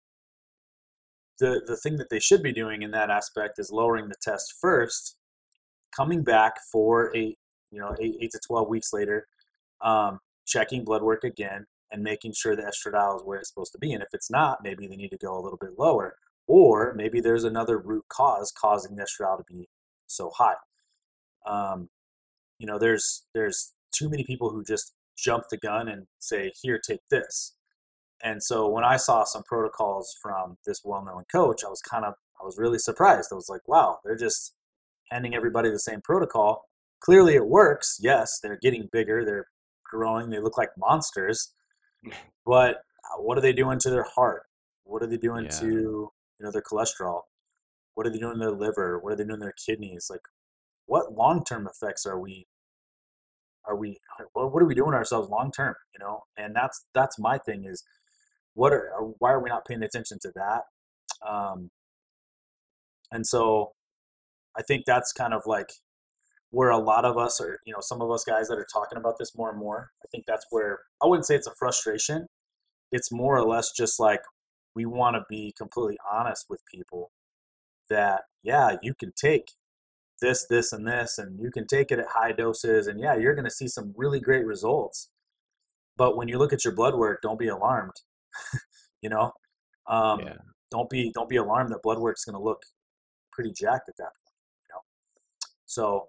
The, 1.39 1.63
the 1.65 1.77
thing 1.77 1.97
that 1.97 2.11
they 2.11 2.19
should 2.19 2.43
be 2.43 2.53
doing 2.53 2.83
in 2.83 2.91
that 2.91 3.09
aspect 3.09 3.57
is 3.57 3.71
lowering 3.71 4.09
the 4.09 4.21
test 4.21 4.53
first, 4.61 5.15
coming 5.95 6.23
back 6.23 6.57
for 6.71 7.11
a 7.17 7.35
you 7.71 7.79
know, 7.79 7.95
eight, 7.99 8.17
eight 8.21 8.31
to 8.33 8.39
12 8.45 8.69
weeks 8.69 8.93
later, 8.93 9.25
um, 9.81 10.19
checking 10.45 10.83
blood 10.83 11.01
work 11.01 11.23
again 11.23 11.65
and 11.91 12.03
making 12.03 12.33
sure 12.33 12.55
the 12.55 12.63
estradiol 12.63 13.17
is 13.17 13.23
where 13.23 13.39
it's 13.39 13.49
supposed 13.49 13.71
to 13.71 13.77
be. 13.77 13.93
And 13.93 14.03
if 14.03 14.09
it's 14.13 14.29
not, 14.29 14.63
maybe 14.63 14.87
they 14.87 14.95
need 14.95 15.09
to 15.09 15.17
go 15.17 15.37
a 15.37 15.41
little 15.41 15.57
bit 15.57 15.77
lower. 15.77 16.17
Or 16.47 16.93
maybe 16.95 17.19
there's 17.19 17.43
another 17.43 17.77
root 17.77 18.05
cause 18.09 18.51
causing 18.57 18.95
the 18.95 19.03
estradiol 19.03 19.37
to 19.37 19.43
be 19.47 19.69
so 20.07 20.31
high. 20.37 20.55
Um, 21.45 21.89
you 22.59 22.67
know, 22.67 22.79
there's 22.79 23.25
there's 23.33 23.73
too 23.93 24.09
many 24.09 24.23
people 24.23 24.49
who 24.49 24.63
just 24.63 24.93
jump 25.17 25.45
the 25.49 25.57
gun 25.57 25.87
and 25.87 26.07
say, 26.19 26.51
"Here, 26.61 26.79
take 26.79 27.01
this." 27.09 27.53
And 28.23 28.43
so 28.43 28.67
when 28.67 28.83
I 28.83 28.97
saw 28.97 29.23
some 29.23 29.43
protocols 29.43 30.15
from 30.21 30.57
this 30.65 30.81
well-known 30.83 31.25
coach, 31.31 31.63
I 31.63 31.69
was 31.69 31.81
kind 31.81 32.05
of 32.05 32.15
I 32.41 32.45
was 32.45 32.57
really 32.57 32.79
surprised. 32.79 33.29
I 33.31 33.35
was 33.35 33.49
like, 33.49 33.67
"Wow, 33.67 33.99
they're 34.03 34.15
just 34.17 34.53
handing 35.11 35.35
everybody 35.35 35.69
the 35.69 35.79
same 35.79 36.01
protocol. 36.01 36.65
Clearly, 36.99 37.35
it 37.35 37.47
works. 37.47 37.97
Yes, 38.01 38.39
they're 38.41 38.59
getting 38.61 38.89
bigger, 38.91 39.23
they're 39.23 39.47
growing, 39.89 40.29
they 40.29 40.39
look 40.39 40.57
like 40.57 40.69
monsters. 40.77 41.53
But 42.45 42.75
uh, 42.77 43.21
what 43.21 43.37
are 43.37 43.41
they 43.41 43.53
doing 43.53 43.79
to 43.79 43.89
their 43.89 44.03
heart? 44.15 44.43
What 44.83 45.03
are 45.03 45.07
they 45.07 45.17
doing 45.17 45.45
Yeah. 45.45 45.59
to 45.59 45.65
you 45.67 46.11
know 46.39 46.51
their 46.51 46.61
cholesterol? 46.61 47.23
What 47.93 48.05
are 48.07 48.09
they 48.09 48.19
doing 48.19 48.35
to 48.35 48.39
their 48.39 48.51
liver? 48.51 48.99
What 48.99 49.13
are 49.13 49.15
they 49.15 49.23
doing 49.23 49.39
to 49.39 49.45
their 49.45 49.53
kidneys? 49.65 50.07
Like, 50.09 50.21
what 50.85 51.13
long-term 51.13 51.67
effects 51.67 52.05
are 52.05 52.19
we 52.19 52.47
are 53.65 53.75
we 53.75 53.99
what 54.33 54.53
what 54.53 54.63
are 54.63 54.65
we 54.65 54.75
doing 54.75 54.93
ourselves 54.93 55.29
long 55.29 55.51
term 55.51 55.75
you 55.93 55.99
know 55.99 56.21
and 56.37 56.55
that's 56.55 56.85
that's 56.93 57.19
my 57.19 57.37
thing 57.37 57.65
is 57.65 57.83
what 58.53 58.73
are 58.73 58.89
uh, 58.97 59.03
why 59.19 59.31
are 59.31 59.43
we 59.43 59.49
not 59.49 59.65
paying 59.65 59.83
attention 59.83 60.17
to 60.21 60.31
that 60.33 60.61
um 61.27 61.69
and 63.11 63.27
so 63.27 63.71
i 64.57 64.61
think 64.61 64.85
that's 64.85 65.11
kind 65.11 65.33
of 65.33 65.41
like 65.45 65.69
where 66.51 66.69
a 66.69 66.77
lot 66.77 67.05
of 67.05 67.17
us 67.17 67.41
are 67.41 67.59
you 67.65 67.73
know 67.73 67.81
some 67.81 68.01
of 68.01 68.09
us 68.11 68.23
guys 68.23 68.47
that 68.47 68.57
are 68.57 68.67
talking 68.71 68.97
about 68.97 69.17
this 69.19 69.35
more 69.35 69.49
and 69.49 69.59
more 69.59 69.91
i 70.03 70.07
think 70.11 70.25
that's 70.25 70.45
where 70.49 70.79
i 71.03 71.07
wouldn't 71.07 71.25
say 71.25 71.35
it's 71.35 71.47
a 71.47 71.55
frustration 71.55 72.27
it's 72.91 73.11
more 73.11 73.37
or 73.37 73.45
less 73.45 73.71
just 73.71 73.99
like 73.99 74.21
we 74.75 74.85
want 74.85 75.15
to 75.15 75.23
be 75.29 75.53
completely 75.57 75.97
honest 76.11 76.45
with 76.49 76.61
people 76.73 77.11
that 77.89 78.23
yeah 78.43 78.77
you 78.81 78.93
can 78.93 79.11
take 79.11 79.51
this, 80.21 80.45
this, 80.47 80.73
and 80.73 80.87
this, 80.87 81.17
and 81.17 81.39
you 81.39 81.51
can 81.51 81.67
take 81.67 81.91
it 81.91 81.99
at 81.99 82.07
high 82.07 82.31
doses, 82.31 82.87
and 82.87 82.99
yeah, 82.99 83.15
you're 83.15 83.35
going 83.35 83.45
to 83.45 83.51
see 83.51 83.67
some 83.67 83.93
really 83.95 84.19
great 84.19 84.45
results. 84.45 85.09
But 85.95 86.17
when 86.17 86.27
you 86.27 86.37
look 86.37 86.53
at 86.53 86.63
your 86.65 86.73
blood 86.73 86.95
work, 86.95 87.21
don't 87.21 87.39
be 87.39 87.47
alarmed. 87.47 88.01
you 89.01 89.09
know, 89.09 89.33
um, 89.87 90.21
Yeah. 90.21 90.37
don't 90.71 90.89
be 90.89 91.11
don't 91.13 91.29
be 91.29 91.35
alarmed 91.37 91.71
that 91.71 91.81
blood 91.83 91.99
work's 91.99 92.25
going 92.25 92.35
to 92.35 92.43
look 92.43 92.63
pretty 93.31 93.51
jacked 93.51 93.89
at 93.89 93.97
that 93.97 94.05
point. 94.05 94.35
You 94.69 94.75
know, 94.75 94.81
so 95.65 96.07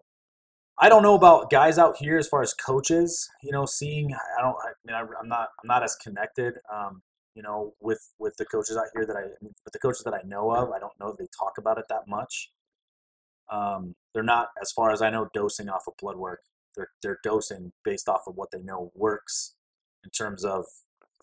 I 0.80 0.88
don't 0.88 1.02
know 1.02 1.14
about 1.14 1.50
guys 1.50 1.78
out 1.78 1.96
here 1.96 2.18
as 2.18 2.28
far 2.28 2.42
as 2.42 2.54
coaches. 2.54 3.28
You 3.42 3.52
know, 3.52 3.66
seeing 3.66 4.12
I 4.12 4.42
don't. 4.42 4.56
I 4.62 4.72
mean, 4.84 4.94
I, 4.94 5.00
I'm 5.20 5.28
not 5.28 5.48
I'm 5.62 5.66
not 5.66 5.82
as 5.82 5.96
connected. 5.96 6.54
Um, 6.72 7.02
you 7.34 7.42
know, 7.42 7.74
with 7.80 8.12
with 8.18 8.36
the 8.36 8.44
coaches 8.44 8.76
out 8.76 8.86
here 8.94 9.06
that 9.06 9.16
I 9.16 9.22
with 9.42 9.72
the 9.72 9.78
coaches 9.78 10.02
that 10.04 10.14
I 10.14 10.22
know 10.24 10.50
of, 10.50 10.70
I 10.70 10.78
don't 10.78 10.98
know 11.00 11.10
that 11.10 11.18
they 11.18 11.28
talk 11.36 11.58
about 11.58 11.78
it 11.78 11.86
that 11.88 12.06
much. 12.06 12.50
Um, 13.50 13.94
they're 14.12 14.22
not, 14.22 14.48
as 14.60 14.72
far 14.72 14.90
as 14.90 15.00
I 15.00 15.10
know, 15.10 15.28
dosing 15.32 15.68
off 15.68 15.84
of 15.86 15.94
blood 15.96 16.16
work. 16.16 16.40
They're 16.76 16.90
they're 17.02 17.18
dosing 17.22 17.72
based 17.84 18.08
off 18.08 18.22
of 18.26 18.36
what 18.36 18.50
they 18.50 18.62
know 18.62 18.92
works 18.94 19.54
in 20.04 20.10
terms 20.10 20.44
of 20.44 20.64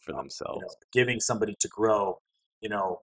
for 0.01 0.11
you 0.11 0.15
know, 0.15 0.21
themselves. 0.21 0.75
giving 0.91 1.19
somebody 1.19 1.55
to 1.59 1.67
grow, 1.67 2.19
you 2.61 2.69
know, 2.69 3.01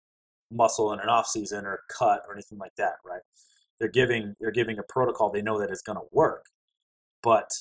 muscle 0.52 0.92
in 0.94 1.00
an 1.00 1.10
off 1.10 1.28
season 1.28 1.66
or 1.66 1.82
cut 1.90 2.22
or 2.28 2.34
anything 2.34 2.58
like 2.58 2.76
that, 2.78 2.96
right? 3.06 3.22
They're 3.80 3.90
giving 3.90 4.36
they're 4.40 4.52
giving 4.52 4.80
a 4.80 4.84
protocol 4.84 5.30
they 5.30 5.42
know 5.42 5.60
that 5.60 5.70
it's 5.70 5.82
going 5.82 5.98
to 5.98 6.08
work, 6.12 6.48
but 7.24 7.52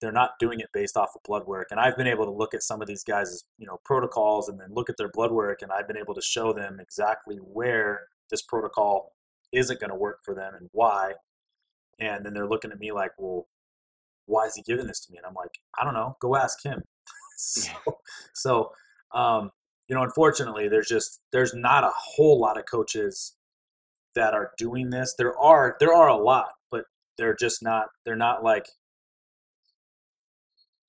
they're 0.00 0.12
not 0.12 0.38
doing 0.38 0.60
it 0.60 0.68
based 0.72 0.96
off 0.96 1.14
of 1.14 1.22
blood 1.22 1.46
work. 1.46 1.68
And 1.70 1.80
I've 1.80 1.96
been 1.96 2.06
able 2.06 2.26
to 2.26 2.30
look 2.30 2.54
at 2.54 2.62
some 2.62 2.82
of 2.82 2.88
these 2.88 3.04
guys' 3.04 3.44
you 3.58 3.66
know 3.66 3.78
protocols 3.84 4.48
and 4.48 4.60
then 4.60 4.72
look 4.72 4.90
at 4.90 4.96
their 4.96 5.10
blood 5.10 5.32
work, 5.32 5.62
and 5.62 5.72
I've 5.72 5.88
been 5.88 5.96
able 5.96 6.14
to 6.14 6.22
show 6.22 6.52
them 6.52 6.78
exactly 6.80 7.36
where 7.36 8.08
this 8.30 8.42
protocol 8.42 9.12
isn't 9.52 9.80
going 9.80 9.90
to 9.90 9.96
work 9.96 10.20
for 10.24 10.34
them 10.34 10.54
and 10.54 10.68
why. 10.72 11.12
And 11.98 12.24
then 12.24 12.34
they're 12.34 12.48
looking 12.48 12.72
at 12.72 12.78
me 12.78 12.92
like, 12.92 13.12
well, 13.16 13.46
why 14.26 14.44
is 14.44 14.54
he 14.54 14.62
giving 14.62 14.86
this 14.86 15.00
to 15.06 15.12
me? 15.12 15.18
And 15.18 15.26
I'm 15.26 15.34
like, 15.34 15.60
I 15.78 15.84
don't 15.84 15.94
know. 15.94 16.16
Go 16.20 16.36
ask 16.36 16.62
him. 16.62 16.82
so, 17.36 17.70
so 18.34 18.72
um, 19.12 19.50
you 19.88 19.94
know, 19.94 20.02
unfortunately, 20.02 20.68
there's 20.68 20.88
just 20.88 21.20
there's 21.32 21.54
not 21.54 21.84
a 21.84 21.92
whole 21.94 22.40
lot 22.40 22.58
of 22.58 22.66
coaches 22.66 23.34
that 24.16 24.34
are 24.34 24.52
doing 24.58 24.90
this. 24.90 25.14
There 25.16 25.38
are 25.38 25.76
there 25.78 25.94
are 25.94 26.08
a 26.08 26.16
lot, 26.16 26.48
but 26.70 26.84
they're 27.16 27.36
just 27.36 27.62
not 27.62 27.86
they're 28.04 28.16
not 28.16 28.42
like 28.42 28.66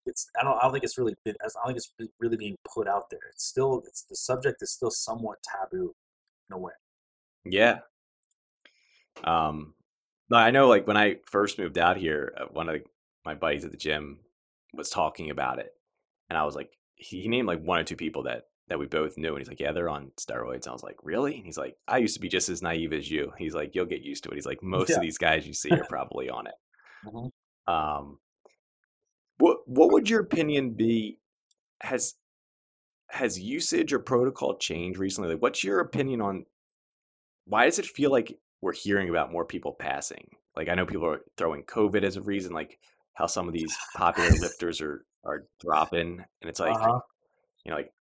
it's 0.05 0.27
I 0.39 0.43
don't 0.43 0.57
I 0.57 0.63
don't 0.63 0.71
think 0.71 0.83
it's 0.83 0.97
really 0.97 1.15
been 1.23 1.35
I 1.41 1.47
don't 1.53 1.67
think 1.67 1.77
it's 1.77 1.91
really 2.19 2.37
being 2.37 2.57
put 2.73 2.87
out 2.87 3.09
there. 3.11 3.19
It's 3.31 3.45
still 3.45 3.83
it's 3.85 4.03
the 4.03 4.15
subject 4.15 4.61
is 4.61 4.71
still 4.71 4.89
somewhat 4.89 5.37
taboo 5.43 5.93
in 6.49 6.55
a 6.55 6.57
way. 6.57 6.73
Yeah. 7.45 7.79
Um, 9.23 9.73
I 10.31 10.51
know. 10.51 10.67
Like 10.67 10.87
when 10.87 10.97
I 10.97 11.17
first 11.25 11.59
moved 11.59 11.77
out 11.77 11.97
here, 11.97 12.33
uh, 12.37 12.45
one 12.45 12.69
of 12.69 12.75
the, 12.75 12.83
my 13.25 13.35
buddies 13.35 13.65
at 13.65 13.71
the 13.71 13.77
gym 13.77 14.19
was 14.73 14.89
talking 14.89 15.29
about 15.29 15.59
it, 15.59 15.73
and 16.29 16.37
I 16.37 16.43
was 16.43 16.55
like, 16.55 16.71
he 16.95 17.27
named 17.27 17.47
like 17.47 17.61
one 17.61 17.79
or 17.79 17.83
two 17.83 17.95
people 17.95 18.23
that 18.23 18.47
that 18.69 18.79
we 18.79 18.85
both 18.85 19.17
knew, 19.17 19.29
and 19.29 19.37
he's 19.39 19.47
like, 19.47 19.59
yeah, 19.59 19.71
they're 19.71 19.89
on 19.89 20.11
steroids. 20.17 20.63
And 20.63 20.67
I 20.67 20.73
was 20.73 20.83
like, 20.83 20.97
really? 21.03 21.35
And 21.37 21.45
he's 21.45 21.57
like, 21.57 21.77
I 21.87 21.97
used 21.99 22.15
to 22.15 22.19
be 22.19 22.27
just 22.29 22.49
as 22.49 22.61
naive 22.61 22.91
as 22.93 23.09
you. 23.09 23.31
He's 23.37 23.53
like, 23.55 23.75
you'll 23.75 23.85
get 23.85 24.01
used 24.01 24.23
to 24.25 24.29
it. 24.29 24.35
He's 24.35 24.45
like, 24.45 24.61
most 24.61 24.89
Yeah. 24.89 24.97
of 24.97 25.01
these 25.01 25.17
guys 25.17 25.47
you 25.47 25.53
see 25.53 25.71
are 25.71 25.85
probably 25.85 26.29
on 26.29 26.47
it. 26.47 26.55
Mhm. 27.05 27.31
Um, 27.67 28.19
what 29.37 29.59
what 29.67 29.91
would 29.91 30.09
your 30.09 30.21
opinion 30.21 30.71
be? 30.71 31.19
Has 31.81 32.15
has 33.09 33.39
usage 33.39 33.93
or 33.93 33.99
protocol 33.99 34.57
changed 34.57 34.99
recently? 34.99 35.31
Like, 35.33 35.41
what's 35.41 35.63
your 35.63 35.79
opinion 35.79 36.21
on 36.21 36.45
why 37.45 37.65
does 37.65 37.79
it 37.79 37.85
feel 37.85 38.11
like 38.11 38.37
we're 38.61 38.73
hearing 38.73 39.09
about 39.09 39.31
more 39.31 39.45
people 39.45 39.73
passing? 39.73 40.27
Like, 40.55 40.69
I 40.69 40.73
know 40.75 40.85
people 40.85 41.05
are 41.07 41.21
throwing 41.37 41.63
COVID 41.63 42.03
as 42.03 42.17
a 42.17 42.21
reason, 42.21 42.51
like 42.51 42.79
how 43.13 43.27
some 43.27 43.47
of 43.47 43.53
these 43.53 43.73
popular 43.95 44.29
lifters 44.41 44.81
are 44.81 45.05
are 45.23 45.45
dropping, 45.61 46.19
and 46.41 46.49
it's 46.49 46.59
like 46.59 46.75
Uh-huh. 46.75 46.99
you 47.63 47.71
know, 47.71 47.77
like 47.77 47.93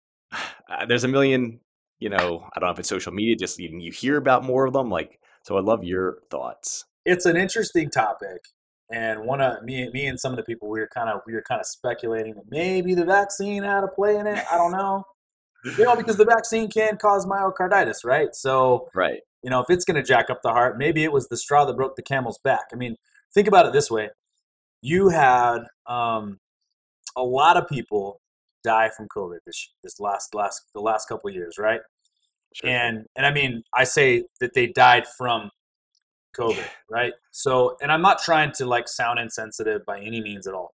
uh, 0.68 0.86
there's 0.86 1.04
a 1.04 1.08
million. 1.08 1.60
You 1.98 2.10
know, 2.10 2.46
I 2.54 2.60
don't 2.60 2.68
know 2.68 2.72
if 2.72 2.78
it's 2.78 2.90
social 2.90 3.12
media, 3.12 3.36
just 3.36 3.58
you, 3.58 3.70
you 3.78 3.90
hear 3.90 4.18
about 4.18 4.44
more 4.44 4.66
of 4.66 4.74
them. 4.74 4.90
Like, 4.90 5.18
so 5.42 5.56
I'd 5.56 5.64
love 5.64 5.82
your 5.82 6.18
thoughts. 6.30 6.84
It's 7.06 7.24
an 7.24 7.36
interesting 7.36 7.88
topic, 7.88 8.42
and 8.90 9.24
one 9.24 9.40
of 9.40 9.62
me, 9.62 9.88
me 9.90 10.06
and 10.06 10.20
some 10.20 10.32
of 10.32 10.36
the 10.36 10.42
people 10.42 10.68
we 10.68 10.80
were 10.80 10.88
kind 10.92 11.08
of 11.08 11.20
we 11.26 11.32
were 11.32 11.42
kind 11.42 11.60
of 11.60 11.66
speculating 11.66 12.34
that 12.34 12.44
maybe 12.50 12.94
the 12.94 13.04
vaccine 13.04 13.62
had 13.62 13.82
a 13.82 13.88
play 13.88 14.16
in 14.16 14.26
it. 14.26 14.44
I 14.50 14.56
don't 14.58 14.72
know, 14.72 15.04
you 15.64 15.84
know, 15.84 15.96
because 15.96 16.16
the 16.16 16.24
vaccine 16.36 16.68
can 16.68 16.98
cause 16.98 17.24
myocarditis, 17.26 18.04
right? 18.04 18.34
So 18.34 18.88
Right. 18.94 19.20
you 19.42 19.50
know, 19.50 19.60
if 19.60 19.70
it's 19.70 19.84
going 19.84 19.96
to 19.96 20.02
jack 20.02 20.28
up 20.28 20.42
the 20.42 20.50
heart, 20.50 20.76
maybe 20.76 21.02
it 21.04 21.12
was 21.12 21.28
the 21.28 21.36
straw 21.36 21.64
that 21.64 21.76
broke 21.76 21.96
the 21.96 22.02
camel's 22.02 22.38
back. 22.38 22.66
I 22.72 22.76
mean, 22.76 22.96
think 23.32 23.48
about 23.48 23.64
it 23.66 23.72
this 23.72 23.90
way: 23.90 24.10
you 24.82 25.08
had 25.08 25.60
um, 25.86 26.40
a 27.16 27.22
lot 27.22 27.56
of 27.56 27.68
people 27.68 28.20
die 28.66 28.90
from 28.96 29.06
COVID 29.08 29.38
this 29.46 29.70
this 29.84 30.00
last 30.00 30.34
last 30.34 30.62
the 30.74 30.80
last 30.80 31.08
couple 31.08 31.30
of 31.30 31.34
years, 31.34 31.56
right? 31.58 31.80
Sure. 32.54 32.70
And 32.70 33.06
and 33.16 33.24
I 33.24 33.32
mean, 33.32 33.62
I 33.72 33.84
say 33.84 34.24
that 34.40 34.54
they 34.54 34.66
died 34.66 35.04
from 35.16 35.50
COVID, 36.36 36.66
right? 36.90 37.12
So, 37.30 37.76
and 37.80 37.90
I'm 37.92 38.02
not 38.02 38.18
trying 38.22 38.52
to 38.58 38.66
like 38.66 38.88
sound 38.88 39.18
insensitive 39.18 39.86
by 39.86 40.00
any 40.00 40.20
means 40.20 40.46
at 40.46 40.54
all. 40.54 40.74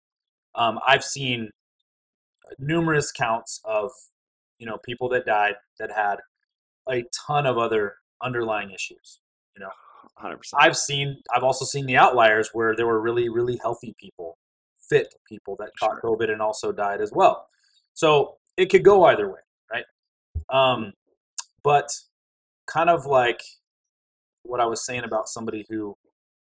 Um, 0.55 0.79
I've 0.87 1.03
seen 1.03 1.49
numerous 2.57 3.11
counts 3.11 3.61
of 3.65 3.91
you 4.59 4.67
know 4.67 4.77
people 4.85 5.09
that 5.09 5.25
died 5.25 5.55
that 5.79 5.91
had 5.91 6.17
a 6.89 7.03
ton 7.27 7.45
of 7.45 7.57
other 7.57 7.95
underlying 8.21 8.71
issues. 8.71 9.19
You 9.55 9.61
know, 9.63 9.71
hundred 10.17 10.37
percent. 10.37 10.63
I've 10.63 10.77
seen 10.77 11.17
I've 11.35 11.43
also 11.43 11.65
seen 11.65 11.85
the 11.85 11.97
outliers 11.97 12.49
where 12.53 12.75
there 12.75 12.87
were 12.87 13.01
really 13.01 13.29
really 13.29 13.57
healthy 13.61 13.95
people, 13.99 14.37
fit 14.89 15.13
people 15.27 15.55
that 15.59 15.71
caught 15.79 15.97
Sure. 16.01 16.17
COVID 16.17 16.31
and 16.31 16.41
also 16.41 16.71
died 16.71 17.01
as 17.01 17.11
well. 17.13 17.47
So 17.99 18.37
it 18.55 18.67
could 18.67 18.85
go 18.85 19.03
either 19.03 19.27
way, 19.27 19.41
right? 19.69 19.83
Um, 20.47 20.93
but 21.65 21.91
kind 22.65 22.89
of 22.89 23.05
like 23.05 23.41
what 24.43 24.61
I 24.61 24.65
was 24.67 24.85
saying 24.85 25.03
about 25.03 25.27
somebody 25.27 25.65
who 25.67 25.97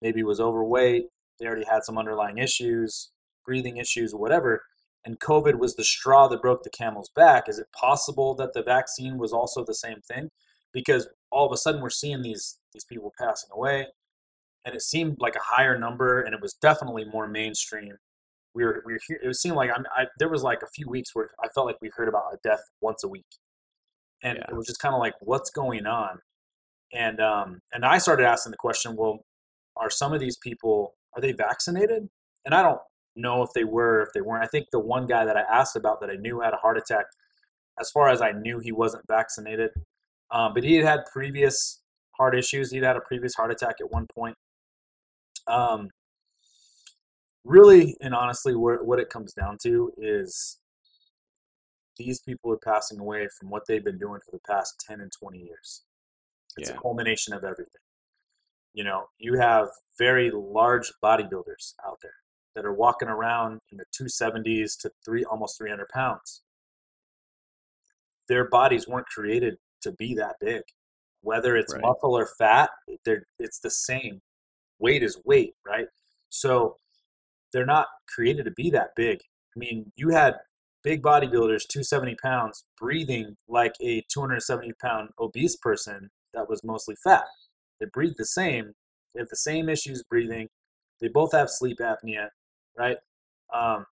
maybe 0.01 0.23
was 0.23 0.41
overweight, 0.41 1.09
they 1.39 1.45
already 1.45 1.67
had 1.71 1.85
some 1.85 1.99
underlying 1.99 2.39
issues, 2.39 3.11
breathing 3.45 3.77
issues, 3.77 4.15
whatever, 4.15 4.63
and 5.05 5.21
COVID 5.21 5.59
was 5.59 5.77
the 5.77 5.85
straw 5.85 6.27
that 6.29 6.41
broke 6.41 6.63
the 6.63 6.71
camel's 6.71 7.11
back. 7.15 7.51
Is 7.51 7.59
it 7.59 7.67
possible 7.79 8.35
that 8.37 8.55
the 8.55 8.63
vaccine 8.63 9.19
was 9.19 9.35
also 9.35 9.63
the 9.63 9.75
same 9.75 10.01
thing? 10.01 10.31
Because 10.73 11.07
all 11.31 11.45
of 11.45 11.53
a 11.53 11.59
sudden 11.59 11.83
we're 11.83 11.91
seeing 11.91 12.23
these 12.23 12.57
these 12.73 12.87
people 12.87 13.13
passing 13.19 13.51
away, 13.53 13.89
and 14.65 14.75
it 14.75 14.81
seemed 14.81 15.19
like 15.21 15.37
a 15.37 15.55
higher 15.55 15.79
number, 15.79 16.23
and 16.23 16.35
it 16.35 16.41
was 16.41 16.55
definitely 16.55 17.05
more 17.05 17.29
mainstream. 17.29 17.99
We 18.55 18.65
were 18.65 18.83
we 18.87 18.95
were 18.95 19.01
here, 19.07 19.19
it 19.23 19.37
seemed 19.37 19.57
like 19.57 19.71
I'm, 19.75 19.85
I 19.97 20.07
there 20.19 20.29
was 20.29 20.43
like 20.43 20.63
a 20.63 20.67
few 20.75 20.89
weeks 20.89 21.11
where 21.15 21.31
I 21.43 21.49
felt 21.55 21.67
like 21.67 21.79
we 21.81 21.91
heard 21.97 22.09
about 22.09 22.35
a 22.35 22.39
death 22.43 22.61
once 22.81 23.03
a 23.05 23.09
week, 23.09 23.27
and 24.23 24.39
Yeah. 24.39 24.45
it 24.51 24.57
was 24.57 24.67
just 24.67 24.81
kind 24.81 24.95
of 24.95 25.01
like 25.01 25.15
what's 25.21 25.51
going 25.51 25.87
on, 25.87 26.21
and 26.93 27.21
um 27.21 27.61
and 27.73 27.85
I 27.85 27.99
started 27.99 28.27
asking 28.27 28.51
the 28.53 28.59
question, 28.59 28.97
well, 28.97 29.25
are 29.77 29.91
some 29.91 30.13
of 30.13 30.21
these 30.21 30.37
people 30.37 30.95
are 31.17 31.21
they 31.23 31.33
vaccinated? 31.33 32.09
And 32.45 32.55
I 32.55 32.63
don't 32.63 32.81
know 33.17 33.43
if 33.43 33.51
they 33.55 33.65
were, 33.65 34.03
if 34.03 34.09
they 34.15 34.21
weren't. 34.23 34.43
I 34.45 34.49
think 34.49 34.67
the 34.73 34.81
one 34.81 35.07
guy 35.07 35.25
that 35.25 35.37
I 35.37 35.43
asked 35.43 35.77
about 35.77 36.01
that 36.01 36.11
I 36.11 36.15
knew 36.17 36.41
had 36.41 36.55
a 36.55 36.57
heart 36.57 36.79
attack, 36.79 37.05
as 37.81 37.91
far 37.91 38.09
as 38.09 38.21
I 38.23 38.33
knew, 38.33 38.59
he 38.59 38.73
wasn't 38.73 39.05
vaccinated, 39.09 39.71
um, 40.31 40.53
but 40.55 40.65
he 40.65 40.75
had 40.77 40.85
had 40.87 41.01
previous 41.13 41.81
heart 42.19 42.35
issues. 42.35 42.71
He'd 42.71 42.83
had 42.85 42.97
a 42.97 43.01
previous 43.01 43.35
heart 43.35 43.51
attack 43.53 43.77
at 43.81 43.91
one 43.91 44.07
point. 44.15 44.37
Um, 45.47 45.91
really 47.45 47.97
and 48.01 48.15
honestly, 48.15 48.55
where, 48.55 48.83
what 48.83 48.99
it 48.99 49.11
comes 49.11 49.33
down 49.33 49.59
to 49.63 49.93
is 49.97 50.59
these 51.99 52.21
people 52.21 52.53
are 52.53 52.59
passing 52.59 52.99
away 52.99 53.29
from 53.39 53.51
what 53.51 53.67
they've 53.67 53.85
been 53.85 53.99
doing 53.99 54.21
for 54.25 54.31
the 54.31 54.41
past 54.47 54.83
10 54.87 55.01
and 55.01 55.13
20 55.13 55.39
years. 55.39 55.85
It's 56.57 56.71
Yeah. 56.71 56.77
a 56.77 56.81
culmination 56.81 57.35
of 57.35 57.45
everything. 57.45 57.81
You 58.73 58.85
know, 58.85 59.09
you 59.19 59.35
have 59.39 59.69
very 59.99 60.31
large 60.31 60.93
bodybuilders 61.03 61.75
out 61.87 61.99
there 62.03 62.15
that 62.55 62.65
are 62.65 62.73
walking 62.73 63.09
around 63.09 63.61
in 63.71 63.77
the 63.79 63.85
270s 63.93 64.77
to 64.77 64.91
three 65.05 65.25
almost 65.25 65.59
300 65.59 65.89
pounds. 65.91 66.43
Their 68.29 68.49
bodies 68.49 68.89
weren't 68.89 69.07
created 69.09 69.59
to 69.83 69.93
be 69.93 70.15
that 70.15 70.37
big. 70.41 70.63
Whether 71.21 71.57
it's 71.57 71.73
Right. 71.75 71.83
muscle 71.83 72.17
or 72.17 72.27
fat, 72.27 72.71
it's 72.89 73.59
the 73.61 73.71
same. 73.71 74.23
Weight 74.79 75.03
is 75.03 75.21
weight, 75.25 75.55
right? 75.65 75.89
So 76.31 76.79
they're 77.53 77.67
not 77.67 77.89
created 78.09 78.45
to 78.45 78.51
be 78.51 78.71
that 78.71 78.91
big. 78.97 79.21
I 79.55 79.59
mean, 79.59 79.93
you 79.97 80.11
had 80.11 80.37
big 80.83 81.03
bodybuilders, 81.03 81.69
270 81.69 82.17
pounds, 82.23 82.65
breathing 82.79 83.37
like 83.49 83.75
a 83.81 84.03
270 84.13 84.73
pound 84.81 85.11
obese 85.21 85.57
person 85.57 86.11
that 86.35 86.49
was 86.49 86.65
mostly 86.65 86.97
fat. 87.03 87.25
They 87.81 87.87
breathe 87.93 88.15
the 88.17 88.27
same. 88.27 88.73
They 89.15 89.21
have 89.21 89.29
the 89.29 89.37
same 89.37 89.69
issues 89.69 90.03
breathing. 90.03 90.49
They 91.01 91.09
both 91.09 91.33
have 91.33 91.51
sleep 91.51 91.79
apnea, 91.81 92.29
right? 92.79 92.97
Um, 93.53 93.87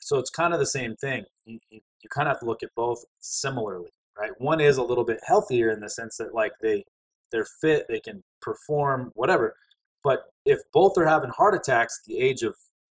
so 0.00 0.18
it's 0.18 0.30
kind 0.30 0.52
of 0.52 0.60
the 0.60 0.66
same 0.66 0.96
thing. 0.96 1.24
You, 1.44 1.58
you, 1.70 1.80
you 2.02 2.08
kind 2.10 2.28
of 2.28 2.34
have 2.34 2.40
to 2.40 2.46
look 2.46 2.62
at 2.62 2.74
both 2.74 3.04
similarly, 3.20 3.90
right? 4.18 4.32
One 4.38 4.60
is 4.60 4.76
a 4.76 4.82
little 4.82 5.04
bit 5.04 5.20
healthier 5.26 5.70
in 5.70 5.80
the 5.80 5.90
sense 5.90 6.16
that 6.16 6.34
like 6.34 6.52
they 6.60 6.84
they're 7.30 7.46
fit, 7.60 7.86
they 7.88 8.00
can 8.00 8.22
perform, 8.40 9.10
whatever. 9.14 9.56
But 10.02 10.26
if 10.44 10.60
both 10.72 10.96
are 10.98 11.06
having 11.06 11.30
heart 11.30 11.54
attacks 11.54 12.00
at 12.00 12.06
the 12.06 12.18
age 12.18 12.42
of 12.42 12.54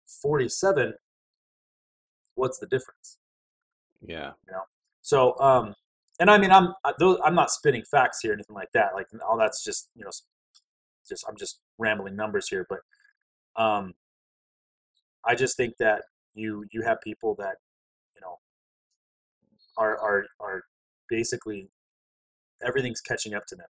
47, 0.09 0.95
what's 2.35 2.59
the 2.59 2.67
difference? 2.67 3.19
Yeah. 4.01 4.33
You 4.47 4.53
know? 4.53 4.63
So, 5.03 5.39
um, 5.41 5.75
and 6.21 6.31
I 6.31 6.39
mean, 6.39 6.51
I'm 6.51 6.75
I'm 6.85 7.35
not 7.35 7.51
spinning 7.51 7.85
facts 7.89 8.21
here, 8.23 8.33
or 8.33 8.35
anything 8.35 8.57
like 8.57 8.73
that. 8.75 8.95
Like 8.95 9.07
all 9.27 9.39
that's 9.39 9.63
just 9.63 9.89
you 9.95 10.05
know, 10.05 10.11
just 11.09 11.25
I'm 11.29 11.37
just 11.37 11.61
rambling 11.79 12.17
numbers 12.17 12.49
here. 12.49 12.67
But 12.69 12.81
um, 13.63 13.95
I 15.25 15.37
just 15.37 15.57
think 15.57 15.75
that 15.79 16.03
you 16.35 16.65
you 16.73 16.83
have 16.83 17.01
people 17.03 17.37
that 17.39 17.57
you 18.17 18.21
know 18.21 18.39
are 19.77 19.97
are 19.99 20.27
are 20.41 20.63
basically 21.09 21.69
everything's 22.67 23.01
catching 23.01 23.35
up 23.35 23.47
to 23.47 23.55
them. 23.55 23.69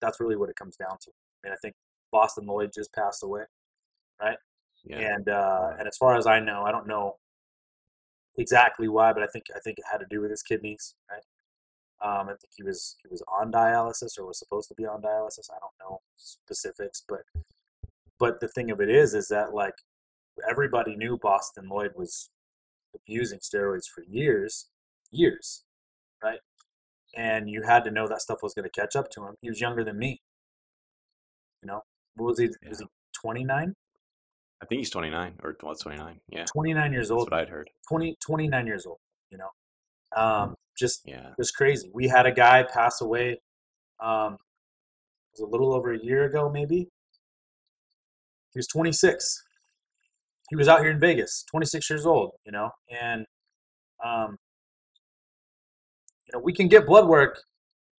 That's 0.00 0.20
really 0.20 0.36
what 0.36 0.50
it 0.50 0.56
comes 0.56 0.76
down 0.76 0.96
to. 1.02 1.10
I 1.10 1.48
mean, 1.48 1.52
I 1.52 1.56
think 1.60 1.74
Bostin 2.14 2.46
Loyd 2.46 2.72
just 2.72 2.94
passed 2.94 3.24
away. 3.24 3.42
Yeah. 4.84 5.14
And 5.14 5.28
uh, 5.28 5.72
and 5.78 5.88
as 5.88 5.96
far 5.96 6.16
as 6.16 6.26
I 6.26 6.40
know, 6.40 6.62
I 6.62 6.72
don't 6.72 6.86
know 6.86 7.16
exactly 8.36 8.88
why, 8.88 9.12
but 9.12 9.22
I 9.22 9.26
think 9.26 9.46
I 9.54 9.58
think 9.60 9.78
it 9.78 9.84
had 9.90 9.98
to 9.98 10.06
do 10.08 10.20
with 10.20 10.30
his 10.30 10.42
kidneys, 10.42 10.94
right? 11.10 11.22
Um, 12.00 12.28
I 12.28 12.32
think 12.32 12.52
he 12.56 12.62
was 12.62 12.96
he 13.02 13.08
was 13.10 13.22
on 13.28 13.52
dialysis 13.52 14.18
or 14.18 14.26
was 14.26 14.38
supposed 14.38 14.68
to 14.68 14.74
be 14.74 14.86
on 14.86 15.02
dialysis. 15.02 15.50
I 15.50 15.58
don't 15.58 15.90
know 15.90 16.00
specifics, 16.16 17.02
but 17.06 17.22
but 18.18 18.40
the 18.40 18.48
thing 18.48 18.70
of 18.70 18.80
it 18.80 18.88
is, 18.88 19.14
is 19.14 19.28
that 19.28 19.52
like 19.52 19.74
everybody 20.48 20.96
knew 20.96 21.18
Bostin 21.18 21.68
Loyd 21.70 21.96
was 21.96 22.30
abusing 22.94 23.40
steroids 23.40 23.86
for 23.92 24.04
years, 24.08 24.68
years, 25.10 25.64
right? 26.22 26.40
And 27.16 27.50
you 27.50 27.62
had 27.62 27.84
to 27.84 27.90
know 27.90 28.08
that 28.08 28.22
stuff 28.22 28.42
was 28.42 28.54
going 28.54 28.68
to 28.68 28.80
catch 28.80 28.94
up 28.94 29.10
to 29.10 29.26
him. 29.26 29.34
He 29.40 29.48
was 29.48 29.60
younger 29.60 29.82
than 29.82 29.98
me. 29.98 30.20
You 31.62 31.68
know, 31.68 31.82
what 32.14 32.26
was 32.26 32.38
he? 32.38 32.50
Was 32.68 32.80
he 32.80 32.86
29? 33.20 33.74
I 34.62 34.66
think 34.66 34.80
he's 34.80 34.90
29 34.90 35.34
or 35.42 35.56
well, 35.62 35.74
29. 35.74 36.20
Yeah. 36.28 36.44
29 36.52 36.92
years 36.92 37.08
That's 37.08 37.18
old. 37.18 37.30
what 37.30 37.40
I'd 37.40 37.48
heard. 37.48 37.70
20, 37.88 38.16
29 38.24 38.66
years 38.66 38.86
old, 38.86 38.98
you 39.30 39.38
know. 39.38 39.48
Um, 40.20 40.54
just 40.76 41.02
Yeah. 41.04 41.30
just 41.38 41.54
crazy. 41.56 41.90
We 41.92 42.08
had 42.08 42.26
a 42.26 42.32
guy 42.32 42.62
pass 42.64 43.00
away 43.00 43.38
um, 44.00 44.34
it 44.34 45.40
was 45.40 45.40
a 45.40 45.46
little 45.50 45.72
over 45.72 45.92
a 45.92 45.98
year 45.98 46.24
ago, 46.24 46.50
maybe. 46.50 46.88
He 48.52 48.58
was 48.58 48.66
26. 48.68 49.44
He 50.50 50.56
was 50.56 50.68
out 50.68 50.80
here 50.80 50.90
in 50.90 51.00
Vegas, 51.00 51.44
26 51.50 51.90
years 51.90 52.06
old, 52.06 52.32
you 52.46 52.52
know, 52.52 52.70
and 52.90 53.26
um, 54.02 54.38
you 56.26 56.32
know 56.32 56.38
we 56.42 56.54
can 56.54 56.68
get 56.68 56.86
blood 56.86 57.06
work 57.06 57.42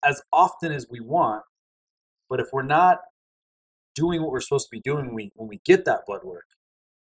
as 0.04 0.22
often 0.34 0.72
as 0.72 0.88
we 0.90 1.00
want, 1.00 1.44
but 2.30 2.40
if 2.40 2.48
we're 2.52 2.64
not 2.64 3.00
doing 4.00 4.22
what 4.22 4.32
we're 4.32 4.40
supposed 4.42 4.68
to 4.68 4.72
be 4.72 4.82
doing 4.82 5.08
when 5.08 5.16
we, 5.16 5.32
when 5.36 5.50
we 5.50 5.60
get 5.66 5.84
that 5.86 6.06
blood 6.08 6.24
work, 6.24 6.46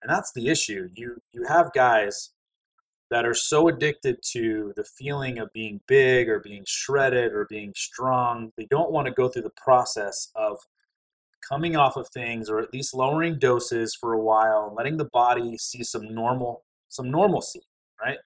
and 0.02 0.10
that's 0.10 0.32
the 0.34 0.48
issue. 0.48 0.90
You 0.94 1.22
you 1.32 1.46
have 1.48 1.72
guys 1.74 2.32
that 3.10 3.26
are 3.26 3.36
so 3.36 3.68
addicted 3.68 4.18
to 4.32 4.74
the 4.76 4.84
feeling 4.84 5.38
of 5.38 5.52
being 5.54 5.82
big 5.86 6.30
or 6.30 6.40
being 6.40 6.64
shredded 6.66 7.34
or 7.34 7.46
being 7.50 7.74
strong, 7.76 8.52
they 8.58 8.66
don't 8.70 8.92
want 8.92 9.06
to 9.06 9.14
go 9.14 9.28
through 9.28 9.42
the 9.42 9.62
process 9.62 10.30
of 10.36 10.58
coming 11.48 11.76
off 11.76 11.98
of 11.98 12.08
things 12.10 12.50
or 12.50 12.60
at 12.60 12.74
least 12.74 12.94
lowering 12.94 13.38
doses 13.38 13.96
for 14.00 14.14
a 14.14 14.22
while 14.22 14.66
and 14.68 14.76
letting 14.78 14.98
the 14.98 15.10
body 15.12 15.58
see 15.58 15.84
some 15.84 16.14
normal 16.14 16.64
some 16.88 17.10
normalcy, 17.10 17.62
right? 18.02 18.20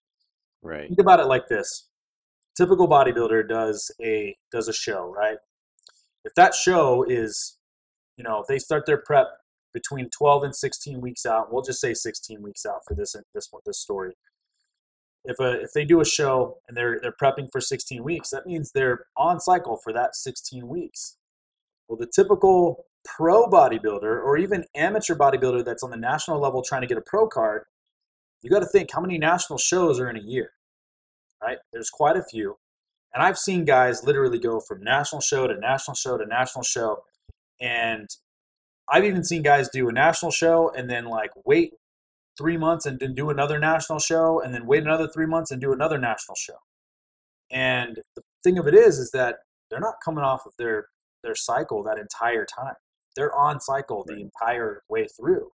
Right. 0.61 0.87
Think 0.87 0.99
about 0.99 1.19
it 1.19 1.25
like 1.25 1.47
this. 1.47 1.87
Typical 2.55 2.87
bodybuilder 2.87 3.47
does 3.47 3.91
a 4.01 4.35
does 4.51 4.67
a 4.67 4.73
show, 4.73 5.11
right? 5.11 5.37
If 6.25 6.33
that 6.35 6.55
show 6.55 7.03
is, 7.03 7.57
you 8.17 8.23
know, 8.23 8.41
if 8.41 8.47
they 8.47 8.59
start 8.59 8.85
their 8.85 8.97
prep 8.97 9.27
between 9.73 10.09
12 10.09 10.43
and 10.43 10.55
16 10.55 11.01
weeks 11.01 11.25
out, 11.25 11.51
we'll 11.51 11.63
just 11.63 11.81
say 11.81 11.93
16 11.93 12.41
weeks 12.41 12.65
out 12.65 12.81
for 12.87 12.93
this 12.95 13.15
this 13.33 13.47
one 13.51 13.61
this 13.65 13.79
story 13.79 14.13
if 15.25 15.39
a, 15.39 15.61
if 15.61 15.73
they 15.73 15.85
do 15.85 16.01
a 16.01 16.05
show 16.05 16.57
and 16.67 16.77
they're 16.77 16.99
they're 17.01 17.11
prepping 17.11 17.51
for 17.51 17.59
16 17.59 18.03
weeks, 18.03 18.29
that 18.29 18.45
means 18.45 18.71
they're 18.71 19.05
on 19.17 19.39
cycle 19.39 19.77
for 19.77 19.91
that 19.93 20.15
16 20.15 20.67
weeks. 20.67 21.17
Well, 21.87 21.97
the 21.97 22.07
typical 22.07 22.85
pro 23.03 23.47
bodybuilder 23.47 24.03
or 24.03 24.37
even 24.37 24.65
amateur 24.75 25.15
bodybuilder 25.15 25.65
that's 25.65 25.83
on 25.83 25.91
the 25.91 25.97
national 25.97 26.39
level 26.39 26.61
trying 26.61 26.81
to 26.81 26.87
get 26.87 26.97
a 26.97 27.01
pro 27.01 27.27
card, 27.27 27.63
you 28.41 28.49
got 28.49 28.59
to 28.59 28.65
think 28.65 28.91
how 28.91 29.01
many 29.01 29.17
national 29.17 29.59
shows 29.59 29.99
are 29.99 30.09
in 30.09 30.15
a 30.15 30.21
year, 30.21 30.51
right? 31.41 31.57
There's 31.71 31.89
quite 31.89 32.17
a 32.17 32.23
few, 32.23 32.57
and 33.13 33.23
I've 33.23 33.37
seen 33.37 33.65
guys 33.65 34.03
literally 34.03 34.39
go 34.39 34.59
from 34.59 34.83
national 34.83 35.21
show 35.21 35.47
to 35.47 35.57
national 35.57 35.95
show 35.95 36.17
to 36.17 36.25
national 36.25 36.63
show, 36.63 37.03
and 37.59 38.09
I've 38.89 39.05
even 39.05 39.23
seen 39.23 39.41
guys 39.41 39.69
do 39.69 39.89
a 39.89 39.91
national 39.91 40.31
show 40.31 40.71
and 40.75 40.89
then 40.89 41.05
like 41.05 41.31
wait 41.45 41.73
three 42.37 42.57
months 42.57 42.85
and 42.85 42.99
then 42.99 43.15
do 43.15 43.29
another 43.29 43.57
national 43.57 43.99
show 43.99 44.41
and 44.41 44.53
then 44.53 44.67
wait 44.67 44.83
another 44.83 45.07
three 45.07 45.25
months 45.25 45.51
and 45.51 45.61
do 45.61 45.73
another 45.73 45.97
national 45.97 46.35
show. 46.35 46.57
And 47.51 47.99
the 48.15 48.21
thing 48.43 48.57
of 48.57 48.67
it 48.67 48.73
is, 48.73 48.99
is 48.99 49.11
that 49.11 49.37
they're 49.69 49.79
not 49.79 49.95
coming 50.03 50.23
off 50.23 50.45
of 50.45 50.53
their 50.57 50.87
their 51.23 51.35
cycle 51.35 51.81
that 51.83 51.97
entire 51.97 52.45
time. 52.45 52.75
They're 53.15 53.35
on 53.35 53.59
cycle 53.59 54.03
the 54.05 54.19
entire 54.19 54.83
way 54.89 55.07
through. 55.07 55.49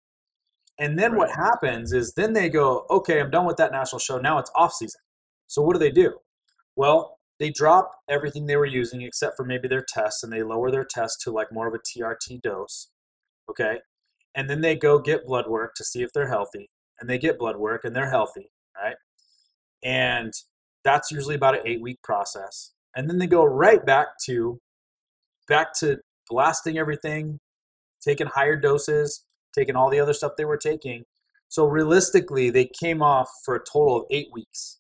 And 0.79 0.99
then 0.99 1.15
what 1.15 1.31
happens 1.31 1.93
is 1.93 2.15
then 2.15 2.33
they 2.33 2.49
go, 2.49 2.87
okay, 2.91 3.21
I'm 3.21 3.31
done 3.31 3.45
with 3.45 3.59
that 3.59 3.71
national 3.71 3.99
show. 4.01 4.19
Now 4.19 4.39
it's 4.39 4.51
off 4.55 4.73
season. 4.73 5.01
So 5.47 5.63
what 5.63 5.75
do 5.75 5.79
they 5.79 5.91
do? 5.91 6.15
Well, 6.75 7.19
they 7.41 7.51
drop 7.51 7.91
everything 8.09 8.47
they 8.47 8.57
were 8.57 8.67
using 8.67 9.03
except 9.03 9.37
for 9.37 9.45
maybe 9.45 9.67
their 9.67 9.85
tests 9.87 10.23
and 10.23 10.33
they 10.33 10.45
lower 10.45 10.71
their 10.71 10.87
test 10.89 11.21
to 11.23 11.33
like 11.33 11.53
more 11.53 11.67
of 11.67 11.75
a 11.75 11.79
TRT 11.79 12.41
dose. 12.43 12.91
Okay? 13.51 13.79
And 14.37 14.49
then 14.49 14.61
they 14.61 14.77
go 14.77 15.01
get 15.01 15.27
blood 15.27 15.49
work 15.49 15.73
to 15.77 15.85
see 15.85 16.03
if 16.03 16.13
they're 16.13 16.29
healthy 16.29 16.71
and 17.01 17.11
they 17.11 17.19
get 17.19 17.39
blood 17.39 17.57
work 17.57 17.85
and 17.85 17.97
they're 17.97 18.11
healthy 18.11 18.51
right? 18.83 18.97
And 19.83 20.33
that's 20.85 21.11
usually 21.11 21.35
about 21.35 21.55
an 21.55 21.63
eight 21.65 21.83
week 21.83 22.03
process. 22.03 22.73
And 22.97 23.09
then 23.09 23.19
they 23.19 23.27
go 23.27 23.45
right 23.45 23.85
back 23.85 24.09
to 24.27 24.59
back 25.49 25.75
to 25.81 25.99
blasting 26.29 26.79
everything 26.79 27.39
taking 28.01 28.29
higher 28.29 28.57
doses 28.57 29.25
taking 29.53 29.75
all 29.75 29.91
the 29.91 29.99
other 29.99 30.13
stuff 30.13 30.33
they 30.39 30.45
were 30.45 30.57
taking. 30.57 31.03
So 31.49 31.67
realistically 31.67 32.51
they 32.51 32.71
came 32.81 33.03
off 33.03 33.29
for 33.45 33.57
a 33.57 33.59
total 33.59 33.97
of 33.97 34.05
eight 34.11 34.29
weeks 34.33 34.79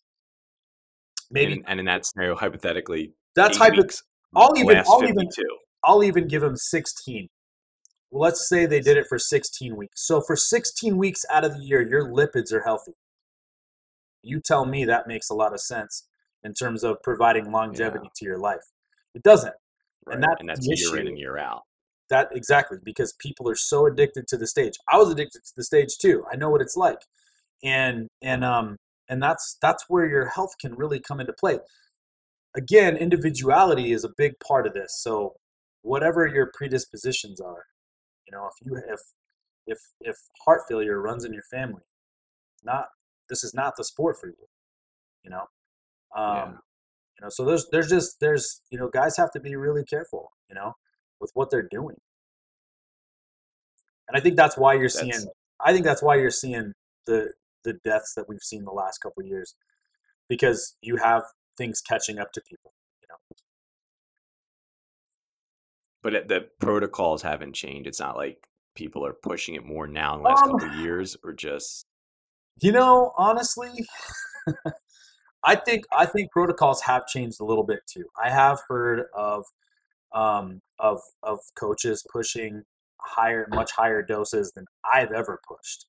maybe 1.30 1.52
And, 1.54 1.64
and 1.66 1.80
in 1.80 1.86
that 1.86 2.06
scenario, 2.06 2.34
hypothetically, 2.36 3.12
that's 3.34 3.56
eight 3.56 3.60
hypo- 3.60 3.82
weeks 3.82 4.02
I'll 4.34 4.56
even- 4.58 4.82
I'll 4.86 5.04
even- 5.04 5.28
I'll 5.82 6.04
even 6.04 6.28
give 6.28 6.42
them 6.42 6.56
16. 6.56 7.28
Well, 8.10 8.22
let's 8.22 8.48
say 8.48 8.66
they 8.66 8.80
did 8.80 8.96
it 8.96 9.06
for 9.08 9.18
16 9.18 9.76
weeks. 9.76 10.04
So 10.06 10.20
for 10.20 10.36
16 10.36 10.96
weeks 10.98 11.24
out 11.30 11.44
of 11.44 11.54
the 11.54 11.60
year, 11.64 11.80
your 11.80 12.04
lipids 12.08 12.52
are 12.52 12.62
healthy. 12.62 12.92
You 14.22 14.40
tell 14.40 14.66
me 14.66 14.84
that 14.84 15.06
makes 15.06 15.30
a 15.30 15.34
lot 15.34 15.54
of 15.54 15.60
sense 15.60 16.06
in 16.42 16.52
terms 16.54 16.84
of 16.84 17.02
providing 17.02 17.50
longevity 17.50 18.10
to 18.16 18.24
your 18.24 18.38
life. 18.38 18.62
It 19.14 19.22
doesn't. 19.22 19.54
Right. 20.06 20.14
and 20.14 20.22
that's 20.22 20.40
and 20.40 20.48
that's 20.48 20.66
year 20.66 20.98
in 20.98 21.06
and 21.08 21.18
year 21.18 21.36
out. 21.38 21.62
That 22.08 22.28
exactly 22.32 22.78
because 22.82 23.12
people 23.18 23.48
are 23.48 23.54
so 23.54 23.86
addicted 23.86 24.26
to 24.28 24.36
the 24.38 24.46
stage. 24.46 24.72
I 24.88 24.96
was 24.96 25.10
addicted 25.10 25.44
to 25.44 25.52
the 25.56 25.62
stage 25.64 25.98
too. 25.98 26.24
I 26.32 26.36
know 26.36 26.50
what 26.50 26.60
it's 26.62 26.76
like. 26.76 27.00
and 27.62 28.08
and 28.22 28.42
um 28.44 28.76
and 29.10 29.22
that's 29.22 29.58
that's 29.60 29.84
where 29.88 30.06
your 30.06 30.26
health 30.28 30.54
can 30.58 30.74
really 30.74 31.00
come 31.00 31.20
into 31.20 31.32
play. 31.34 31.58
Again 32.56 32.96
individuality 32.96 33.92
is 33.92 34.04
a 34.04 34.10
big 34.16 34.40
part 34.40 34.66
of 34.66 34.72
this 34.74 34.98
so 35.00 35.34
whatever 35.82 36.26
your 36.26 36.50
predispositions 36.54 37.40
are 37.40 37.64
you 38.26 38.32
know 38.32 38.48
if 38.48 38.66
you 38.66 38.76
if 38.92 39.00
if 39.66 39.78
if 40.00 40.16
heart 40.44 40.62
failure 40.68 41.00
runs 41.00 41.24
in 41.24 41.32
your 41.32 41.44
family 41.50 41.82
not 42.64 42.86
this 43.28 43.44
is 43.44 43.54
not 43.54 43.74
the 43.76 43.84
sport 43.84 44.16
for 44.20 44.28
you 44.28 44.46
you 45.24 45.30
know? 45.30 45.44
Um 46.14 46.36
Yeah. 46.36 46.50
you 46.50 47.22
know 47.22 47.28
so 47.30 47.44
there's 47.44 47.68
there's 47.70 47.88
just 47.88 48.18
there's 48.20 48.62
you 48.70 48.78
know 48.78 48.88
guys 48.88 49.16
have 49.16 49.30
to 49.32 49.40
be 49.40 49.54
really 49.56 49.84
careful 49.84 50.32
you 50.48 50.54
know 50.54 50.74
with 51.20 51.30
what 51.34 51.50
they're 51.50 51.68
doing. 51.70 51.96
And 54.08 54.16
i 54.16 54.20
think 54.20 54.36
that's 54.36 54.56
why 54.58 54.74
you're 54.74 54.88
seeing 54.88 55.26
i 55.64 55.72
think 55.72 55.84
that's 55.84 56.02
why 56.02 56.16
you're 56.16 56.30
seeing 56.32 56.72
the 57.06 57.32
the 57.64 57.74
deaths 57.84 58.14
that 58.14 58.28
we've 58.28 58.42
seen 58.42 58.64
the 58.64 58.70
last 58.70 58.98
couple 58.98 59.22
of 59.22 59.28
years 59.28 59.54
because 60.28 60.76
you 60.80 60.96
have 60.96 61.22
things 61.56 61.80
catching 61.80 62.18
up 62.18 62.32
to 62.32 62.40
people 62.48 62.72
you 63.02 63.08
know? 63.08 63.16
But 66.02 66.28
the 66.28 66.48
protocols 66.60 67.22
haven't 67.22 67.54
changed. 67.54 67.86
It's 67.86 68.00
not 68.00 68.16
like 68.16 68.46
people 68.74 69.04
are 69.04 69.12
pushing 69.12 69.54
it 69.54 69.64
more 69.64 69.86
now 69.86 70.14
in 70.16 70.22
the 70.22 70.28
last 70.28 70.42
um 70.44 70.52
couple 70.52 70.68
of 70.68 70.74
years, 70.76 71.16
or 71.22 71.32
just 71.32 71.86
you 72.60 72.72
know 72.72 73.12
honestly 73.16 73.70
i 75.44 75.54
think 75.54 75.84
i 75.96 76.04
think 76.04 76.30
protocols 76.30 76.82
have 76.82 77.06
changed 77.06 77.40
a 77.40 77.44
little 77.44 77.64
bit 77.64 77.80
too. 77.86 78.04
I 78.22 78.30
have 78.30 78.60
heard 78.68 79.06
of 79.14 79.44
um 80.12 80.60
of 80.78 81.00
of 81.22 81.38
coaches 81.58 82.04
pushing 82.12 82.62
higher 83.00 83.46
much 83.50 83.72
higher 83.72 84.02
doses 84.02 84.52
than 84.54 84.66
i've 84.84 85.12
ever 85.12 85.40
pushed. 85.46 85.86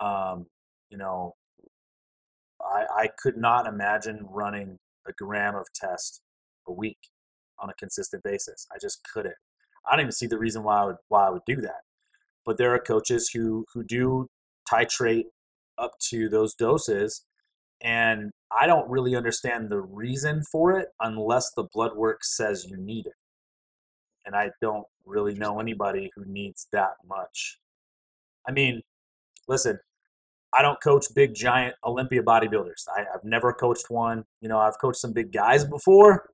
Um 0.00 0.46
you 0.90 0.96
know 0.96 1.34
i 2.62 2.84
i 3.02 3.08
could 3.22 3.36
not 3.36 3.66
imagine 3.66 4.26
running 4.30 4.78
a 5.06 5.12
gram 5.12 5.54
of 5.54 5.66
test 5.74 6.20
a 6.66 6.72
week 6.72 6.98
on 7.58 7.70
a 7.70 7.74
consistent 7.74 8.22
basis. 8.22 8.66
I 8.72 8.76
just 8.80 9.00
couldn't. 9.12 9.34
I 9.86 9.92
don't 9.92 10.00
even 10.00 10.12
see 10.12 10.26
the 10.26 10.38
reason 10.38 10.62
why 10.62 10.82
i 10.82 10.84
would 10.84 10.96
why 11.08 11.26
i 11.26 11.30
would 11.30 11.44
do 11.46 11.56
that. 11.62 11.82
But 12.44 12.58
there 12.58 12.74
are 12.74 12.78
coaches 12.78 13.30
who 13.34 13.64
who 13.72 13.84
do 13.84 14.28
titrate 14.70 15.24
up 15.78 15.92
to 16.10 16.28
those 16.28 16.54
doses 16.54 17.24
and 17.80 18.32
i 18.52 18.66
don't 18.66 18.90
really 18.90 19.14
understand 19.14 19.70
the 19.70 19.80
reason 19.80 20.42
for 20.42 20.76
it 20.78 20.88
unless 21.00 21.52
the 21.52 21.64
blood 21.72 21.96
work 21.96 22.24
says 22.24 22.66
you 22.68 22.76
need 22.76 23.06
it. 23.06 23.14
And 24.26 24.34
i 24.34 24.50
don't 24.60 24.86
really 25.06 25.34
know 25.34 25.60
anybody 25.60 26.10
who 26.14 26.24
needs 26.26 26.68
that 26.72 26.94
much. 27.08 27.58
I 28.46 28.52
mean 28.52 28.82
listen 29.46 29.78
i 30.52 30.62
don't 30.62 30.80
coach 30.82 31.06
big 31.14 31.34
giant 31.34 31.74
olympia 31.84 32.22
bodybuilders 32.22 32.84
I, 32.96 33.02
i've 33.14 33.24
never 33.24 33.52
coached 33.52 33.90
one 33.90 34.24
you 34.40 34.48
know 34.48 34.58
i've 34.58 34.78
coached 34.78 35.00
some 35.00 35.12
big 35.12 35.32
guys 35.32 35.64
before 35.64 36.30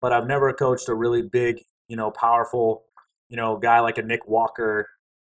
but 0.00 0.12
i've 0.12 0.26
never 0.26 0.52
coached 0.52 0.88
a 0.88 0.94
really 0.94 1.22
big 1.22 1.62
you 1.88 1.96
know 1.96 2.10
powerful 2.10 2.84
you 3.28 3.36
know 3.36 3.56
guy 3.56 3.80
like 3.80 3.98
a 3.98 4.02
nick 4.02 4.26
walker 4.26 4.88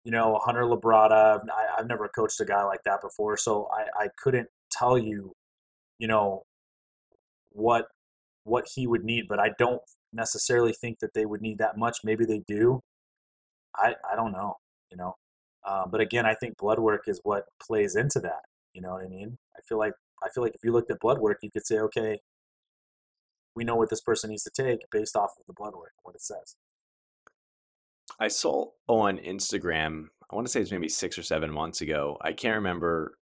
you 0.04 0.10
know, 0.10 0.38
Hunter 0.42 0.62
Labrada. 0.62 1.40
I, 1.50 1.78
I've 1.78 1.86
never 1.86 2.08
coached 2.08 2.40
a 2.40 2.44
guy 2.44 2.64
like 2.64 2.82
that 2.84 3.00
before, 3.00 3.36
so 3.36 3.68
I, 3.72 4.04
I 4.04 4.08
couldn't 4.22 4.48
tell 4.70 4.98
you, 4.98 5.32
you 5.98 6.08
know, 6.08 6.42
what 7.50 7.86
what 8.44 8.64
he 8.74 8.86
would 8.86 9.04
need. 9.04 9.26
But 9.28 9.38
I 9.38 9.50
don't 9.58 9.82
necessarily 10.12 10.72
think 10.72 10.98
that 11.00 11.14
they 11.14 11.26
would 11.26 11.40
need 11.40 11.58
that 11.58 11.76
much. 11.78 11.98
Maybe 12.04 12.24
they 12.24 12.42
do. 12.48 12.80
I 13.76 13.94
I 14.10 14.16
don't 14.16 14.32
know. 14.32 14.56
You 14.90 14.96
know, 14.96 15.16
uh, 15.64 15.86
but 15.86 16.00
again, 16.00 16.26
I 16.26 16.34
think 16.34 16.56
blood 16.56 16.78
work 16.78 17.04
is 17.06 17.20
what 17.22 17.44
plays 17.60 17.96
into 17.96 18.20
that. 18.20 18.42
You 18.72 18.82
know 18.82 18.92
what 18.92 19.04
I 19.04 19.08
mean? 19.08 19.38
I 19.56 19.60
feel 19.68 19.78
like 19.78 19.92
I 20.22 20.28
feel 20.28 20.42
like 20.42 20.54
if 20.54 20.64
you 20.64 20.72
looked 20.72 20.90
at 20.90 21.00
blood 21.00 21.18
work, 21.18 21.38
you 21.42 21.50
could 21.50 21.66
say, 21.66 21.78
okay, 21.78 22.20
we 23.54 23.64
know 23.64 23.76
what 23.76 23.90
this 23.90 24.00
person 24.00 24.30
needs 24.30 24.44
to 24.44 24.50
take 24.50 24.80
based 24.90 25.16
off 25.16 25.32
of 25.38 25.46
the 25.46 25.52
blood 25.52 25.74
work, 25.74 25.92
what 26.02 26.14
it 26.14 26.22
says. 26.22 26.56
I 28.18 28.28
saw 28.28 28.66
on 28.88 29.18
Instagram. 29.18 30.06
I 30.30 30.34
want 30.34 30.46
to 30.46 30.52
say 30.52 30.60
it's 30.60 30.70
maybe 30.70 30.88
six 30.88 31.18
or 31.18 31.22
seven 31.22 31.50
months 31.50 31.80
ago. 31.80 32.16
I 32.20 32.32
can't 32.32 32.56
remember 32.56 33.18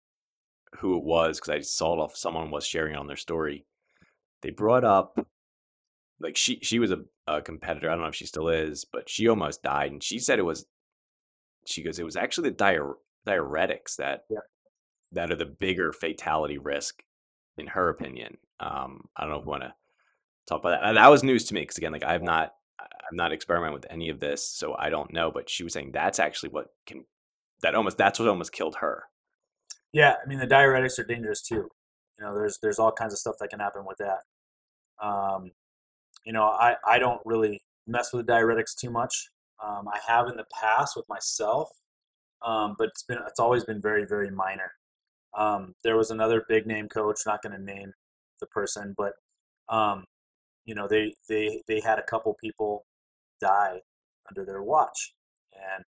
who 0.79 0.97
it 0.97 1.05
was 1.05 1.39
because 1.39 1.51
I 1.51 1.61
saw 1.61 1.95
it 1.95 2.03
off 2.03 2.17
someone 2.17 2.51
was 2.51 2.67
sharing 2.67 2.97
on 2.97 3.07
their 3.07 3.17
story. 3.17 3.65
They 4.43 4.51
brought 4.51 4.85
up 4.85 5.19
like 6.21 6.37
she 6.37 6.59
she 6.63 6.79
was 6.79 6.91
a, 6.91 7.05
a 7.27 7.41
competitor. 7.41 7.89
I 7.89 7.95
don't 7.95 8.03
know 8.03 8.09
if 8.09 8.15
she 8.15 8.27
still 8.27 8.49
is, 8.49 8.85
but 8.85 9.09
she 9.09 9.29
almost 9.29 9.63
died, 9.63 9.93
and 9.93 10.03
she 10.03 10.19
said 10.19 10.39
it 10.39 10.45
was. 10.45 10.67
She 11.69 11.83
goes, 11.83 11.99
it 11.99 12.05
was 12.05 12.17
actually 12.17 12.51
the 12.51 12.57
diure, 12.57 12.95
diuretics 13.27 13.97
that 13.97 14.25
Yeah. 14.31 14.41
that 15.13 15.31
are 15.31 15.37
the 15.37 15.47
bigger 15.47 15.93
fatality 15.93 16.59
risk, 16.59 17.03
in 17.57 17.69
her 17.69 17.89
opinion. 17.89 18.39
Um, 18.61 19.09
I 19.17 19.23
don't 19.23 19.31
know 19.31 19.39
if 19.41 19.45
we 19.45 19.51
want 19.51 19.63
to 19.63 19.75
talk 20.47 20.61
about 20.61 20.71
that. 20.81 20.85
And 20.85 20.97
that 20.97 21.09
was 21.09 21.23
news 21.23 21.45
to 21.47 21.55
me 21.55 21.63
because 21.63 21.79
again, 21.79 21.93
like 21.93 22.05
I've 22.05 22.23
not 22.23 22.55
I'm 22.81 23.17
not 23.17 23.33
experimenting 23.33 23.75
with 23.75 23.87
any 23.91 24.09
of 24.11 24.21
this, 24.21 24.47
so 24.49 24.75
I 24.79 24.91
don't 24.91 25.13
know. 25.13 25.31
But 25.31 25.49
she 25.49 25.65
was 25.65 25.73
saying 25.73 25.93
that's 25.93 26.19
actually 26.19 26.51
what 26.51 26.69
can 26.87 27.05
that 27.63 27.75
almost 27.75 27.99
that's 27.99 28.19
what 28.19 28.29
almost 28.29 28.53
killed 28.53 28.77
her. 28.77 29.05
Yeah, 29.93 30.17
I 30.23 30.27
mean 30.29 30.39
the 30.39 30.47
diuretics 30.47 30.99
are 30.99 31.05
dangerous 31.05 31.43
too. 31.43 31.69
You 32.19 32.25
know, 32.25 32.35
there's 32.35 32.59
there's 32.63 32.79
all 32.79 32.93
kinds 32.93 33.13
of 33.13 33.19
stuff 33.19 33.37
that 33.41 33.49
can 33.51 33.61
happen 33.61 33.85
with 33.87 33.99
that. 33.99 35.07
Um, 35.07 35.53
you 36.25 36.33
know, 36.33 36.45
I 36.45 36.77
I 36.87 36.99
don't 36.99 37.21
really 37.25 37.63
mess 37.87 38.13
with 38.13 38.27
the 38.27 38.33
diuretics 38.33 38.75
too 38.77 38.91
much. 38.91 39.31
Um, 39.65 39.89
I 39.89 39.99
have 40.07 40.29
in 40.29 40.37
the 40.37 40.47
past 40.61 40.97
with 40.97 41.09
myself, 41.09 41.71
um, 42.43 42.77
but 42.79 42.89
it's 42.89 43.03
been 43.03 43.19
it's 43.27 43.41
always 43.41 43.65
been 43.65 43.81
very 43.81 44.05
very 44.05 44.31
minor. 44.31 44.73
Um, 45.37 45.75
there 45.85 45.97
was 45.97 46.11
another 46.11 46.45
big 46.49 46.67
name 46.67 46.89
coach, 46.89 47.21
not 47.27 47.43
going 47.43 47.57
to 47.57 47.63
name 47.63 47.93
the 48.41 48.47
person, 48.47 48.95
but 48.97 49.15
um, 49.69 50.05
you 50.65 50.75
know 50.75 50.89
they 50.89 51.15
they 51.29 51.63
they 51.69 51.81
had 51.81 51.99
a 51.99 52.05
couple 52.05 52.37
people 52.41 52.87
die 53.41 53.81
under 54.29 54.45
their 54.45 54.63
watch, 54.63 55.15
and 55.53 55.85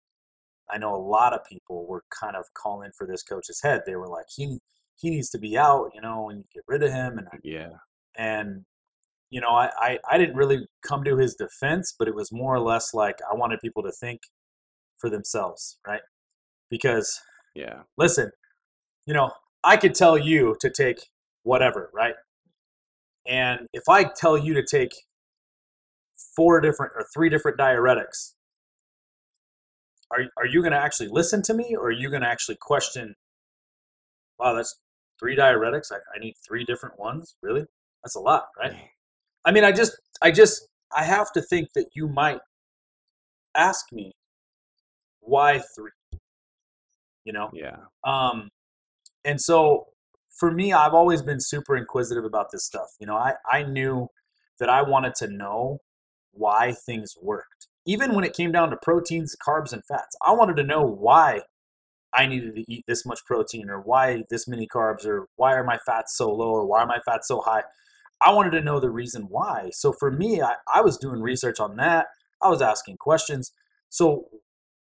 I 0.70 0.78
know 0.78 0.96
a 0.96 0.98
lot 0.98 1.34
of 1.34 1.46
people 1.46 1.86
were 1.88 2.04
kind 2.10 2.36
of 2.36 2.46
calling 2.54 2.92
for 2.98 3.08
this 3.08 3.24
coach's 3.24 3.62
head. 3.62 3.84
They 3.86 3.96
were 3.96 4.08
like, 4.08 4.26
he 4.36 4.60
he 4.98 5.10
needs 5.10 5.30
to 5.32 5.38
be 5.38 5.58
out, 5.58 5.92
you 5.94 6.02
know, 6.02 6.30
and 6.30 6.40
you 6.40 6.46
get 6.54 6.64
rid 6.68 6.84
of 6.84 6.92
him. 6.92 7.18
And 7.18 7.28
Yeah, 7.44 7.70
and 8.18 8.66
you 9.30 9.42
know, 9.42 9.50
I, 9.50 9.70
I 9.80 10.00
I 10.10 10.18
didn't 10.18 10.36
really 10.36 10.68
come 10.82 11.04
to 11.04 11.18
his 11.18 11.36
defense, 11.36 11.94
but 11.98 12.08
it 12.08 12.16
was 12.16 12.32
more 12.32 12.56
or 12.56 12.60
less 12.60 12.94
like 12.94 13.18
I 13.30 13.36
wanted 13.36 13.60
people 13.60 13.84
to 13.84 13.92
think 13.92 14.22
for 14.98 15.10
themselves, 15.10 15.80
right? 15.86 16.02
Because 16.70 17.20
yeah, 17.56 17.84
listen, 17.98 18.32
you 19.06 19.14
know, 19.14 19.32
I 19.64 19.78
could 19.78 19.96
tell 19.96 20.18
you 20.18 20.56
to 20.62 20.70
take 20.70 21.08
whatever, 21.44 21.90
right? 21.94 22.16
And 23.28 23.68
if 23.74 23.84
I 23.90 24.06
tell 24.06 24.38
you 24.38 24.54
to 24.54 24.64
take 24.64 24.92
four 26.36 26.62
different 26.62 26.94
or 26.96 27.06
three 27.14 27.30
different 27.30 27.58
diuretics, 27.58 28.34
are 30.12 30.22
are 30.38 30.46
you 30.46 30.62
going 30.62 30.72
to 30.72 30.80
actually 30.80 31.10
listen 31.10 31.42
to 31.44 31.54
me, 31.54 31.76
or 31.76 31.88
are 31.88 31.92
you 31.92 32.10
going 32.10 32.22
to 32.22 32.30
actually 32.30 32.58
question? 32.62 33.16
Wow, 34.40 34.54
that's 34.54 34.80
three 35.20 35.36
diuretics. 35.36 35.92
I, 35.92 35.98
I 36.16 36.20
need 36.20 36.36
three 36.48 36.64
different 36.64 36.98
ones. 36.98 37.36
Really, 37.42 37.66
that's 38.04 38.16
a 38.16 38.22
lot, 38.22 38.46
right? 38.58 38.74
I 39.46 39.52
mean, 39.52 39.64
I 39.64 39.72
just, 39.72 39.98
I 40.22 40.32
just, 40.32 40.68
I 40.96 41.04
have 41.04 41.32
to 41.34 41.42
think 41.42 41.70
that 41.76 41.88
you 41.94 42.08
might 42.08 42.40
ask 43.56 43.86
me 43.92 44.14
why 45.20 45.60
three. 45.76 45.92
You 47.26 47.34
know, 47.34 47.50
yeah, 47.54 47.76
um, 48.06 48.50
and 49.26 49.42
so 49.42 49.88
for 50.30 50.52
me, 50.52 50.72
I've 50.72 50.94
always 50.94 51.22
been 51.22 51.42
super 51.42 51.76
inquisitive 51.76 52.24
about 52.24 52.52
this 52.52 52.66
stuff. 52.66 52.88
You 53.00 53.08
know, 53.08 53.18
I, 53.18 53.34
I 53.52 53.64
knew 53.64 54.08
that 54.60 54.70
I 54.70 54.82
wanted 54.82 55.16
to 55.16 55.28
know 55.28 55.80
why 56.32 56.72
things 56.72 57.16
worked. 57.22 57.68
Even 57.86 58.14
when 58.14 58.24
it 58.24 58.34
came 58.34 58.52
down 58.52 58.70
to 58.70 58.78
proteins, 58.78 59.36
carbs, 59.46 59.74
and 59.74 59.84
fats, 59.86 60.16
I 60.26 60.32
wanted 60.34 60.56
to 60.58 60.64
know 60.64 60.84
why 60.84 61.42
I 62.14 62.28
needed 62.28 62.56
to 62.56 62.72
eat 62.72 62.86
this 62.88 63.06
much 63.06 63.26
protein 63.26 63.70
or 63.70 63.80
why 63.82 64.24
this 64.30 64.48
many 64.48 64.68
carbs 64.68 65.06
or 65.06 65.28
why 65.36 65.54
are 65.54 65.64
my 65.64 65.78
fats 65.86 66.16
so 66.16 66.32
low 66.32 66.50
or 66.50 66.66
why 66.66 66.82
are 66.82 66.88
my 66.88 67.00
fats 67.06 67.28
so 67.28 67.42
high. 67.42 67.64
I 68.22 68.34
wanted 68.34 68.52
to 68.52 68.62
know 68.62 68.80
the 68.80 68.90
reason 68.90 69.28
why. 69.30 69.70
So 69.74 69.94
for 69.94 70.12
me, 70.12 70.42
I, 70.42 70.56
I 70.74 70.82
was 70.82 70.98
doing 70.98 71.22
research 71.22 71.60
on 71.60 71.76
that. 71.78 72.08
I 72.42 72.50
was 72.50 72.62
asking 72.62 72.98
questions. 72.98 73.52
So 73.90 74.30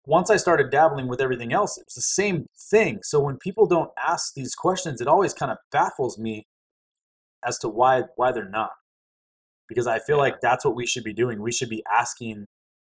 once 0.06 0.30
I 0.30 0.36
started 0.36 0.70
dabbling 0.70 1.08
with 1.08 1.20
everything 1.20 1.52
else, 1.52 1.78
it's 1.78 1.94
the 1.94 2.00
same 2.00 2.46
thing. 2.70 3.00
So 3.02 3.20
when 3.20 3.38
people 3.38 3.66
don't 3.66 3.90
ask 4.02 4.34
these 4.34 4.54
questions, 4.54 5.00
it 5.00 5.08
always 5.08 5.34
kind 5.34 5.52
of 5.52 5.58
baffles 5.70 6.18
me 6.18 6.46
as 7.44 7.58
to 7.58 7.68
why 7.68 8.04
why 8.16 8.32
they're 8.32 8.48
not. 8.48 8.70
Because 9.68 9.86
I 9.86 9.98
feel 9.98 10.18
like 10.18 10.40
that's 10.40 10.64
what 10.64 10.76
we 10.76 10.86
should 10.86 11.04
be 11.04 11.12
doing. 11.12 11.42
We 11.42 11.52
should 11.52 11.68
be 11.68 11.84
asking 11.92 12.46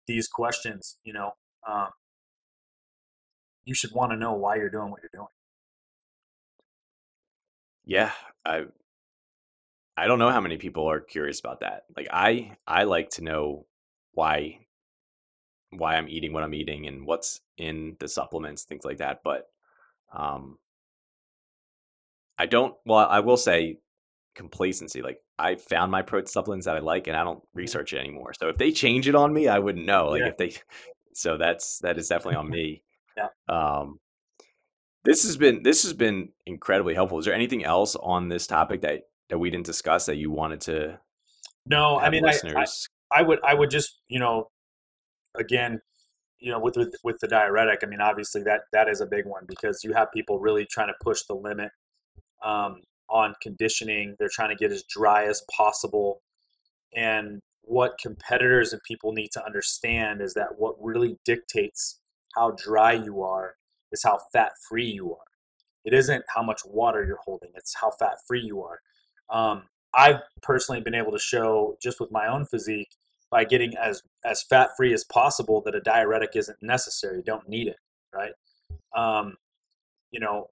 these 0.07 0.27
questions. 0.27 0.97
You 1.03 1.13
know, 1.13 1.31
um, 1.67 1.89
you 3.65 3.75
should 3.75 3.91
want 3.93 4.11
to 4.11 4.17
know 4.17 4.33
why 4.33 4.55
you're 4.55 4.69
doing 4.69 4.89
what 4.91 5.01
you're 5.03 5.09
doing. 5.13 5.27
yeah. 7.85 8.11
I 8.45 8.65
I 10.02 10.08
don't 10.08 10.20
know 10.20 10.32
how 10.32 10.41
many 10.41 10.58
people 10.58 10.89
are 10.89 10.99
curious 10.99 11.39
about 11.39 11.60
that. 11.60 11.84
Like 11.95 12.08
I 12.12 12.58
I 12.68 12.84
like 12.86 13.12
to 13.12 13.24
know 13.24 13.68
why 14.14 14.66
why 15.70 15.95
I'm 15.95 16.10
eating 16.10 16.34
what 16.34 16.43
I'm 16.43 16.54
eating 16.56 16.88
and 16.88 17.06
what's 17.06 17.41
in 17.58 17.97
the 17.99 18.08
supplements, 18.08 18.64
things 18.64 18.84
like 18.84 18.97
that. 18.97 19.22
But 19.24 19.47
um 20.12 20.58
I 22.38 22.47
don't. 22.47 22.76
Well, 22.86 23.08
I 23.08 23.20
will 23.20 23.38
say 23.38 23.78
complacency. 24.34 25.02
Like 25.02 25.22
I 25.38 25.56
found 25.56 25.91
my 25.91 26.02
protein 26.02 26.28
supplements 26.28 26.66
that 26.66 26.76
I 26.76 26.80
like, 26.80 27.08
and 27.08 27.16
I 27.16 27.24
don't 27.24 27.43
Mm-hmm. 27.60 27.60
research 27.60 27.93
it 27.93 27.99
anymore. 27.99 28.34
So 28.34 28.49
if 28.49 28.58
they 28.58 28.72
change 28.72 29.08
it 29.08 29.16
on 29.16 29.32
me, 29.34 29.47
I 29.47 29.60
wouldn't 29.60 29.86
know. 29.86 30.10
Like 30.10 30.22
Yeah. 30.22 30.30
if 30.30 30.38
they, 30.38 30.56
so 31.14 31.38
that's 31.38 31.80
that 31.80 31.97
is 31.99 32.08
definitely 32.08 32.38
on 32.38 32.49
me. 32.49 32.82
Yeah. 33.16 33.28
Um, 33.47 33.99
this 35.04 35.24
has 35.24 35.38
been 35.38 35.64
this 35.64 35.84
has 35.84 35.93
been 35.93 36.30
incredibly 36.45 36.95
helpful. 36.95 37.20
Is 37.20 37.26
there 37.26 37.34
anything 37.34 37.64
else 37.66 37.95
on 37.95 38.30
this 38.30 38.47
topic 38.47 38.82
that 38.82 39.04
that 39.32 39.39
we 39.39 39.49
didn't 39.49 39.65
discuss 39.65 40.05
that 40.05 40.17
you 40.17 40.29
wanted 40.29 40.61
to 40.61 40.99
No, 41.65 41.97
I 41.97 42.09
mean, 42.09 42.25
I, 42.25 42.38
I? 42.55 42.65
I 43.11 43.21
would, 43.23 43.39
I 43.43 43.53
would 43.53 43.71
just, 43.71 43.99
you 44.07 44.19
know, 44.19 44.49
again, 45.36 45.82
you 46.39 46.51
know, 46.51 46.59
with, 46.59 46.75
with 46.75 46.95
with 47.03 47.19
the 47.19 47.27
diuretic, 47.27 47.79
I 47.84 47.86
mean, 47.88 48.01
obviously 48.01 48.43
that 48.43 48.61
that 48.73 48.89
is 48.89 48.99
a 48.99 49.05
big 49.05 49.25
one 49.25 49.45
because 49.47 49.84
you 49.84 49.93
have 49.93 50.11
people 50.11 50.39
really 50.39 50.65
trying 50.65 50.88
to 50.88 50.95
push 51.01 51.21
the 51.23 51.36
limit 51.36 51.71
um, 52.43 52.82
on 53.09 53.36
conditioning. 53.41 54.15
They're 54.19 54.29
trying 54.32 54.49
to 54.49 54.55
get 54.55 54.71
as 54.71 54.84
dry 54.84 55.25
as 55.25 55.43
possible, 55.55 56.21
and 56.95 57.39
what 57.61 57.99
competitors 58.01 58.73
and 58.73 58.82
people 58.84 59.13
need 59.13 59.29
to 59.32 59.45
understand 59.45 60.21
is 60.21 60.34
that 60.34 60.57
what 60.57 60.75
really 60.82 61.17
dictates 61.23 61.99
how 62.36 62.55
dry 62.57 62.93
you 62.93 63.21
are 63.21 63.55
is 63.91 64.03
how 64.03 64.19
fat 64.34 64.53
free 64.67 64.89
you 64.89 65.11
are. 65.11 65.29
It 65.86 65.93
isn't 65.93 66.25
how 66.36 66.41
much 66.41 66.61
water 66.65 67.05
you're 67.05 67.19
holding; 67.23 67.51
it's 67.55 67.75
how 67.79 67.91
fat 67.91 68.17
free 68.27 68.41
you 68.41 68.63
are. 68.63 68.79
Um, 69.32 69.63
I've 69.93 70.21
personally 70.41 70.82
been 70.82 70.95
able 70.95 71.11
to 71.11 71.19
show 71.19 71.77
just 71.82 71.99
with 71.99 72.11
my 72.11 72.27
own 72.27 72.45
physique 72.45 72.95
by 73.29 73.45
getting 73.45 73.75
as 73.77 74.03
as 74.25 74.43
fat 74.43 74.71
free 74.77 74.93
as 74.93 75.03
possible 75.03 75.61
that 75.65 75.75
a 75.75 75.82
diuretic 75.82 76.32
isn't 76.36 76.61
necessary. 76.61 77.17
You 77.17 77.23
don't 77.23 77.49
need 77.49 77.67
it, 77.67 77.77
right? 78.13 78.34
Um, 78.95 79.38
you 80.11 80.19
know, 80.19 80.49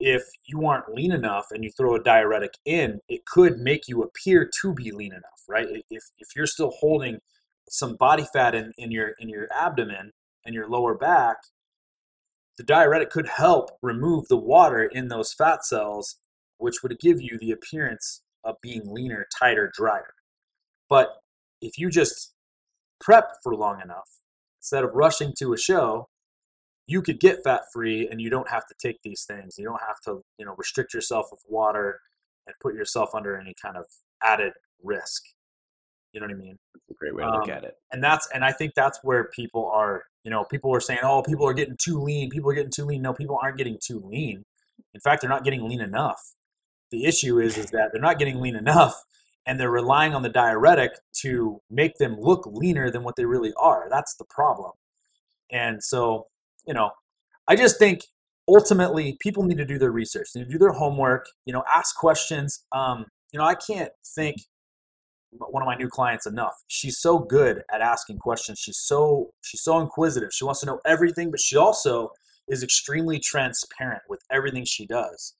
if 0.00 0.22
you 0.44 0.66
aren't 0.66 0.94
lean 0.94 1.10
enough 1.10 1.46
and 1.50 1.64
you 1.64 1.70
throw 1.70 1.96
a 1.96 2.02
diuretic 2.02 2.54
in, 2.64 3.00
it 3.08 3.26
could 3.26 3.58
make 3.58 3.88
you 3.88 4.02
appear 4.02 4.48
to 4.60 4.74
be 4.74 4.92
lean 4.92 5.12
enough, 5.12 5.42
right? 5.48 5.66
If 5.90 6.04
if 6.18 6.28
you're 6.36 6.46
still 6.46 6.72
holding 6.78 7.18
some 7.68 7.96
body 7.96 8.26
fat 8.32 8.54
in, 8.54 8.72
in 8.78 8.90
your 8.90 9.14
in 9.18 9.28
your 9.28 9.48
abdomen 9.52 10.12
and 10.44 10.54
your 10.54 10.68
lower 10.68 10.94
back, 10.94 11.38
the 12.56 12.62
diuretic 12.62 13.10
could 13.10 13.26
help 13.26 13.70
remove 13.82 14.28
the 14.28 14.36
water 14.36 14.84
in 14.84 15.08
those 15.08 15.32
fat 15.32 15.64
cells, 15.64 16.16
which 16.58 16.82
would 16.82 16.98
give 17.00 17.20
you 17.20 17.38
the 17.38 17.50
appearance 17.50 18.22
of 18.44 18.56
being 18.62 18.82
leaner, 18.92 19.26
tighter, 19.38 19.70
drier. 19.74 20.14
But 20.88 21.16
if 21.60 21.78
you 21.78 21.90
just 21.90 22.34
prep 23.00 23.30
for 23.42 23.54
long 23.54 23.80
enough, 23.80 24.20
instead 24.60 24.84
of 24.84 24.94
rushing 24.94 25.32
to 25.38 25.52
a 25.52 25.58
show, 25.58 26.08
you 26.86 27.02
could 27.02 27.20
get 27.20 27.44
fat 27.44 27.62
free 27.72 28.08
and 28.08 28.20
you 28.20 28.30
don't 28.30 28.48
have 28.48 28.66
to 28.66 28.74
take 28.80 29.02
these 29.02 29.24
things. 29.24 29.56
You 29.58 29.64
don't 29.64 29.82
have 29.86 30.00
to, 30.06 30.22
you 30.38 30.46
know, 30.46 30.54
restrict 30.56 30.94
yourself 30.94 31.28
with 31.30 31.42
water 31.46 32.00
and 32.46 32.56
put 32.60 32.74
yourself 32.74 33.14
under 33.14 33.38
any 33.38 33.54
kind 33.60 33.76
of 33.76 33.84
added 34.22 34.54
risk. 34.82 35.24
You 36.12 36.20
know 36.20 36.26
what 36.26 36.34
I 36.34 36.38
mean? 36.38 36.56
That's 36.74 36.90
a 36.90 36.94
great 36.94 37.14
way 37.14 37.22
to 37.22 37.30
look 37.30 37.44
um, 37.44 37.50
at 37.50 37.64
it. 37.64 37.74
and 37.92 38.02
that's 38.02 38.26
and 38.32 38.42
I 38.42 38.52
think 38.52 38.72
that's 38.74 39.00
where 39.02 39.24
people 39.24 39.66
are. 39.66 40.04
You 40.24 40.30
know, 40.30 40.44
people 40.44 40.74
are 40.74 40.80
saying, 40.80 41.00
"Oh, 41.02 41.22
people 41.22 41.46
are 41.46 41.52
getting 41.52 41.76
too 41.78 42.00
lean. 42.00 42.30
People 42.30 42.50
are 42.50 42.54
getting 42.54 42.72
too 42.72 42.86
lean." 42.86 43.02
No, 43.02 43.12
people 43.12 43.38
aren't 43.40 43.58
getting 43.58 43.78
too 43.78 44.02
lean. 44.04 44.44
In 44.94 45.00
fact, 45.00 45.20
they're 45.20 45.30
not 45.30 45.44
getting 45.44 45.68
lean 45.68 45.82
enough. 45.82 46.18
The 46.90 47.04
issue 47.04 47.38
is, 47.38 47.58
is 47.58 47.70
that 47.70 47.90
they're 47.92 48.00
not 48.00 48.18
getting 48.18 48.40
lean 48.40 48.56
enough, 48.56 49.04
and 49.46 49.58
they're 49.58 49.70
relying 49.70 50.14
on 50.14 50.22
the 50.22 50.28
diuretic 50.28 50.92
to 51.22 51.60
make 51.70 51.96
them 51.98 52.16
look 52.18 52.46
leaner 52.46 52.90
than 52.90 53.02
what 53.02 53.16
they 53.16 53.24
really 53.24 53.52
are. 53.58 53.88
That's 53.90 54.14
the 54.16 54.24
problem. 54.24 54.72
And 55.50 55.82
so, 55.82 56.26
you 56.66 56.74
know, 56.74 56.90
I 57.46 57.56
just 57.56 57.78
think 57.78 58.02
ultimately 58.46 59.16
people 59.20 59.42
need 59.44 59.58
to 59.58 59.64
do 59.64 59.78
their 59.78 59.90
research, 59.90 60.28
they 60.32 60.40
need 60.40 60.46
to 60.46 60.52
do 60.52 60.58
their 60.58 60.72
homework. 60.72 61.26
You 61.46 61.52
know, 61.52 61.64
ask 61.74 61.96
questions. 61.96 62.64
Um, 62.72 63.06
you 63.32 63.38
know, 63.38 63.44
I 63.44 63.54
can't 63.54 63.92
think 64.14 64.36
one 65.30 65.62
of 65.62 65.66
my 65.66 65.76
new 65.76 65.88
clients 65.88 66.26
enough. 66.26 66.54
She's 66.66 66.98
so 66.98 67.18
good 67.18 67.62
at 67.72 67.80
asking 67.80 68.18
questions. 68.18 68.58
She's 68.58 68.78
so 68.78 69.30
she's 69.42 69.62
so 69.62 69.78
inquisitive. 69.78 70.32
She 70.32 70.44
wants 70.44 70.60
to 70.60 70.66
know 70.66 70.80
everything, 70.86 71.30
but 71.30 71.40
she 71.40 71.56
also 71.56 72.10
is 72.48 72.62
extremely 72.62 73.18
transparent 73.18 74.02
with 74.08 74.20
everything 74.30 74.64
she 74.64 74.86
does. 74.86 75.34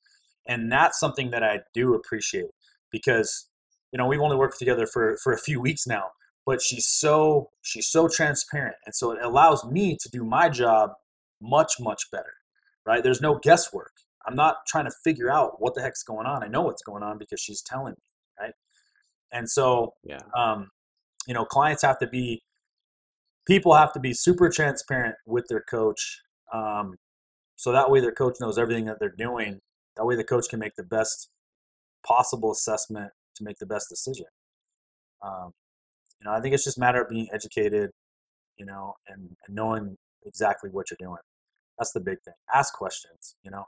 And 0.48 0.72
that's 0.72 0.98
something 0.98 1.30
that 1.30 1.44
I 1.44 1.60
do 1.74 1.94
appreciate 1.94 2.50
because 2.90 3.48
you 3.92 3.98
know, 3.98 4.06
we've 4.06 4.20
only 4.20 4.36
worked 4.36 4.58
together 4.58 4.86
for 4.86 5.16
for 5.22 5.32
a 5.32 5.38
few 5.38 5.60
weeks 5.60 5.86
now, 5.86 6.10
but 6.44 6.60
she's 6.60 6.86
so 6.86 7.50
she's 7.62 7.88
so 7.88 8.08
transparent 8.08 8.76
and 8.86 8.94
so 8.94 9.12
it 9.12 9.18
allows 9.22 9.64
me 9.64 9.96
to 10.00 10.08
do 10.10 10.24
my 10.24 10.48
job 10.48 10.90
much 11.40 11.74
much 11.80 12.10
better. 12.10 12.34
Right? 12.86 13.02
There's 13.02 13.20
no 13.20 13.38
guesswork. 13.42 13.92
I'm 14.26 14.34
not 14.34 14.56
trying 14.66 14.86
to 14.86 14.92
figure 15.04 15.30
out 15.30 15.60
what 15.60 15.74
the 15.74 15.82
heck's 15.82 16.02
going 16.02 16.26
on. 16.26 16.42
I 16.42 16.48
know 16.48 16.62
what's 16.62 16.82
going 16.82 17.02
on 17.02 17.18
because 17.18 17.40
she's 17.40 17.62
telling 17.62 17.92
me, 17.92 18.02
right? 18.40 18.54
And 19.32 19.48
so 19.50 19.94
Yeah. 20.04 20.20
um, 20.36 20.70
you 21.26 21.34
know, 21.34 21.44
clients 21.44 21.82
have 21.82 21.98
to 21.98 22.06
be, 22.06 22.42
people 23.46 23.74
have 23.74 23.92
to 23.92 24.00
be 24.00 24.14
super 24.14 24.48
transparent 24.48 25.16
with 25.26 25.46
their 25.48 25.60
coach. 25.60 26.22
Um, 26.52 26.96
so 27.56 27.72
that 27.72 27.90
way 27.90 28.00
their 28.00 28.12
coach 28.12 28.36
knows 28.40 28.58
everything 28.58 28.86
that 28.86 28.98
they're 28.98 29.14
doing. 29.16 29.60
That 29.98 30.06
way 30.06 30.16
the 30.16 30.24
coach 30.24 30.48
can 30.48 30.60
make 30.60 30.76
the 30.76 30.84
best 30.84 31.28
possible 32.06 32.52
assessment 32.52 33.10
to 33.36 33.44
make 33.44 33.58
the 33.58 33.66
best 33.66 33.88
decision. 33.88 34.26
Um, 35.22 35.52
you 36.20 36.24
know, 36.24 36.32
I 36.32 36.40
think 36.40 36.54
it's 36.54 36.64
just 36.64 36.78
a 36.78 36.80
matter 36.80 37.02
of 37.02 37.08
being 37.08 37.28
educated, 37.32 37.90
you 38.56 38.64
know, 38.64 38.94
and, 39.08 39.36
and 39.46 39.56
knowing 39.56 39.96
exactly 40.24 40.70
what 40.70 40.90
you're 40.90 40.98
doing. 41.00 41.20
That's 41.78 41.92
the 41.92 42.00
big 42.00 42.18
thing. 42.24 42.34
Ask 42.54 42.74
questions, 42.74 43.34
you 43.42 43.50
know. 43.50 43.64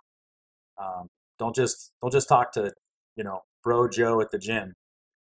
Um, 0.80 1.08
don't 1.38 1.54
just 1.54 1.92
don't 2.00 2.12
just 2.12 2.28
talk 2.28 2.52
to, 2.52 2.72
you 3.16 3.24
know, 3.24 3.40
bro 3.62 3.88
Joe 3.88 4.20
at 4.20 4.30
the 4.30 4.38
gym, 4.38 4.74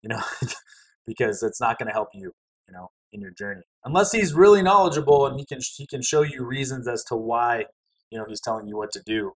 you 0.01 0.09
know, 0.09 0.21
because 1.07 1.43
it's 1.43 1.61
not 1.61 1.79
going 1.79 1.87
to 1.87 1.93
help 1.93 2.09
you, 2.13 2.31
you 2.67 2.73
know, 2.73 2.89
in 3.11 3.21
your 3.21 3.31
journey. 3.31 3.61
Unless 3.83 4.11
he's 4.11 4.33
really 4.33 4.61
knowledgeable 4.61 5.25
and 5.25 5.39
he 5.39 5.45
can 5.45 5.59
he 5.75 5.87
can 5.87 6.01
show 6.01 6.21
you 6.21 6.45
reasons 6.45 6.87
as 6.87 7.03
to 7.05 7.15
why, 7.15 7.65
you 8.11 8.17
know, 8.17 8.25
he's 8.27 8.41
telling 8.41 8.67
you 8.67 8.77
what 8.77 8.91
to 8.91 9.01
do. 9.05 9.33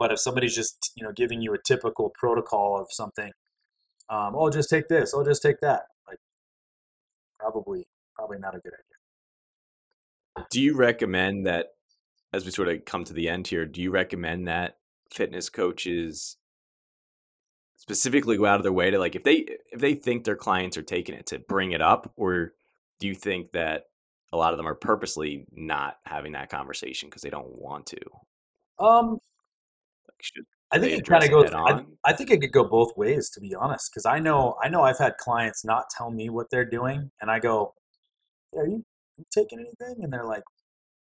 But 0.00 0.10
if 0.10 0.18
somebody's 0.18 0.56
just, 0.56 0.92
you 0.96 1.04
know, 1.04 1.12
giving 1.12 1.42
you 1.42 1.52
a 1.52 1.58
typical 1.58 2.10
protocol 2.18 2.80
of 2.80 2.86
something, 2.90 3.32
um, 4.08 4.34
oh, 4.34 4.48
just 4.48 4.70
take 4.70 4.88
this, 4.88 5.12
oh, 5.14 5.22
just 5.22 5.42
take 5.42 5.60
that, 5.60 5.82
like 6.08 6.16
probably 7.38 7.86
probably 8.16 8.38
not 8.38 8.54
a 8.54 8.58
good 8.58 8.72
idea. 8.72 10.46
Do 10.50 10.60
you 10.60 10.74
recommend 10.74 11.46
that 11.46 11.66
as 12.32 12.46
we 12.46 12.50
sort 12.50 12.68
of 12.68 12.84
come 12.86 13.04
to 13.04 13.12
the 13.12 13.28
end 13.28 13.46
here, 13.48 13.66
do 13.66 13.82
you 13.82 13.90
recommend 13.90 14.48
that 14.48 14.78
fitness 15.12 15.50
coaches 15.50 16.38
specifically 17.76 18.38
go 18.38 18.46
out 18.46 18.56
of 18.56 18.62
their 18.62 18.72
way 18.72 18.90
to 18.90 18.98
like 18.98 19.14
if 19.14 19.24
they 19.24 19.46
if 19.70 19.80
they 19.80 19.94
think 19.94 20.24
their 20.24 20.36
clients 20.36 20.76
are 20.76 20.82
taking 20.82 21.14
it 21.14 21.26
to 21.26 21.38
bring 21.38 21.72
it 21.72 21.82
up 21.82 22.12
or 22.16 22.52
do 23.00 23.06
you 23.06 23.14
think 23.14 23.52
that 23.52 23.84
a 24.32 24.36
lot 24.36 24.52
of 24.52 24.56
them 24.56 24.68
are 24.68 24.74
purposely 24.74 25.44
not 25.52 25.96
having 26.04 26.32
that 26.32 26.48
conversation 26.48 27.08
because 27.08 27.22
they 27.22 27.30
don't 27.30 27.58
want 27.60 27.86
to? 27.86 27.98
Um, 28.78 29.18
should 30.22 30.44
I 30.72 30.78
think 30.78 30.98
it 30.98 31.06
kind 31.06 31.24
of 31.24 31.30
goes. 31.30 31.50
I. 31.52 31.82
I 32.04 32.12
think 32.12 32.30
it 32.30 32.40
could 32.40 32.52
go 32.52 32.64
both 32.64 32.96
ways, 32.96 33.28
to 33.30 33.40
be 33.40 33.54
honest. 33.54 33.90
Because 33.90 34.06
I 34.06 34.20
know, 34.20 34.56
I 34.62 34.68
know, 34.68 34.82
I've 34.82 34.98
had 34.98 35.16
clients 35.16 35.64
not 35.64 35.90
tell 35.90 36.10
me 36.10 36.30
what 36.30 36.48
they're 36.50 36.64
doing, 36.64 37.10
and 37.20 37.30
I 37.30 37.40
go, 37.40 37.74
"Are 38.56 38.66
you, 38.66 38.84
you 39.18 39.24
taking 39.32 39.58
anything?" 39.58 40.04
And 40.04 40.12
they're 40.12 40.26
like, 40.26 40.44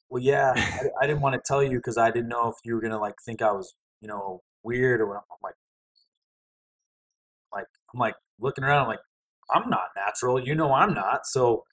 "Well, 0.09 0.23
yeah, 0.23 0.53
I, 0.57 0.89
I 1.03 1.07
didn't 1.07 1.21
want 1.21 1.35
to 1.35 1.43
tell 1.45 1.63
you 1.63 1.79
because 1.79 1.99
I 1.99 2.11
didn't 2.11 2.29
know 2.29 2.49
if 2.49 2.57
you 2.65 2.75
were 2.75 2.81
gonna 2.81 2.99
like 2.99 3.17
think 3.25 3.43
I 3.43 3.53
was, 3.53 3.75
you 4.01 4.09
know, 4.09 4.43
weird 4.63 5.01
or 5.03 5.07
what." 5.07 5.17
I'm 5.19 5.39
like, 5.43 5.55
like 7.53 7.67
I'm 7.93 8.01
like 8.01 8.15
looking 8.41 8.65
around. 8.65 8.83
I'm 8.83 8.89
like, 8.89 9.01
I'm 9.55 9.69
not 9.71 9.89
natural. 9.97 10.41
You 10.41 10.55
know, 10.55 10.73
I'm 10.73 10.95
not. 10.95 11.27
So, 11.27 11.65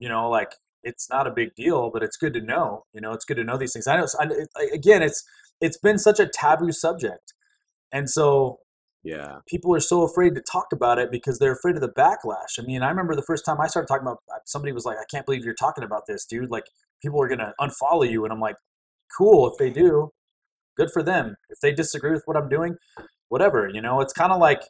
you 0.00 0.08
know, 0.08 0.28
like 0.30 0.52
it's 0.82 1.08
not 1.10 1.26
a 1.26 1.30
big 1.30 1.54
deal, 1.54 1.90
but 1.90 2.02
it's 2.02 2.16
good 2.16 2.34
to 2.34 2.40
know. 2.40 2.84
You 2.92 3.00
know, 3.00 3.12
it's 3.12 3.24
good 3.24 3.36
to 3.36 3.44
know 3.44 3.56
these 3.56 3.72
things. 3.72 3.86
I 3.86 3.96
know. 3.98 4.06
I, 4.18 4.68
again, 4.72 5.02
it's 5.02 5.24
it's 5.60 5.78
been 5.78 5.98
such 5.98 6.20
a 6.20 6.26
taboo 6.26 6.72
subject, 6.72 7.32
and 7.92 8.08
so 8.08 8.60
yeah. 9.04 9.38
people 9.46 9.74
are 9.74 9.80
so 9.80 10.02
afraid 10.02 10.34
to 10.34 10.40
talk 10.40 10.68
about 10.72 10.98
it 10.98 11.10
because 11.10 11.38
they're 11.38 11.52
afraid 11.52 11.76
of 11.76 11.82
the 11.82 11.88
backlash. 11.88 12.58
I 12.58 12.62
mean, 12.62 12.82
I 12.82 12.88
remember 12.88 13.14
the 13.14 13.22
first 13.22 13.44
time 13.44 13.60
I 13.60 13.66
started 13.66 13.86
talking 13.86 14.06
about 14.06 14.18
uh, 14.34 14.38
somebody 14.46 14.72
was 14.72 14.84
like, 14.84 14.96
"I 14.96 15.04
can't 15.10 15.26
believe 15.26 15.44
you're 15.44 15.54
talking 15.54 15.84
about 15.84 16.06
this, 16.06 16.24
dude." 16.24 16.50
Like 16.50 16.64
people 17.02 17.22
are 17.22 17.28
gonna 17.28 17.52
unfollow 17.60 18.10
you, 18.10 18.24
and 18.24 18.32
I'm 18.32 18.40
like, 18.40 18.56
"Cool, 19.16 19.50
if 19.50 19.58
they 19.58 19.70
do, 19.70 20.10
good 20.76 20.90
for 20.90 21.02
them. 21.02 21.36
If 21.50 21.60
they 21.60 21.72
disagree 21.72 22.12
with 22.12 22.22
what 22.24 22.36
I'm 22.36 22.48
doing, 22.48 22.76
whatever." 23.28 23.68
You 23.68 23.82
know, 23.82 24.00
it's 24.00 24.12
kind 24.12 24.32
of 24.32 24.40
like 24.40 24.62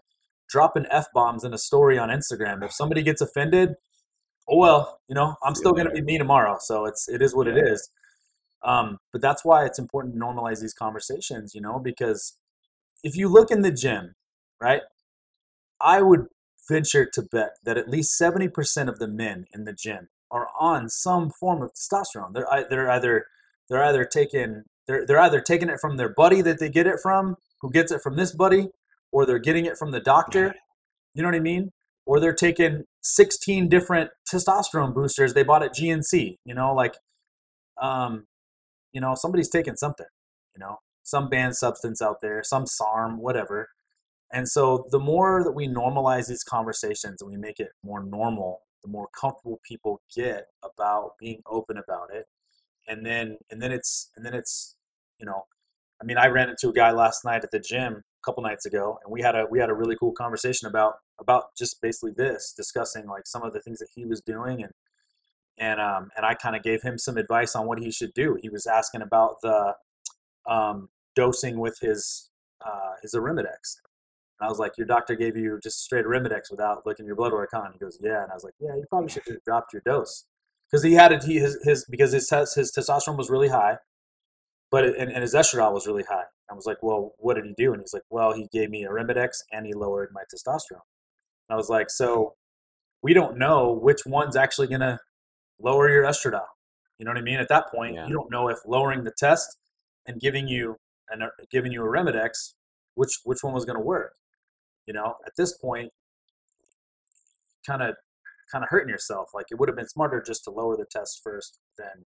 dropping 0.49 0.87
f 0.91 1.07
bombs 1.15 1.45
in 1.45 1.55
a 1.55 1.59
story 1.59 1.99
on 1.99 2.09
Instagram. 2.09 2.65
If 2.65 2.73
somebody 2.73 3.03
gets 3.03 3.21
offended, 3.21 3.75
oh 4.49 4.59
well, 4.59 5.01
you 5.09 5.15
know, 5.15 5.37
I'm 5.45 5.55
still 5.55 5.73
gonna 5.73 5.93
be 5.93 6.03
me 6.03 6.19
tomorrow. 6.19 6.57
So 6.61 6.87
it's 6.87 7.09
it 7.09 7.23
is 7.23 7.35
what 7.35 7.47
it 7.47 7.57
is. 7.57 7.89
Um, 8.65 8.99
but 9.13 9.21
that's 9.21 9.45
why 9.45 9.65
it's 9.65 9.79
important 9.79 10.15
to 10.15 10.21
normalize 10.21 10.61
these 10.61 10.75
conversations, 10.75 11.55
you 11.55 11.61
know, 11.61 11.79
because 11.79 12.39
if 13.03 13.17
you 13.17 13.29
look 13.29 13.51
in 13.51 13.63
the 13.63 13.71
gym, 13.71 14.15
right, 14.61 14.81
I 15.81 16.01
would 16.01 16.27
venture 16.69 17.07
to 17.13 17.23
bet 17.23 17.57
that 17.65 17.77
at 17.77 17.91
least 17.91 18.19
70% 18.19 18.89
of 18.89 18.99
the 18.99 19.09
men 19.09 19.45
in 19.53 19.65
the 19.65 19.75
gym 19.75 20.09
are 20.31 20.49
on 20.59 20.89
some 20.89 21.31
form 21.31 21.63
of 21.63 21.73
testosterone. 21.73 22.33
They're, 22.33 22.67
they're 22.69 22.91
either 22.91 23.27
they're 23.69 23.85
either 23.85 24.05
taking 24.05 24.65
they're 24.87 25.07
they're 25.07 25.21
either 25.21 25.41
taking 25.41 25.69
it 25.69 25.81
from 25.81 25.97
their 25.97 26.09
buddy 26.09 26.43
that 26.43 26.59
they 26.59 26.69
get 26.69 26.87
it 26.87 27.01
from, 27.03 27.37
who 27.61 27.71
gets 27.71 27.93
it 27.93 28.01
from 28.03 28.17
this 28.17 28.35
buddy, 28.35 28.69
or 29.13 29.27
they're 29.27 29.39
getting 29.39 29.67
it 29.67 29.79
from 29.79 29.93
the 29.93 30.01
doctor. 30.01 30.55
You 31.15 31.23
know 31.23 31.29
what 31.29 31.37
I 31.37 31.41
mean? 31.41 31.71
Or 32.07 32.21
they're 32.21 32.35
taking 32.35 32.85
16 33.03 33.69
different 33.69 34.11
testosterone 34.31 34.95
boosters 34.95 35.33
they 35.33 35.43
bought 35.43 35.63
at 35.63 35.75
GNC. 35.75 36.37
You 36.45 36.55
know, 36.55 36.75
like, 36.75 36.97
um, 37.81 38.27
you 38.95 39.01
know, 39.01 39.15
somebody's 39.15 39.51
taking 39.51 39.77
something. 39.77 40.07
You 40.55 40.61
know, 40.61 40.79
some 41.03 41.29
banned 41.29 41.57
substance 41.57 42.01
out 42.01 42.21
there, 42.23 42.43
some 42.43 42.67
SARM, 42.67 43.19
whatever. 43.19 43.69
And 44.33 44.49
so 44.49 44.87
the 44.91 45.01
more 45.01 45.43
that 45.45 45.53
we 45.53 45.69
normalize 45.69 46.29
these 46.29 46.45
conversations 46.45 47.21
and 47.21 47.31
we 47.31 47.37
make 47.37 47.61
it 47.61 47.73
more 47.85 48.03
normal, 48.03 48.63
the 48.83 48.89
more 48.89 49.09
comfortable 49.19 49.61
people 49.67 50.01
get 50.15 50.47
about 50.63 51.13
being 51.19 51.43
open 51.47 51.77
about 51.77 52.09
it. 52.13 52.27
And 52.89 53.05
then 53.05 53.39
and 53.51 53.61
then 53.61 53.73
it's 53.73 54.11
and 54.17 54.25
then 54.25 54.35
it's 54.35 54.77
you 55.19 55.27
know, 55.27 55.45
I 56.01 56.05
mean, 56.05 56.19
I 56.19 56.29
ran 56.29 56.51
into 56.51 56.69
a 56.69 56.73
guy 56.73 56.91
last 56.93 57.25
night 57.25 57.45
at 57.45 57.51
the 57.51 57.61
gym 57.61 57.95
a 57.95 58.25
couple 58.25 58.43
nights 58.43 58.67
ago, 58.67 58.99
and 59.03 59.13
we 59.13 59.23
had 59.23 59.35
a 59.35 59.47
we 59.51 59.59
had 59.59 59.71
a 59.71 59.75
really 59.75 59.97
cool 59.97 60.13
conversation 60.13 60.69
about 60.69 60.95
about 61.19 61.57
just 61.57 61.81
basically 61.81 62.13
this, 62.17 62.53
discussing 62.57 63.07
like 63.07 63.27
some 63.27 63.43
of 63.43 63.53
the 63.53 63.61
things 63.61 63.79
that 63.79 63.89
he 63.95 64.05
was 64.05 64.21
doing 64.21 64.63
and 64.63 64.73
and 65.59 65.81
um 65.81 66.11
and 66.17 66.27
I 66.27 66.35
kind 66.35 66.57
of 66.57 66.63
gave 66.63 66.83
him 66.83 66.99
some 66.99 67.17
advice 67.17 67.55
on 67.55 67.67
what 67.67 67.79
he 67.79 67.91
should 67.91 68.13
do. 68.15 68.39
He 68.41 68.49
was 68.49 68.67
asking 68.67 69.03
about 69.03 69.41
the 69.43 69.75
um, 70.47 70.89
dosing 71.15 71.59
with 71.59 71.79
his 71.81 72.31
uh, 72.65 72.95
his 73.03 73.15
Arimidex. 73.15 73.79
And 74.41 74.47
I 74.47 74.49
was 74.49 74.59
like, 74.59 74.77
your 74.77 74.87
doctor 74.87 75.15
gave 75.15 75.37
you 75.37 75.61
just 75.63 75.83
straight 75.83 76.05
Arimidex 76.05 76.51
without 76.51 76.85
looking 76.87 77.07
your 77.07 77.17
blood 77.17 77.33
work 77.33 77.55
on. 77.55 77.73
He 77.73 77.79
goes, 77.79 77.99
yeah. 78.01 78.23
And 78.23 78.33
I 78.33 78.35
was 78.35 78.45
like, 78.45 78.55
yeah, 78.59 78.75
you 78.75 78.85
probably 78.89 79.09
should 79.09 79.23
have 79.29 79.45
dropped 79.45 79.73
your 79.73 79.83
dose 79.85 80.25
because 80.71 80.83
he 80.83 80.95
had 80.95 81.13
it. 81.13 81.25
He 81.25 81.39
his, 81.39 81.59
his 81.63 81.85
because 81.89 82.13
his 82.13 82.29
his 82.31 82.73
testosterone 82.73 83.17
was 83.17 83.31
really 83.31 83.49
high, 83.49 83.79
but 84.71 84.85
it, 84.85 84.97
and, 84.99 85.11
and 85.11 85.23
his 85.23 85.35
estradiol 85.35 85.73
was 85.73 85.87
really 85.87 86.05
high. 86.05 86.25
I 86.51 86.55
was 86.55 86.67
like, 86.67 86.83
well, 86.83 87.15
what 87.19 87.35
did 87.35 87.47
he 87.47 87.55
do? 87.57 87.73
And 87.73 87.81
he's 87.81 87.95
like, 87.95 88.03
well, 88.11 88.33
he 88.35 88.49
gave 88.53 88.71
me 88.71 88.85
Arimidex 88.85 89.39
and 89.51 89.67
he 89.67 89.73
lowered 89.73 90.11
my 90.13 90.23
testosterone. 90.23 90.83
And 91.49 91.51
I 91.51 91.57
was 91.57 91.69
like, 91.69 91.91
so 91.91 92.35
we 93.03 93.15
don't 93.15 93.39
know 93.39 93.73
which 93.73 94.05
one's 94.07 94.37
actually 94.37 94.67
gonna 94.69 95.01
lower 95.65 95.89
your 95.89 96.05
estradiol. 96.05 96.45
You 96.99 97.05
know 97.05 97.11
what 97.11 97.19
I 97.19 97.23
mean? 97.23 97.41
At 97.41 97.49
that 97.49 97.71
point, 97.73 97.95
yeah. 97.95 98.07
you 98.07 98.13
don't 98.13 98.31
know 98.31 98.49
if 98.49 98.59
lowering 98.67 99.03
the 99.03 99.11
test 99.11 99.59
and 100.07 100.21
giving 100.21 100.47
you 100.47 100.77
and 101.11 101.23
uh, 101.23 101.29
giving 101.51 101.73
you 101.73 101.81
Arimidex, 101.81 102.55
which 102.95 103.21
which 103.25 103.43
one 103.43 103.55
was 103.55 103.65
going 103.65 103.79
to 103.79 103.85
work? 103.85 104.15
You 104.87 104.95
know, 104.95 105.17
at 105.27 105.33
this 105.37 105.57
point, 105.57 105.91
kind 107.67 107.83
of 107.83 107.97
kind 108.51 108.63
of 108.63 108.71
hurting 108.71 108.89
yourself. 108.89 109.31
Like 109.35 109.47
it 109.51 109.59
would 109.59 109.69
have 109.69 109.77
been 109.77 109.89
smarter 109.89 110.23
just 110.25 110.45
to 110.45 110.51
lower 110.51 110.77
the 110.77 110.85
test 110.85 111.21
first, 111.23 111.59
then 111.77 112.05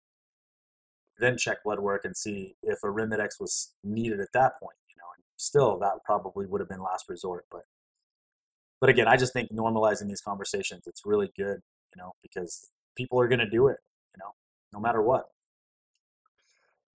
then 1.19 1.37
check 1.37 1.65
blood 1.65 1.81
work 1.81 2.05
and 2.05 2.17
see 2.17 2.55
if 2.63 2.81
Arimidex 2.83 3.41
was 3.41 3.75
needed 3.83 4.21
at 4.21 4.33
that 4.33 4.59
point. 4.61 4.77
You 4.89 4.97
know, 4.99 5.09
and 5.17 5.25
still 5.37 5.79
that 5.81 5.99
probably 6.05 6.47
would 6.47 6.61
have 6.61 6.69
been 6.69 6.83
last 6.83 7.07
resort. 7.09 7.45
But 7.51 7.65
but 8.81 8.89
again, 8.89 9.09
I 9.09 9.17
just 9.17 9.33
think 9.33 9.53
normalizing 9.53 10.09
these 10.09 10.23
conversations 10.23 10.87
it's 10.87 11.03
really 11.05 11.31
good. 11.37 11.61
You 11.95 12.03
know, 12.03 12.13
because 12.23 12.71
people 12.99 13.21
are 13.21 13.29
going 13.29 13.39
to 13.39 13.49
do 13.49 13.69
it. 13.69 13.79
You 14.15 14.19
know, 14.19 14.35
no 14.75 14.81
matter 14.81 15.01
what. 15.01 15.25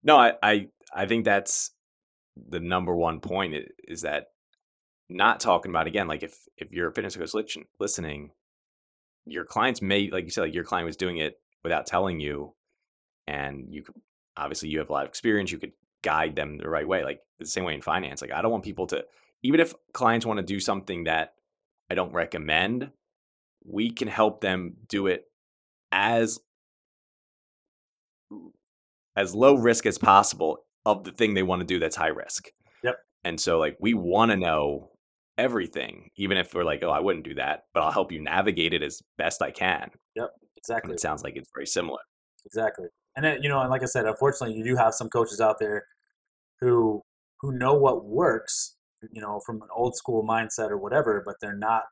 No, 0.04 0.16
I, 0.16 0.34
I 0.42 0.68
I 0.94 1.06
think 1.06 1.24
that's 1.24 1.70
the 2.36 2.60
number 2.60 2.94
one 2.94 3.20
point 3.20 3.54
is 3.88 4.02
that 4.02 4.26
not 5.08 5.40
talking 5.40 5.70
about 5.70 5.86
again 5.86 6.08
like 6.08 6.22
if 6.22 6.36
if 6.56 6.72
you're 6.72 6.88
a 6.88 6.92
fitness 6.92 7.16
coach 7.16 7.56
listening 7.78 8.30
your 9.26 9.44
clients 9.44 9.80
may 9.80 10.10
like 10.10 10.24
you 10.24 10.30
said 10.30 10.42
like 10.42 10.54
your 10.54 10.64
client 10.64 10.86
was 10.86 10.96
doing 10.96 11.18
it 11.18 11.38
without 11.62 11.86
telling 11.86 12.20
you 12.20 12.54
and 13.26 13.66
you 13.70 13.82
could 13.82 13.94
obviously 14.36 14.68
you 14.68 14.78
have 14.78 14.88
a 14.88 14.92
lot 14.92 15.04
of 15.04 15.08
experience 15.08 15.52
you 15.52 15.58
could 15.58 15.72
guide 16.02 16.34
them 16.34 16.58
the 16.58 16.68
right 16.68 16.88
way 16.88 17.04
like 17.04 17.20
the 17.38 17.46
same 17.46 17.64
way 17.64 17.74
in 17.74 17.82
finance 17.82 18.20
like 18.22 18.32
i 18.32 18.42
don't 18.42 18.50
want 18.50 18.64
people 18.64 18.86
to 18.86 19.04
even 19.42 19.60
if 19.60 19.74
clients 19.92 20.26
want 20.26 20.38
to 20.38 20.42
do 20.42 20.58
something 20.58 21.04
that 21.04 21.34
i 21.90 21.94
don't 21.94 22.12
recommend 22.12 22.90
we 23.64 23.90
can 23.90 24.08
help 24.08 24.40
them 24.40 24.74
do 24.88 25.06
it 25.06 25.26
as 25.94 26.40
as 29.16 29.34
low 29.34 29.54
risk 29.54 29.86
as 29.86 29.96
possible 29.96 30.58
of 30.84 31.04
the 31.04 31.12
thing 31.12 31.34
they 31.34 31.44
want 31.44 31.60
to 31.60 31.66
do 31.66 31.78
that's 31.78 31.94
high 31.94 32.08
risk. 32.08 32.48
Yep. 32.82 32.96
And 33.22 33.40
so 33.40 33.58
like 33.58 33.76
we 33.80 33.94
want 33.94 34.32
to 34.32 34.36
know 34.36 34.90
everything, 35.38 36.10
even 36.16 36.36
if 36.36 36.52
we're 36.52 36.64
like, 36.64 36.82
oh, 36.82 36.90
I 36.90 37.00
wouldn't 37.00 37.24
do 37.24 37.34
that, 37.34 37.62
but 37.72 37.82
I'll 37.82 37.92
help 37.92 38.10
you 38.10 38.20
navigate 38.20 38.74
it 38.74 38.82
as 38.82 39.00
best 39.16 39.40
I 39.40 39.52
can. 39.52 39.90
Yep. 40.16 40.30
Exactly. 40.56 40.90
And 40.90 40.98
it 40.98 41.00
sounds 41.00 41.22
like 41.22 41.36
it's 41.36 41.50
very 41.54 41.66
similar. 41.66 42.00
Exactly. 42.44 42.88
And 43.16 43.24
then, 43.24 43.42
you 43.42 43.48
know, 43.48 43.60
and 43.60 43.70
like 43.70 43.82
I 43.82 43.86
said, 43.86 44.06
unfortunately, 44.06 44.56
you 44.56 44.64
do 44.64 44.76
have 44.76 44.94
some 44.94 45.08
coaches 45.08 45.40
out 45.40 45.58
there 45.60 45.84
who 46.60 47.02
who 47.40 47.56
know 47.56 47.74
what 47.74 48.04
works, 48.04 48.76
you 49.12 49.20
know, 49.20 49.40
from 49.46 49.62
an 49.62 49.68
old 49.74 49.94
school 49.94 50.26
mindset 50.26 50.70
or 50.70 50.78
whatever, 50.78 51.22
but 51.24 51.36
they're 51.40 51.56
not 51.56 51.84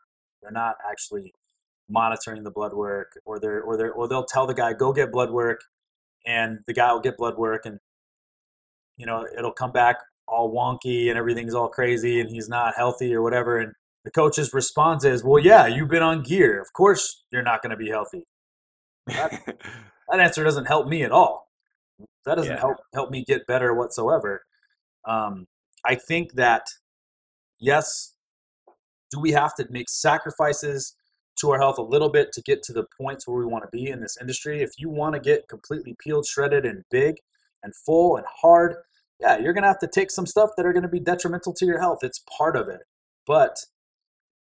they're 0.42 0.50
not 0.50 0.76
actually 0.90 1.32
monitoring 1.88 2.42
the 2.42 2.50
blood 2.50 2.72
work 2.72 3.18
or 3.24 3.38
they're 3.38 3.60
or 3.62 3.76
they're 3.76 3.92
or 3.92 4.08
they'll 4.08 4.24
tell 4.24 4.46
the 4.46 4.54
guy 4.54 4.72
go 4.72 4.92
get 4.92 5.12
blood 5.12 5.30
work 5.30 5.60
and 6.26 6.60
the 6.66 6.72
guy 6.72 6.92
will 6.92 7.00
get 7.00 7.16
blood 7.16 7.36
work 7.36 7.66
and 7.66 7.78
you 8.96 9.06
know 9.06 9.26
it'll 9.36 9.52
come 9.52 9.72
back 9.72 9.96
all 10.28 10.54
wonky 10.54 11.08
and 11.08 11.18
everything's 11.18 11.54
all 11.54 11.68
crazy 11.68 12.20
and 12.20 12.30
he's 12.30 12.48
not 12.48 12.74
healthy 12.76 13.14
or 13.14 13.22
whatever 13.22 13.58
and 13.58 13.72
the 14.04 14.10
coach's 14.10 14.54
response 14.54 15.04
is 15.04 15.22
well 15.24 15.42
yeah 15.42 15.66
you've 15.66 15.88
been 15.88 16.02
on 16.02 16.22
gear. 16.22 16.60
Of 16.60 16.72
course 16.72 17.24
you're 17.30 17.42
not 17.42 17.62
going 17.62 17.70
to 17.70 17.76
be 17.76 17.88
healthy. 17.88 18.24
That, 19.08 19.42
that, 20.08 20.20
answer 20.20 20.44
doesn't 20.44 20.66
help 20.66 20.86
me 20.86 21.02
at 21.02 21.10
all. 21.10 21.48
That 22.24 22.36
doesn't 22.36 22.52
yeah. 22.52 22.60
help 22.60 22.76
help 22.94 23.10
me 23.10 23.24
get 23.26 23.46
better 23.46 23.74
whatsoever. 23.74 24.42
Um, 25.04 25.46
i 25.84 25.96
think 25.96 26.34
that 26.34 26.62
yes 27.58 28.14
do 29.10 29.20
we 29.20 29.32
have 29.32 29.54
to 29.56 29.66
make 29.68 29.88
sacrifices 29.88 30.94
to 31.42 31.50
our 31.50 31.58
health 31.58 31.76
a 31.76 31.82
little 31.82 32.08
bit 32.08 32.32
to 32.32 32.40
get 32.40 32.62
to 32.62 32.72
the 32.72 32.86
points 32.98 33.26
where 33.26 33.36
we 33.36 33.44
want 33.44 33.64
to 33.64 33.76
be 33.76 33.88
in 33.88 34.00
this 34.00 34.16
industry. 34.20 34.62
If 34.62 34.70
you 34.78 34.88
want 34.88 35.14
to 35.14 35.20
get 35.20 35.48
completely 35.48 35.96
peeled, 35.98 36.24
shredded, 36.26 36.64
and 36.64 36.84
big 36.90 37.16
and 37.62 37.74
full 37.74 38.16
and 38.16 38.24
hard, 38.40 38.76
yeah, 39.20 39.38
you're 39.38 39.52
going 39.52 39.62
to 39.62 39.68
have 39.68 39.78
to 39.80 39.88
take 39.88 40.10
some 40.10 40.26
stuff 40.26 40.50
that 40.56 40.64
are 40.64 40.72
going 40.72 40.84
to 40.84 40.88
be 40.88 41.00
detrimental 41.00 41.52
to 41.54 41.66
your 41.66 41.80
health. 41.80 41.98
It's 42.02 42.24
part 42.38 42.56
of 42.56 42.68
it. 42.68 42.80
But 43.26 43.56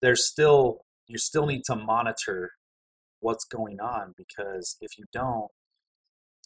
there's 0.01 0.27
still, 0.27 0.81
you 1.07 1.17
still 1.17 1.45
need 1.45 1.63
to 1.65 1.75
monitor 1.75 2.51
what's 3.19 3.45
going 3.45 3.79
on 3.79 4.13
because 4.17 4.77
if 4.81 4.97
you 4.97 5.05
don't, 5.13 5.49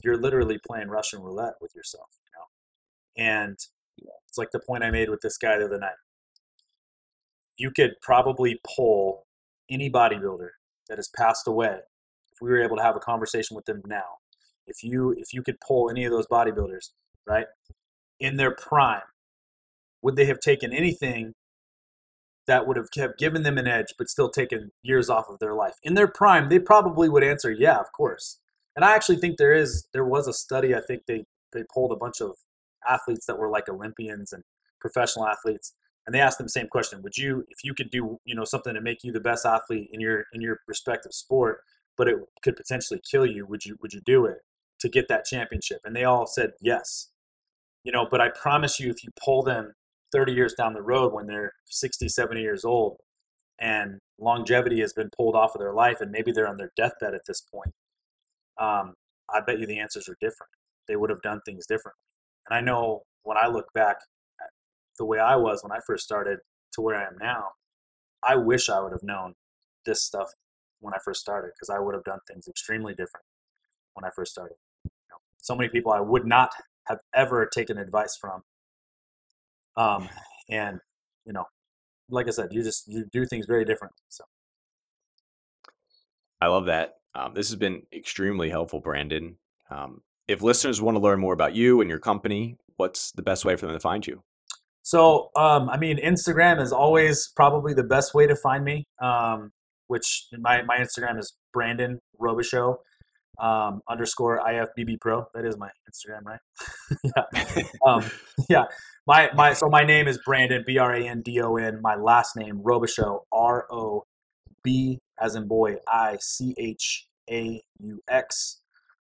you're 0.04 0.18
literally 0.18 0.60
playing 0.66 0.90
Russian 0.90 1.22
roulette 1.22 1.56
with 1.62 1.72
yourself, 1.76 2.08
you 2.26 3.26
know? 3.26 3.32
And 3.34 3.58
it's 4.28 4.38
like 4.38 4.52
the 4.52 4.60
point 4.60 4.84
I 4.84 4.92
made 4.92 5.10
with 5.10 5.22
this 5.22 5.38
guy 5.38 5.58
the 5.58 5.66
other 5.66 5.80
night. 5.80 5.92
You 7.58 7.72
could 7.72 7.92
probably 8.02 8.60
pull 8.76 9.26
any 9.72 9.90
bodybuilder 9.90 10.50
that 10.90 10.98
has 10.98 11.08
passed 11.08 11.48
away, 11.48 11.80
if 12.32 12.42
we 12.42 12.50
were 12.50 12.62
able 12.62 12.78
to 12.78 12.84
have 12.84 12.96
a 12.96 13.00
conversation 13.00 13.56
with 13.56 13.66
them 13.66 13.82
now, 13.86 14.18
if 14.68 14.84
you 14.84 15.12
if 15.18 15.34
you 15.34 15.42
could 15.42 15.60
pull 15.60 15.90
any 15.90 16.06
of 16.06 16.12
those 16.12 16.28
bodybuilders, 16.28 16.90
right, 17.26 17.48
in 18.20 18.38
their 18.38 18.52
prime, 18.52 19.02
would 20.02 20.16
they 20.16 20.26
have 20.26 20.40
taken 20.40 20.74
anything 20.74 21.34
that 22.48 22.68
would 22.68 22.78
have 22.78 22.92
kept 22.92 23.20
given 23.20 23.44
them 23.44 23.58
an 23.58 23.68
edge 23.68 23.94
but 23.98 24.10
still 24.10 24.30
taken 24.30 24.72
years 24.84 25.10
off 25.10 25.30
of 25.30 25.40
their 25.40 25.54
life? 25.54 25.76
In 25.84 25.94
their 25.94 26.08
prime, 26.08 26.50
they 26.50 26.60
probably 26.60 27.10
would 27.10 27.24
answer, 27.24 27.52
yeah, 27.52 27.78
of 27.80 27.92
course. 27.92 28.40
And 28.76 28.86
I 28.86 28.96
actually 28.96 29.18
think 29.18 29.38
there 29.38 29.54
is 29.54 29.88
there 29.94 30.06
was 30.06 30.28
a 30.28 30.34
study, 30.34 30.76
I 30.76 30.82
think 30.82 31.04
they 31.08 31.26
they 31.54 31.64
pulled 31.74 31.92
a 31.92 31.98
bunch 31.98 32.22
of 32.22 32.36
athletes 32.90 33.26
that 33.26 33.38
were 33.38 33.50
like 33.50 33.70
Olympians 33.70 34.32
and 34.34 34.44
professional 34.80 35.28
athletes 35.28 35.74
and 36.06 36.16
they 36.16 36.20
asked 36.20 36.38
them 36.38 36.46
the 36.46 36.52
same 36.52 36.68
question 36.68 37.02
would 37.02 37.18
you 37.18 37.46
if 37.50 37.64
you 37.64 37.74
could 37.74 37.90
do 37.90 38.20
you 38.26 38.36
know 38.36 38.46
something 38.46 38.74
to 38.74 38.82
make 38.82 39.04
you 39.04 39.12
the 39.12 39.20
best 39.20 39.46
athlete 39.46 39.90
in 39.92 40.00
your 40.00 40.26
in 40.34 40.42
your 40.42 40.60
respective 40.68 41.14
sport 41.14 41.62
but 41.98 42.08
it 42.08 42.18
could 42.42 42.56
potentially 42.56 43.00
kill 43.10 43.26
you 43.26 43.46
would 43.46 43.66
you 43.66 43.78
would 43.82 43.94
you 43.94 44.02
do 44.06 44.26
it 44.26 44.40
to 44.82 44.90
get 44.90 45.08
that 45.08 45.26
championship? 45.26 45.80
And 45.86 45.96
they 45.96 46.04
all 46.04 46.26
said 46.26 46.54
yes. 46.60 47.10
You 47.84 47.92
know 47.92 48.08
but 48.10 48.22
i 48.22 48.30
promise 48.30 48.80
you 48.80 48.92
if 48.92 49.04
you 49.04 49.10
pull 49.24 49.42
them 49.42 49.74
30 50.12 50.34
years 50.34 50.54
down 50.54 50.74
the 50.74 50.84
road 50.84 51.14
when 51.14 51.26
they're 51.26 51.54
60 51.66 52.10
70 52.10 52.40
years 52.40 52.64
old 52.64 52.98
and 53.60 53.98
longevity 54.20 54.82
has 54.82 54.94
been 54.94 55.10
pulled 55.18 55.36
off 55.36 55.56
of 55.56 55.62
their 55.62 55.74
life 55.74 56.00
and 56.00 56.12
maybe 56.12 56.32
they're 56.32 56.48
on 56.48 56.58
their 56.58 56.72
deathbed 56.76 57.16
at 57.16 57.26
this 57.28 57.42
point 57.42 57.74
um, 58.60 58.94
i 59.34 59.40
bet 59.40 59.58
you 59.60 59.66
the 59.66 59.80
answers 59.80 60.08
are 60.08 60.18
different. 60.22 60.52
They 60.88 60.96
would 60.96 61.10
have 61.10 61.24
done 61.24 61.42
things 61.44 61.66
differently. 61.66 62.04
And 62.48 62.56
i 62.56 62.62
know 62.62 63.02
when 63.24 63.38
i 63.38 63.48
look 63.48 63.74
back 63.74 63.98
the 65.02 65.06
way 65.06 65.18
I 65.18 65.36
was 65.36 65.64
when 65.64 65.72
I 65.72 65.80
first 65.84 66.04
started 66.04 66.38
to 66.74 66.82
where 66.82 66.96
I 66.96 67.08
am 67.08 67.18
now, 67.20 67.54
I 68.22 68.36
wish 68.36 68.70
I 68.70 68.80
would 68.80 68.92
have 68.92 69.02
known 69.02 69.34
this 69.84 70.04
stuff 70.04 70.30
when 70.80 70.94
I 70.94 71.00
first 71.04 71.20
started 71.20 71.54
because 71.56 71.72
I 71.72 71.80
would 71.80 71.96
have 71.96 72.04
done 72.04 72.20
things 72.28 72.48
extremely 72.48 72.94
different 72.94 73.26
when 73.96 74.06
I 74.06 74.12
first 74.16 74.32
started. 74.32 74.58
You 74.84 74.92
know, 75.10 75.18
so 75.40 75.56
many 75.56 75.70
people 75.70 75.92
I 75.92 76.02
would 76.02 76.28
not 76.28 76.52
have 76.84 77.00
ever 77.16 77.48
taken 77.48 77.80
advice 77.80 78.16
from. 78.16 78.44
Um, 79.76 80.08
and 80.52 80.80
you 81.26 81.34
know, 81.34 81.46
like 82.08 82.28
I 82.28 82.32
said, 82.32 82.50
you 82.52 82.62
just 82.62 82.88
you 82.88 83.06
do 83.12 83.26
things 83.26 83.48
very 83.48 83.66
differently. 83.66 84.04
So 84.10 84.26
I 86.40 86.46
love 86.46 86.68
that. 86.68 86.98
Um, 87.16 87.34
this 87.34 87.50
has 87.50 87.56
been 87.56 87.88
extremely 87.92 88.52
helpful, 88.52 88.82
Brandon. 88.82 89.38
Um, 89.72 90.04
if 90.28 90.44
listeners 90.44 90.80
want 90.80 90.96
to 90.96 91.02
learn 91.02 91.20
more 91.20 91.34
about 91.34 91.56
you 91.56 91.82
and 91.82 91.90
your 91.90 92.00
company, 92.00 92.58
what's 92.78 93.12
the 93.14 93.24
best 93.24 93.46
way 93.46 93.56
for 93.56 93.66
them 93.66 93.74
to 93.74 93.80
find 93.80 94.06
you? 94.06 94.22
So, 94.92 95.30
um, 95.38 95.70
I 95.70 95.78
mean, 95.78 95.98
Instagram 96.04 96.62
is 96.62 96.74
always 96.74 97.32
probably 97.34 97.74
the 97.74 97.84
best 97.84 98.14
way 98.14 98.28
to 98.28 98.36
find 98.36 98.66
me. 98.66 98.84
Um, 99.02 99.52
which 99.88 100.28
my, 100.38 100.64
my 100.64 100.78
Instagram 100.78 101.18
is 101.18 101.34
Brandon 101.54 102.00
Robichaux 102.22 102.76
um, 103.40 103.82
underscore 103.90 104.42
IFBB 104.46 105.00
Pro. 105.00 105.26
That 105.34 105.46
is 105.46 105.58
my 105.58 105.70
Instagram, 105.90 106.26
right? 106.26 106.40
yeah. 107.04 107.64
Um, 107.86 108.04
yeah. 108.50 108.64
My 109.08 109.30
my 109.34 109.54
so 109.54 109.70
my 109.70 109.84
name 109.84 110.10
is 110.10 110.20
Brandon 110.26 110.64
B 110.68 110.78
R 110.78 110.94
A 110.94 111.08
N 111.08 111.22
D 111.22 111.42
O 111.42 111.56
N. 111.56 111.82
My 111.82 111.96
last 111.96 112.36
name 112.36 112.62
Robichaux 112.64 113.22
R 113.32 113.66
O 113.72 114.04
B 114.62 115.00
as 115.22 115.36
in 115.36 115.48
boy 115.48 115.76
I 115.88 116.18
C 116.22 116.54
H 116.58 117.08
A 117.30 117.62
U 117.80 118.02
X 118.10 118.62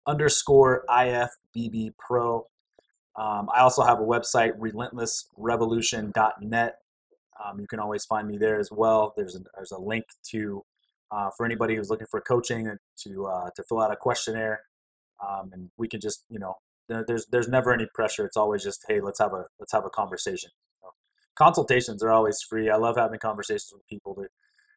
underscore 0.08 0.86
IFBB 0.90 1.92
Pro. 2.00 2.48
Um, 3.16 3.50
I 3.54 3.60
also 3.60 3.84
have 3.84 4.00
a 4.00 4.04
website, 4.04 4.58
relentlessrevolution.net. 4.58 6.76
Um, 7.44 7.60
you 7.60 7.68
can 7.68 7.80
always 7.80 8.06
find 8.06 8.28
me 8.28 8.38
there 8.38 8.60
as 8.60 8.72
well. 8.72 9.14
There's 9.16 9.36
a, 9.36 9.42
there's 9.56 9.72
a 9.72 9.80
link 9.80 10.06
to 10.30 10.64
uh, 11.12 11.30
for 11.36 11.46
anybody 11.46 11.76
who's 11.76 11.90
looking 11.90 12.08
for 12.10 12.22
coaching 12.22 12.78
to 13.04 13.26
uh, 13.26 13.50
to 13.56 13.64
fill 13.64 13.82
out 13.82 13.92
a 13.92 13.96
questionnaire, 13.96 14.62
um, 15.26 15.52
and 15.54 15.70
we 15.78 15.88
can 15.88 16.00
just 16.00 16.26
you 16.30 16.40
know 16.40 16.56
there's 16.88 17.26
there's 17.28 17.48
never 17.48 17.74
any 17.74 17.88
pressure. 17.94 18.26
It's 18.26 18.38
always 18.38 18.64
just 18.64 18.84
hey 18.88 19.00
let's 19.00 19.20
have 19.20 19.34
a 19.34 19.46
let's 19.60 19.72
have 19.72 19.86
a 19.86 19.90
conversation. 19.90 20.52
So, 20.82 20.90
consultations 21.36 22.04
are 22.04 22.12
always 22.12 22.42
free. 22.42 22.70
I 22.70 22.78
love 22.78 22.98
having 22.98 23.20
conversations 23.20 23.72
with 23.74 23.88
people 23.88 24.16
to 24.16 24.28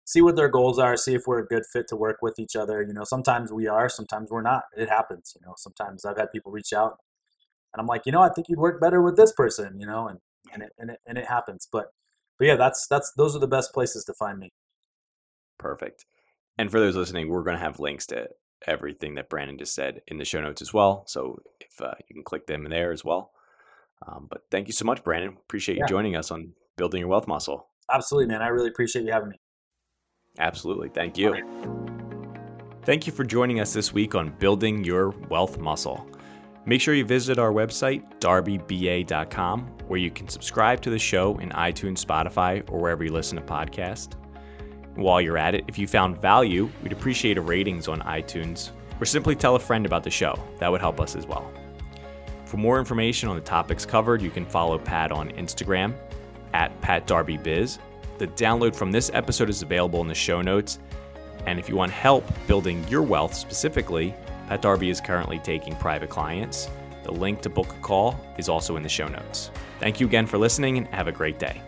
see 0.04 0.22
what 0.22 0.36
their 0.36 0.48
goals 0.48 0.78
are, 0.78 0.96
see 0.96 1.14
if 1.14 1.26
we're 1.26 1.40
a 1.40 1.46
good 1.46 1.64
fit 1.70 1.88
to 1.88 1.96
work 1.96 2.18
with 2.22 2.38
each 2.38 2.56
other. 2.56 2.82
You 2.82 2.94
know, 2.94 3.04
sometimes 3.04 3.52
we 3.52 3.66
are, 3.66 3.88
sometimes 3.88 4.30
we're 4.30 4.42
not. 4.42 4.64
It 4.76 4.88
happens. 4.88 5.36
You 5.38 5.46
know, 5.46 5.54
sometimes 5.56 6.04
I've 6.04 6.16
had 6.16 6.32
people 6.32 6.52
reach 6.52 6.72
out, 6.72 6.98
and 7.76 7.82
I'm 7.82 7.86
like, 7.86 8.06
you 8.06 8.12
know, 8.12 8.22
I 8.22 8.30
think 8.30 8.48
you'd 8.48 8.58
work 8.58 8.80
better 8.80 9.02
with 9.02 9.16
this 9.16 9.32
person. 9.32 9.78
You 9.78 9.86
know, 9.86 10.08
and 10.08 10.18
and 10.52 10.62
it 10.62 10.72
and 10.78 10.90
it, 10.90 11.00
and 11.06 11.18
it 11.18 11.26
happens. 11.26 11.68
But 11.70 11.92
but 12.38 12.46
yeah, 12.46 12.56
that's 12.56 12.86
that's 12.88 13.12
those 13.16 13.36
are 13.36 13.40
the 13.40 13.46
best 13.46 13.72
places 13.72 14.04
to 14.04 14.14
find 14.14 14.38
me. 14.38 14.52
Perfect. 15.58 16.06
And 16.58 16.70
for 16.70 16.80
those 16.80 16.96
listening, 16.96 17.28
we're 17.28 17.42
going 17.42 17.56
to 17.56 17.62
have 17.62 17.78
links 17.78 18.06
to 18.06 18.28
everything 18.66 19.14
that 19.16 19.28
Brandon 19.28 19.58
just 19.58 19.74
said 19.74 20.00
in 20.06 20.16
the 20.16 20.24
show 20.24 20.40
notes 20.40 20.62
as 20.62 20.72
well. 20.72 21.04
So 21.06 21.38
if 21.60 21.80
uh, 21.80 21.94
you 22.08 22.14
can 22.14 22.24
click 22.24 22.46
them 22.46 22.64
there 22.64 22.92
as 22.92 23.04
well. 23.04 23.32
Um, 24.06 24.26
but 24.30 24.42
thank 24.50 24.66
you 24.66 24.72
so 24.72 24.84
much, 24.84 25.04
Brandon. 25.04 25.36
Appreciate 25.38 25.76
yeah. 25.76 25.84
you 25.84 25.88
joining 25.88 26.16
us 26.16 26.30
on 26.30 26.52
building 26.76 27.00
your 27.00 27.08
wealth 27.08 27.28
muscle. 27.28 27.68
Absolutely, 27.92 28.28
man. 28.28 28.42
I 28.42 28.48
really 28.48 28.68
appreciate 28.68 29.04
you 29.04 29.12
having 29.12 29.30
me. 29.30 29.36
Absolutely. 30.38 30.88
Thank 30.88 31.16
you. 31.16 31.34
Thank 32.84 33.06
you 33.06 33.12
for 33.12 33.24
joining 33.24 33.60
us 33.60 33.72
this 33.72 33.92
week 33.92 34.14
on 34.14 34.30
building 34.38 34.84
your 34.84 35.10
wealth 35.28 35.58
muscle. 35.58 36.08
Make 36.68 36.80
sure 36.80 36.94
you 36.94 37.04
visit 37.04 37.38
our 37.38 37.52
website, 37.52 38.02
darbyba.com, 38.18 39.60
where 39.86 40.00
you 40.00 40.10
can 40.10 40.28
subscribe 40.28 40.80
to 40.82 40.90
the 40.90 40.98
show 40.98 41.38
in 41.38 41.50
iTunes, 41.50 42.04
Spotify, 42.04 42.68
or 42.68 42.80
wherever 42.80 43.04
you 43.04 43.12
listen 43.12 43.36
to 43.36 43.42
podcasts. 43.42 44.14
While 44.96 45.20
you're 45.20 45.38
at 45.38 45.54
it, 45.54 45.64
if 45.68 45.78
you 45.78 45.86
found 45.86 46.20
value, 46.20 46.68
we'd 46.82 46.90
appreciate 46.90 47.38
a 47.38 47.40
ratings 47.40 47.86
on 47.86 48.00
iTunes 48.00 48.70
or 48.98 49.06
simply 49.06 49.36
tell 49.36 49.54
a 49.54 49.60
friend 49.60 49.86
about 49.86 50.02
the 50.02 50.10
show. 50.10 50.42
That 50.58 50.72
would 50.72 50.80
help 50.80 51.00
us 51.00 51.14
as 51.14 51.24
well. 51.24 51.48
For 52.46 52.56
more 52.56 52.80
information 52.80 53.28
on 53.28 53.36
the 53.36 53.42
topics 53.42 53.86
covered, 53.86 54.20
you 54.20 54.30
can 54.30 54.44
follow 54.44 54.76
Pat 54.76 55.12
on 55.12 55.30
Instagram 55.30 55.94
at 56.52 56.80
PatDarbyBiz. 56.80 57.78
The 58.18 58.26
download 58.28 58.74
from 58.74 58.90
this 58.90 59.08
episode 59.14 59.50
is 59.50 59.62
available 59.62 60.00
in 60.00 60.08
the 60.08 60.14
show 60.14 60.42
notes. 60.42 60.80
And 61.46 61.60
if 61.60 61.68
you 61.68 61.76
want 61.76 61.92
help 61.92 62.28
building 62.48 62.84
your 62.88 63.02
wealth 63.02 63.34
specifically, 63.34 64.14
Pat 64.46 64.62
Darby 64.62 64.90
is 64.90 65.00
currently 65.00 65.38
taking 65.38 65.74
private 65.76 66.10
clients. 66.10 66.70
The 67.02 67.12
link 67.12 67.40
to 67.42 67.50
book 67.50 67.72
a 67.72 67.80
call 67.80 68.18
is 68.38 68.48
also 68.48 68.76
in 68.76 68.82
the 68.82 68.88
show 68.88 69.08
notes. 69.08 69.50
Thank 69.80 70.00
you 70.00 70.06
again 70.06 70.26
for 70.26 70.38
listening 70.38 70.78
and 70.78 70.86
have 70.88 71.08
a 71.08 71.12
great 71.12 71.38
day. 71.38 71.60